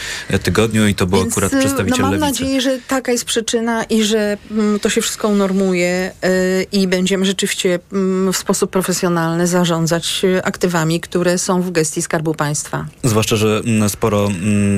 tygodniu 0.43 0.87
i 0.87 0.95
to 0.95 1.07
był 1.07 1.19
Więc, 1.19 1.31
akurat 1.31 1.51
no, 1.53 1.59
przedstawiciel 1.59 2.01
mam 2.01 2.11
lewicy. 2.11 2.31
nadzieję, 2.31 2.61
że 2.61 2.79
taka 2.87 3.11
jest 3.11 3.25
przyczyna 3.25 3.83
i 3.83 4.03
że 4.03 4.37
mm, 4.51 4.79
to 4.79 4.89
się 4.89 5.01
wszystko 5.01 5.27
unormuje 5.27 6.11
y, 6.25 6.65
i 6.71 6.87
będziemy 6.87 7.25
rzeczywiście 7.25 7.79
mm, 7.93 8.33
w 8.33 8.37
sposób 8.37 8.71
profesjonalny 8.71 9.47
zarządzać 9.47 10.25
aktywami, 10.43 10.99
które 10.99 11.37
są 11.37 11.61
w 11.61 11.71
gestii 11.71 12.01
Skarbu 12.01 12.33
Państwa. 12.33 12.85
Zwłaszcza, 13.03 13.35
że 13.35 13.61
mm, 13.65 13.89
sporo 13.89 14.29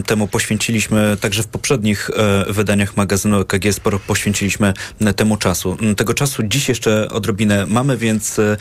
temu 0.06 0.28
poświęciliśmy, 0.28 1.18
także 1.22 1.44
w 1.44 1.48
poprzednich 1.48 2.10
e, 2.10 2.54
wydaniach 2.54 2.98
magazynu 2.98 3.40
EKG 3.40 3.74
sporo 3.74 4.00
poświęciliśmy 4.00 4.74
temu 5.16 5.38
czasu. 5.38 5.78
Tego 5.98 6.14
czasu 6.14 6.44
dziś 6.44 6.70
jeszcze 6.70 7.10
odrobinę 7.10 7.66
mamy, 7.66 7.98
więc 7.98 8.40
e, 8.40 8.58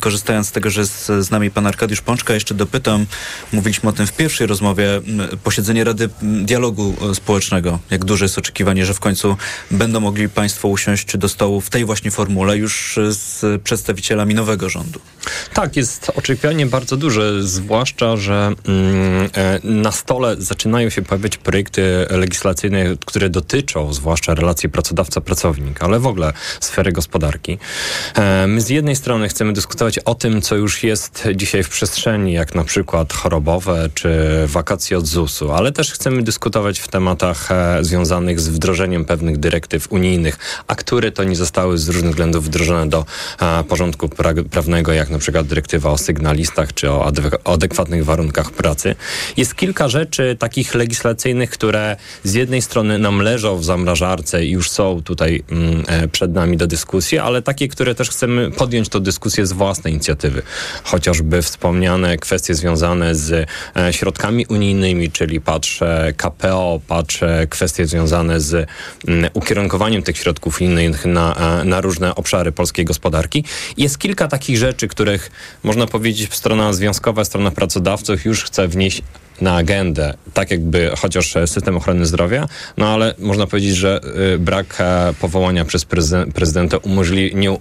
korzystając 0.00 0.48
z 0.48 0.52
tego, 0.52 0.70
że 0.70 0.80
jest 0.80 1.12
z 1.20 1.30
nami 1.30 1.50
pan 1.50 1.66
Arkadiusz 1.66 2.00
Pączka, 2.00 2.34
jeszcze 2.34 2.54
dopytam, 2.54 2.87
mówiliśmy 3.52 3.88
o 3.88 3.92
tym 3.92 4.06
w 4.06 4.12
pierwszej 4.12 4.46
rozmowie, 4.46 5.00
posiedzenie 5.44 5.84
Rady 5.84 6.08
Dialogu 6.22 6.94
e, 7.10 7.14
Społecznego. 7.14 7.78
Jak 7.90 8.04
duże 8.04 8.24
jest 8.24 8.38
oczekiwanie, 8.38 8.86
że 8.86 8.94
w 8.94 9.00
końcu 9.00 9.36
będą 9.70 10.00
mogli 10.00 10.28
państwo 10.28 10.68
usiąść 10.68 11.16
do 11.16 11.28
stołu 11.28 11.60
w 11.60 11.70
tej 11.70 11.84
właśnie 11.84 12.10
formule 12.10 12.56
już 12.56 12.98
e, 12.98 13.12
z 13.12 13.62
przedstawicielami 13.62 14.34
nowego 14.34 14.68
rządu? 14.68 15.00
Tak, 15.54 15.76
jest 15.76 16.10
oczekiwanie 16.16 16.66
bardzo 16.66 16.96
duże, 16.96 17.42
zwłaszcza, 17.42 18.16
że 18.16 18.52
mm, 18.68 19.30
e, 19.34 19.60
na 19.64 19.92
stole 19.92 20.36
zaczynają 20.38 20.90
się 20.90 21.02
pojawiać 21.02 21.36
projekty 21.36 22.06
legislacyjne, 22.10 22.84
które 23.06 23.30
dotyczą 23.30 23.92
zwłaszcza 23.92 24.34
relacji 24.34 24.68
pracodawca-pracownik, 24.68 25.84
ale 25.84 26.00
w 26.00 26.06
ogóle 26.06 26.32
sfery 26.60 26.92
gospodarki. 26.92 27.58
My 28.46 28.60
z 28.60 28.68
jednej 28.68 28.96
strony 28.96 29.28
chcemy 29.28 29.52
dyskutować 29.52 29.98
o 29.98 30.14
tym, 30.14 30.42
co 30.42 30.56
już 30.56 30.82
jest 30.82 31.28
dzisiaj 31.34 31.62
w 31.62 31.68
przestrzeni, 31.68 32.32
jak 32.32 32.54
na 32.54 32.64
przykład 32.64 32.77
chorobowe 33.12 33.88
czy 33.94 34.10
wakacje 34.46 34.98
od 34.98 35.06
ZUS-u, 35.06 35.52
ale 35.52 35.72
też 35.72 35.92
chcemy 35.92 36.22
dyskutować 36.22 36.78
w 36.78 36.88
tematach 36.88 37.52
e, 37.52 37.84
związanych 37.84 38.40
z 38.40 38.48
wdrożeniem 38.48 39.04
pewnych 39.04 39.36
dyrektyw 39.36 39.92
unijnych, 39.92 40.38
a 40.66 40.74
które 40.74 41.12
to 41.12 41.24
nie 41.24 41.36
zostały 41.36 41.78
z 41.78 41.88
różnych 41.88 42.10
względów 42.10 42.44
wdrożone 42.44 42.88
do 42.88 43.06
e, 43.40 43.64
porządku 43.64 44.06
pra- 44.06 44.44
prawnego, 44.44 44.92
jak 44.92 45.10
na 45.10 45.18
przykład 45.18 45.46
dyrektywa 45.46 45.90
o 45.90 45.98
sygnalistach 45.98 46.74
czy 46.74 46.90
o 46.90 47.10
adek- 47.10 47.38
o 47.44 47.52
adekwatnych 47.52 48.04
warunkach 48.04 48.50
pracy. 48.50 48.94
Jest 49.36 49.54
kilka 49.54 49.88
rzeczy 49.88 50.36
takich 50.38 50.74
legislacyjnych, 50.74 51.50
które 51.50 51.96
z 52.24 52.34
jednej 52.34 52.62
strony 52.62 52.98
nam 52.98 53.20
leżą 53.20 53.56
w 53.56 53.64
zamrażarce 53.64 54.44
i 54.44 54.50
już 54.50 54.70
są 54.70 55.02
tutaj 55.02 55.42
mm, 55.50 55.84
e, 55.86 56.08
przed 56.08 56.32
nami 56.32 56.56
do 56.56 56.66
dyskusji, 56.66 57.18
ale 57.18 57.42
takie, 57.42 57.68
które 57.68 57.94
też 57.94 58.10
chcemy 58.10 58.50
podjąć 58.50 58.88
tę 58.88 59.00
dyskusję 59.00 59.46
z 59.46 59.52
własnej 59.52 59.92
inicjatywy. 59.92 60.42
Chociażby 60.84 61.42
wspomniane 61.42 62.16
kwestie 62.16 62.54
związane 62.54 62.67
z 62.76 63.48
e, 63.76 63.92
środkami 63.92 64.46
unijnymi, 64.46 65.10
czyli 65.10 65.40
patrzę 65.40 66.12
KPO, 66.16 66.80
patrzę 66.86 67.46
kwestie 67.50 67.86
związane 67.86 68.40
z 68.40 68.68
mm, 69.08 69.30
ukierunkowaniem 69.34 70.02
tych 70.02 70.16
środków 70.16 70.60
unijnych 70.60 71.06
na, 71.06 71.60
e, 71.60 71.64
na 71.64 71.80
różne 71.80 72.14
obszary 72.14 72.52
polskiej 72.52 72.84
gospodarki. 72.84 73.44
Jest 73.76 73.98
kilka 73.98 74.28
takich 74.28 74.56
rzeczy, 74.58 74.88
których 74.88 75.30
można 75.62 75.86
powiedzieć 75.86 76.34
strona 76.34 76.72
związkowa, 76.72 77.24
strona 77.24 77.50
pracodawców 77.50 78.24
już 78.24 78.44
chce 78.44 78.68
wnieść 78.68 79.02
na 79.40 79.56
agendę, 79.56 80.14
tak 80.34 80.50
jakby 80.50 80.90
chociaż 80.98 81.36
e, 81.36 81.46
system 81.46 81.76
ochrony 81.76 82.06
zdrowia, 82.06 82.48
no 82.76 82.88
ale 82.88 83.14
można 83.18 83.46
powiedzieć, 83.46 83.76
że 83.76 84.00
y, 84.34 84.38
brak 84.38 84.76
e, 84.80 85.14
powołania 85.20 85.64
przez 85.64 85.86
prezyden- 85.86 86.32
prezydenta 86.32 86.76
umożli- 86.76 87.34
nie, 87.34 87.58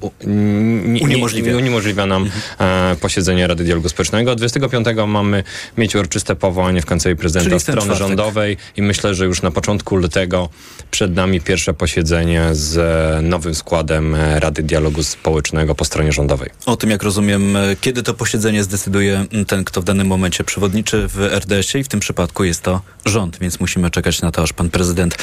nie, 0.94 1.04
Uniemożliwia. 1.04 1.52
nie, 1.52 1.58
uniemożliwia 1.58 2.06
nam 2.06 2.30
e, 2.60 2.96
posiedzenie 3.02 3.48
Rady 3.48 3.64
Dialogu 3.64 3.90
Społecznego. 3.90 4.36
25 4.36 4.88
mamy 5.08 5.44
mieć 5.78 5.96
uroczyste 5.96 6.36
powołanie 6.36 6.82
w 6.82 6.86
Kancelarii 6.86 7.20
Prezydenta 7.20 7.60
strony 7.60 7.82
czwartek. 7.82 7.98
rządowej 8.08 8.58
i 8.78 8.82
myślę, 8.82 9.16
że 9.16 9.26
już 9.26 9.42
na 9.42 9.52
początku 9.52 9.96
lutego 9.96 10.50
przed 10.92 11.16
nami 11.16 11.42
pierwsze 11.42 11.74
posiedzenie 11.74 12.44
z 12.52 12.78
e, 12.78 13.22
nowym 13.22 13.56
składem 13.56 14.16
e, 14.16 14.40
Rady 14.40 14.64
Dialogu 14.64 15.04
Społecznego 15.04 15.76
po 15.76 15.86
stronie 15.86 16.12
rządowej. 16.12 16.50
O 16.66 16.76
tym, 16.78 16.90
jak 16.90 17.04
rozumiem, 17.04 17.56
e, 17.56 17.76
kiedy 17.82 18.04
to 18.04 18.14
posiedzenie 18.14 18.64
zdecyduje 18.64 19.26
m, 19.34 19.46
ten, 19.46 19.64
kto 19.64 19.82
w 19.82 19.84
danym 19.84 20.08
momencie 20.08 20.44
przewodniczy 20.44 21.08
w 21.08 21.20
I 21.76 21.84
w 21.84 21.88
tym 21.88 22.00
przypadku 22.00 22.44
jest 22.44 22.62
to 22.62 22.82
rząd, 23.06 23.40
więc 23.40 23.60
musimy 23.60 23.92
czekać 23.92 24.22
na 24.22 24.32
to, 24.32 24.44
aż 24.44 24.54
pan 24.54 24.70
prezydent 24.70 25.18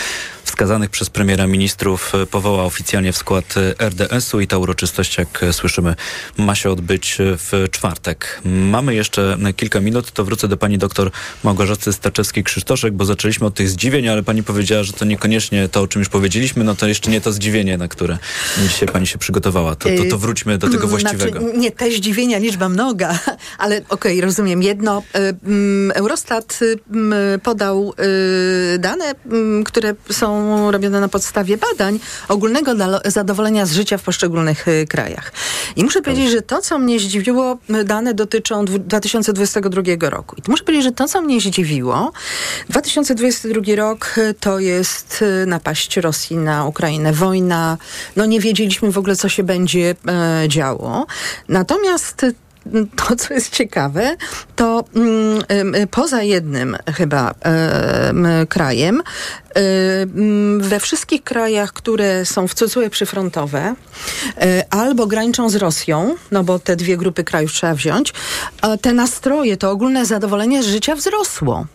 wskazanych 0.45 0.91
przez 0.91 1.11
premiera 1.11 1.47
ministrów 1.47 2.15
e, 2.15 2.27
powoła 2.27 2.65
oficjalnie 2.65 3.13
w 3.13 3.17
skład 3.17 3.55
e, 3.57 3.89
RDS-u 3.89 4.41
i 4.41 4.47
ta 4.47 4.59
uroczystość, 4.59 5.19
jak 5.19 5.43
e, 5.43 5.53
słyszymy, 5.53 5.95
ma 6.39 6.55
się 6.55 6.71
odbyć 6.71 7.17
w 7.19 7.67
czwartek. 7.71 8.41
Mamy 8.45 8.95
jeszcze 8.95 9.39
kilka 9.57 9.81
minut, 9.81 10.13
to 10.13 10.25
wrócę 10.25 10.49
do 10.49 10.57
pani 10.57 10.79
doktor 10.79 11.11
Małgorzaty 11.45 11.91
Staczewskiej-Krzysztoszek, 11.91 12.91
bo 12.91 13.05
zaczęliśmy 13.05 13.47
od 13.47 13.55
tych 13.55 13.69
zdziwień, 13.69 14.09
ale 14.09 14.23
pani 14.23 14.43
powiedziała, 14.43 14.83
że 14.83 14.93
to 14.93 15.05
niekoniecznie 15.05 15.69
to, 15.69 15.81
o 15.81 15.87
czym 15.87 16.01
już 16.01 16.09
powiedzieliśmy, 16.09 16.65
no 16.65 16.75
to 16.75 16.87
jeszcze 16.87 17.11
nie 17.11 17.21
to 17.21 17.33
zdziwienie, 17.33 17.79
na 17.79 17.89
które 17.89 18.19
dzisiaj 18.69 18.89
pani 18.89 19.07
się 19.07 19.19
przygotowała. 19.19 19.75
To, 19.77 19.89
to, 19.89 20.05
to 20.11 20.19
wróćmy 20.19 20.59
do 20.59 20.69
tego 20.69 20.89
właściwego. 20.89 21.41
Znaczy, 21.41 21.59
nie, 21.59 21.71
te 21.71 21.91
zdziwienia, 21.91 22.39
liczba 22.39 22.69
mnoga, 22.69 23.19
ale 23.59 23.83
okej, 23.89 24.21
rozumiem. 24.21 24.63
Jedno, 24.63 25.03
y, 25.17 25.19
mm, 25.19 25.93
Eurostat 25.95 26.34
mm, 26.91 27.41
podał 27.41 27.95
y, 28.75 28.79
dane, 28.79 29.15
które 29.65 29.95
są 30.11 30.71
robione 30.71 31.01
na 31.01 31.09
podstawie 31.09 31.57
badań 31.57 32.01
ogólnego 32.29 32.73
zadowolenia 33.05 33.67
z 33.67 33.73
życia 33.73 33.99
w 33.99 34.03
poszczególnych 34.03 34.69
y, 34.69 34.87
krajach. 34.89 35.33
I 35.77 35.85
muszę 35.85 36.03
powiedzieć, 36.03 36.31
że 36.31 36.43
to, 36.43 36.61
co 36.61 36.79
mnie 36.79 37.01
zdziwiło, 37.01 37.59
y, 37.71 37.85
dane 37.85 38.15
dotyczą 38.15 38.65
dwu- 38.65 38.79
2022 38.79 40.11
roku. 40.11 40.37
I 40.37 40.51
muszę 40.51 40.65
powiedzieć, 40.65 40.85
że 40.85 40.93
to, 40.93 41.09
co 41.09 41.23
mnie 41.23 41.41
zdziwiło, 41.41 42.13
2022 42.69 43.77
rok 43.77 44.15
to 44.41 44.59
jest 44.59 45.25
napaść 45.47 45.97
Rosji 45.97 46.37
na 46.37 46.67
Ukrainę, 46.67 47.13
wojna. 47.13 47.79
No 48.17 48.27
nie 48.27 48.41
wiedzieliśmy 48.41 48.93
w 48.93 48.99
ogóle, 48.99 49.17
co 49.17 49.29
się 49.29 49.43
będzie 49.43 49.95
e, 50.09 50.49
działo. 50.49 51.07
Natomiast 51.49 52.27
to, 52.97 53.17
co 53.17 53.35
jest 53.35 53.51
ciekawe, 53.51 54.17
to 54.57 54.85
mm, 54.97 55.89
poza 55.91 56.23
jednym 56.23 56.77
chyba 56.95 57.35
em, 57.41 58.27
krajem, 58.49 59.03
em, 59.55 60.61
we 60.61 60.81
wszystkich 60.81 61.25
krajach, 61.25 61.73
które 61.73 62.25
są 62.25 62.49
w 62.49 62.55
cudzysłowie 62.55 62.91
przyfrontowe, 62.91 63.75
e, 64.37 64.65
albo 64.71 65.07
graniczą 65.07 65.51
z 65.51 65.55
Rosją, 65.55 66.15
no 66.31 66.45
bo 66.45 66.59
te 66.59 66.77
dwie 66.77 66.97
grupy 66.97 67.25
krajów 67.25 67.53
trzeba 67.53 67.75
wziąć, 67.75 68.13
te 68.81 68.93
nastroje, 68.93 69.57
to 69.57 69.71
ogólne 69.71 70.07
zadowolenie 70.07 70.63
z 70.63 70.67
życia 70.67 70.95
wzrosło 70.95 71.67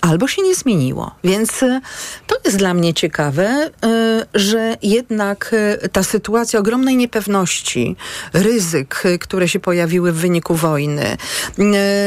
albo 0.00 0.28
się 0.28 0.42
nie 0.42 0.54
zmieniło. 0.54 1.10
Więc 1.24 1.62
y, 1.62 1.80
to 2.26 2.36
jest 2.44 2.56
dla 2.56 2.74
mnie 2.74 2.94
ciekawe, 2.94 3.70
y, 3.84 4.26
że 4.34 4.76
jednak 4.82 5.54
y, 5.84 5.88
ta 5.88 6.02
sytuacja 6.02 6.60
ogromnej 6.60 6.96
niepewności, 6.96 7.96
ryzyk, 8.32 9.02
które 9.20 9.48
się 9.48 9.60
pojawiły 9.60 10.12
w 10.12 10.16
wyniku 10.16 10.54
wojny, 10.54 11.16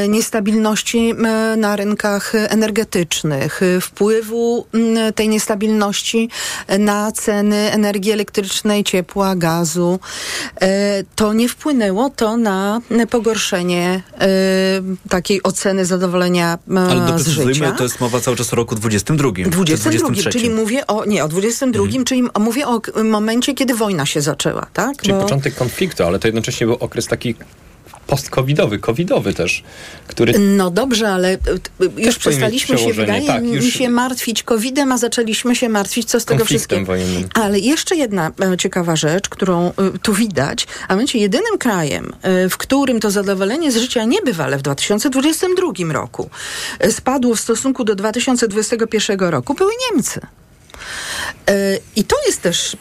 niestabilności 0.09 1.13
na 1.57 1.75
rynkach 1.75 2.33
energetycznych, 2.35 3.61
wpływu 3.81 4.65
tej 5.15 5.29
niestabilności 5.29 6.29
na 6.79 7.11
ceny 7.11 7.71
energii 7.71 8.11
elektrycznej, 8.11 8.83
ciepła, 8.83 9.35
gazu, 9.35 9.99
to 11.15 11.33
nie 11.33 11.49
wpłynęło 11.49 12.09
to 12.09 12.37
na 12.37 12.81
pogorszenie 13.09 14.03
takiej 15.09 15.43
oceny 15.43 15.85
zadowolenia 15.85 16.57
Ale 16.89 17.19
z 17.19 17.27
życia. 17.27 17.75
To 17.81 17.85
jest 17.85 17.99
mowa 17.99 18.19
cały 18.19 18.37
czas 18.37 18.53
o 18.53 18.55
roku 18.55 18.75
22. 18.75 19.31
czy 19.35 19.49
22, 19.49 19.99
23. 19.99 20.29
czyli 20.29 20.49
mówię 20.49 20.87
o, 20.87 21.05
nie, 21.05 21.23
o 21.23 21.27
22, 21.27 21.85
czyli 22.05 22.23
mówię 22.39 22.67
o 22.67 22.81
momencie, 23.03 23.53
kiedy 23.53 23.73
wojna 23.73 24.05
się 24.05 24.21
zaczęła, 24.21 24.67
tak? 24.73 24.97
Czyli 24.97 25.13
Bo- 25.13 25.21
początek 25.21 25.55
konfliktu, 25.55 26.03
ale 26.03 26.19
to 26.19 26.27
jednocześnie 26.27 26.67
był 26.67 26.75
okres 26.75 27.07
taki 27.07 27.35
post-covidowy, 28.11 28.79
covidowy 28.79 29.33
też, 29.33 29.63
który... 30.07 30.39
No 30.39 30.71
dobrze, 30.71 31.09
ale 31.09 31.31
e, 31.31 31.37
t- 31.37 31.59
już 31.97 32.17
przestaliśmy 32.17 32.77
się, 32.77 32.93
wydaje 32.93 33.27
tak, 33.27 33.43
mi 33.43 33.51
już- 33.51 33.73
się, 33.73 33.89
martwić 33.89 34.43
COVID-em, 34.43 34.91
a 34.91 34.97
zaczęliśmy 34.97 35.55
się 35.55 35.69
martwić, 35.69 36.09
co 36.09 36.19
z 36.19 36.25
tego 36.25 36.45
wszystkiego. 36.45 36.85
wojennym. 36.85 37.29
Ale 37.33 37.59
jeszcze 37.59 37.95
jedna 37.95 38.31
e, 38.53 38.57
ciekawa 38.57 38.95
rzecz, 38.95 39.29
którą 39.29 39.67
e, 39.67 39.71
tu 40.01 40.13
widać, 40.13 40.67
a 40.87 40.93
mianowicie 40.93 41.19
jedynym 41.19 41.57
krajem, 41.59 42.13
e, 42.21 42.49
w 42.49 42.57
którym 42.57 42.99
to 42.99 43.11
zadowolenie 43.11 43.71
z 43.71 43.77
życia 43.77 44.03
niebywale 44.05 44.57
w 44.57 44.61
2022 44.61 45.93
roku 45.93 46.29
e, 46.79 46.91
spadło 46.91 47.35
w 47.35 47.39
stosunku 47.39 47.83
do 47.83 47.95
2021 47.95 49.19
roku, 49.19 49.53
były 49.53 49.71
Niemcy. 49.91 50.19
I 51.95 52.03
to 52.03 52.15
jest 52.25 52.41
też 52.41 52.77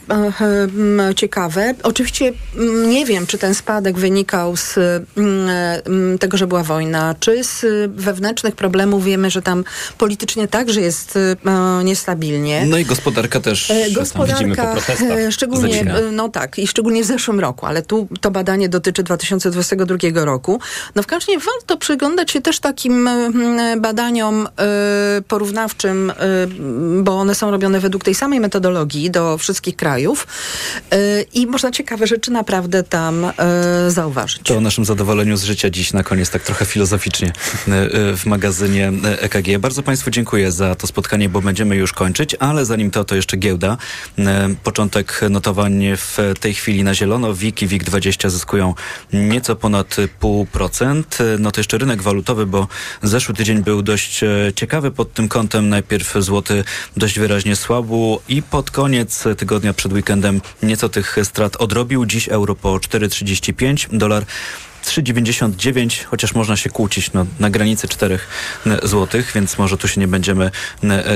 ciekawe. 1.16 1.74
Oczywiście 1.82 2.32
nie 2.86 3.06
wiem, 3.06 3.26
czy 3.26 3.38
ten 3.38 3.54
spadek 3.54 3.98
wynikał 3.98 4.56
z 4.56 4.78
tego, 6.20 6.36
że 6.36 6.46
była 6.46 6.62
wojna, 6.62 7.14
czy 7.20 7.44
z 7.44 7.64
wewnętrznych 7.94 8.56
problemów. 8.56 9.04
Wiemy, 9.04 9.30
że 9.30 9.42
tam 9.42 9.64
politycznie 9.98 10.48
także 10.48 10.80
jest 10.80 11.18
niestabilnie. 11.84 12.66
No 12.66 12.78
i 12.78 12.84
gospodarka 12.84 13.40
też. 13.40 13.72
Gospodarka, 13.92 14.76
szczególnie, 15.30 15.94
no 16.12 16.28
tak, 16.28 16.58
i 16.58 16.66
szczególnie 16.66 17.02
w 17.02 17.06
zeszłym 17.06 17.40
roku, 17.40 17.66
ale 17.66 17.82
tu 17.82 18.08
to 18.20 18.30
badanie 18.30 18.68
dotyczy 18.68 19.02
2022 19.02 20.24
roku. 20.24 20.60
No 20.94 21.02
w 21.02 21.06
każdym 21.06 21.34
razie 21.34 21.46
warto 21.46 21.76
przyglądać 21.76 22.30
się 22.30 22.40
też 22.40 22.60
takim 22.60 23.10
badaniom 23.78 24.48
porównawczym, 25.28 26.12
bo 27.02 27.12
one 27.12 27.34
są 27.34 27.50
robione 27.50 27.80
według 27.80 27.89
tej 27.98 28.14
samej 28.14 28.40
metodologii 28.40 29.10
do 29.10 29.38
wszystkich 29.38 29.76
krajów 29.76 30.26
i 31.34 31.46
można 31.46 31.70
ciekawe 31.70 32.06
rzeczy 32.06 32.30
naprawdę 32.30 32.82
tam 32.82 33.26
zauważyć. 33.88 34.40
To 34.44 34.56
o 34.56 34.60
naszym 34.60 34.84
zadowoleniu 34.84 35.36
z 35.36 35.44
życia 35.44 35.70
dziś 35.70 35.92
na 35.92 36.02
koniec, 36.02 36.30
tak 36.30 36.42
trochę 36.42 36.64
filozoficznie 36.64 37.32
w 38.16 38.22
magazynie 38.26 38.92
EKG. 39.04 39.58
Bardzo 39.58 39.82
Państwu 39.82 40.10
dziękuję 40.10 40.52
za 40.52 40.74
to 40.74 40.86
spotkanie, 40.86 41.28
bo 41.28 41.40
będziemy 41.40 41.76
już 41.76 41.92
kończyć, 41.92 42.36
ale 42.38 42.64
zanim 42.64 42.90
to, 42.90 43.04
to 43.04 43.14
jeszcze 43.14 43.36
giełda. 43.36 43.76
Początek 44.64 45.20
notowań 45.30 45.82
w 45.96 46.18
tej 46.40 46.54
chwili 46.54 46.84
na 46.84 46.94
zielono. 46.94 47.34
WIG 47.34 47.62
i 47.62 47.68
WIG20 47.68 48.30
zyskują 48.30 48.74
nieco 49.12 49.56
ponad 49.56 49.96
pół 50.20 50.46
procent. 50.46 51.18
No 51.38 51.50
to 51.50 51.60
jeszcze 51.60 51.78
rynek 51.78 52.02
walutowy, 52.02 52.46
bo 52.46 52.68
zeszły 53.02 53.34
tydzień 53.34 53.62
był 53.62 53.82
dość 53.82 54.20
ciekawy 54.54 54.90
pod 54.90 55.14
tym 55.14 55.28
kątem. 55.28 55.68
Najpierw 55.68 56.14
złoty 56.18 56.64
dość 56.96 57.18
wyraźnie 57.18 57.56
i 58.28 58.42
pod 58.42 58.70
koniec 58.70 59.24
tygodnia 59.38 59.74
przed 59.74 59.92
weekendem 59.92 60.40
nieco 60.62 60.88
tych 60.88 61.16
strat 61.22 61.56
odrobił. 61.56 62.06
Dziś 62.06 62.28
euro 62.28 62.54
po 62.54 62.74
4,35, 62.74 63.88
dolar 63.92 64.24
3,99, 64.84 66.04
chociaż 66.04 66.34
można 66.34 66.56
się 66.56 66.70
kłócić 66.70 67.12
no, 67.12 67.26
na 67.40 67.50
granicy 67.50 67.88
4 67.88 68.18
zł, 68.82 69.22
więc 69.34 69.58
może 69.58 69.78
tu 69.78 69.88
się 69.88 70.00
nie 70.00 70.08
będziemy 70.08 70.50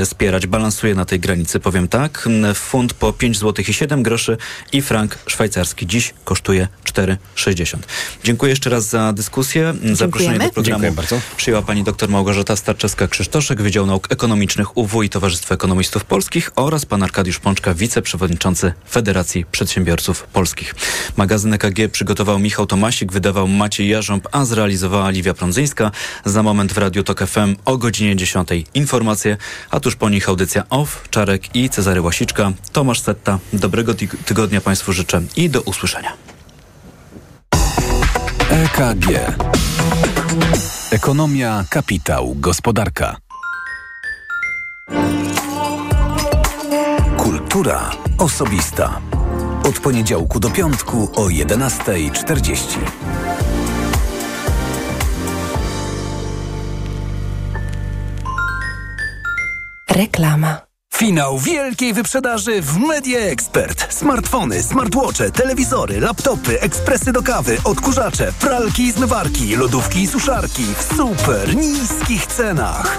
spierać. 0.05 0.47
Balansuje 0.47 0.95
na 0.95 1.05
tej 1.05 1.21
granicy, 1.21 1.61
powiem 1.61 1.89
tak. 1.89 2.29
Funt 2.55 2.95
po 2.95 3.13
5 3.13 3.39
zł 3.39 3.65
i 3.69 3.73
7 3.73 4.03
groszy 4.03 4.37
i 4.73 4.83
frank 4.83 5.19
szwajcarski 5.27 5.87
dziś 5.87 6.15
kosztuje 6.25 6.69
4,60. 6.85 7.77
Dziękuję 8.25 8.51
jeszcze 8.51 8.71
raz 8.71 8.89
za 8.89 9.13
dyskusję. 9.13 9.75
Zaproszenie 9.93 10.39
do 10.39 10.51
programu 10.51 10.93
bardzo. 10.93 11.21
przyjęła 11.37 11.63
pani 11.63 11.85
dr 11.85 12.09
Małgorzata 12.09 12.55
Starczewska-Krzysztoszek, 12.55 13.63
Wydział 13.63 13.87
Nauk 13.87 14.13
Ekonomicznych 14.13 14.77
UW 14.77 15.03
i 15.03 15.09
Towarzystwo 15.09 15.55
Ekonomistów 15.55 16.05
Polskich 16.05 16.51
oraz 16.57 16.87
pan 16.87 17.03
Arkadiusz 17.03 17.39
Pączka, 17.39 17.75
wiceprzewodniczący 17.75 18.73
Federacji 18.91 19.45
Przedsiębiorców 19.53 20.23
Polskich. 20.23 20.75
Magazyn 21.17 21.55
EKG 21.55 21.89
przygotował 21.93 22.39
Michał 22.39 22.67
Tomasik, 22.67 23.13
wydawał 23.13 23.49
Maciej 23.55 23.89
Jarząb, 23.89 24.29
a 24.33 24.45
zrealizowała 24.45 25.11
Liwia 25.11 25.35
Prądzyńska. 25.35 25.91
Za 26.25 26.43
moment 26.43 26.73
w 26.73 26.79
Radiu 26.79 27.03
Tok 27.03 27.27
FM 27.27 27.57
o 27.65 27.77
godzinie 27.77 28.17
10. 28.17 28.49
Informacje, 28.75 29.37
a 29.71 29.81
tuż 29.81 29.97
po 29.97 30.11
nich 30.11 30.29
audycja 30.29 30.63
OFF, 30.71 31.09
Czarek 31.11 31.57
i 31.57 31.71
Cezary 31.71 32.01
Łasiczka. 32.01 32.53
Tomasz 32.73 33.01
Setta. 33.01 33.39
Dobrego 33.53 33.95
tygodnia 34.25 34.61
Państwu 34.61 34.93
życzę 34.93 35.23
i 35.37 35.51
do 35.51 35.61
usłyszenia. 35.61 36.13
EKG. 38.51 39.07
Ekonomia, 40.91 41.65
kapitał, 41.71 42.35
gospodarka. 42.39 43.17
Kultura 47.17 47.91
osobista. 48.19 49.01
Od 49.69 49.81
poniedziałku 49.81 50.41
do 50.41 50.51
piątku 50.51 51.11
o 51.15 51.27
11.40. 51.27 52.79
Reklama. 59.95 60.61
Finał 60.95 61.39
wielkiej 61.39 61.93
wyprzedaży 61.93 62.63
w 62.63 62.77
Media 62.77 63.19
Expert. 63.19 63.95
Smartfony, 63.95 64.63
smartwatche, 64.63 65.31
telewizory, 65.31 66.01
laptopy, 66.01 66.61
ekspresy 66.61 67.13
do 67.13 67.23
kawy, 67.23 67.57
odkurzacze, 67.65 68.33
pralki 68.41 68.83
i 68.83 68.93
zmywarki, 68.93 69.57
lodówki 69.57 70.01
i 70.01 70.07
suszarki 70.07 70.65
w 70.79 70.97
super 70.97 71.57
niskich 71.57 72.27
cenach. 72.27 72.99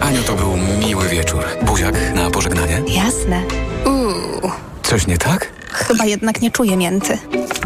Aniu, 0.00 0.22
to 0.22 0.34
był 0.34 0.56
miły 0.56 1.08
wieczór. 1.08 1.44
Buziak 1.62 1.94
na 2.14 2.30
pożegnanie? 2.30 2.82
Jasne. 2.88 3.42
Uuu. 3.86 4.50
Coś 4.82 5.06
nie 5.06 5.18
tak? 5.18 5.52
Chyba 5.70 6.04
jednak 6.04 6.40
nie 6.40 6.50
czuję 6.50 6.76
mięty. 6.76 7.18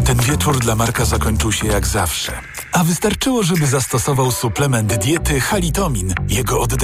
Ten 0.05 0.17
wieczór 0.17 0.59
dla 0.59 0.75
Marka 0.77 1.05
zakończył 1.05 1.53
się 1.53 1.67
jak 1.67 1.87
zawsze. 1.87 2.33
A 2.73 2.85
wystarczyło, 2.85 3.43
żeby 3.43 3.67
zastosował 3.67 4.31
suplement 4.33 4.95
diety 4.95 5.41
Halitomin. 5.41 6.15
Jego 6.29 6.61
oddech 6.61 6.79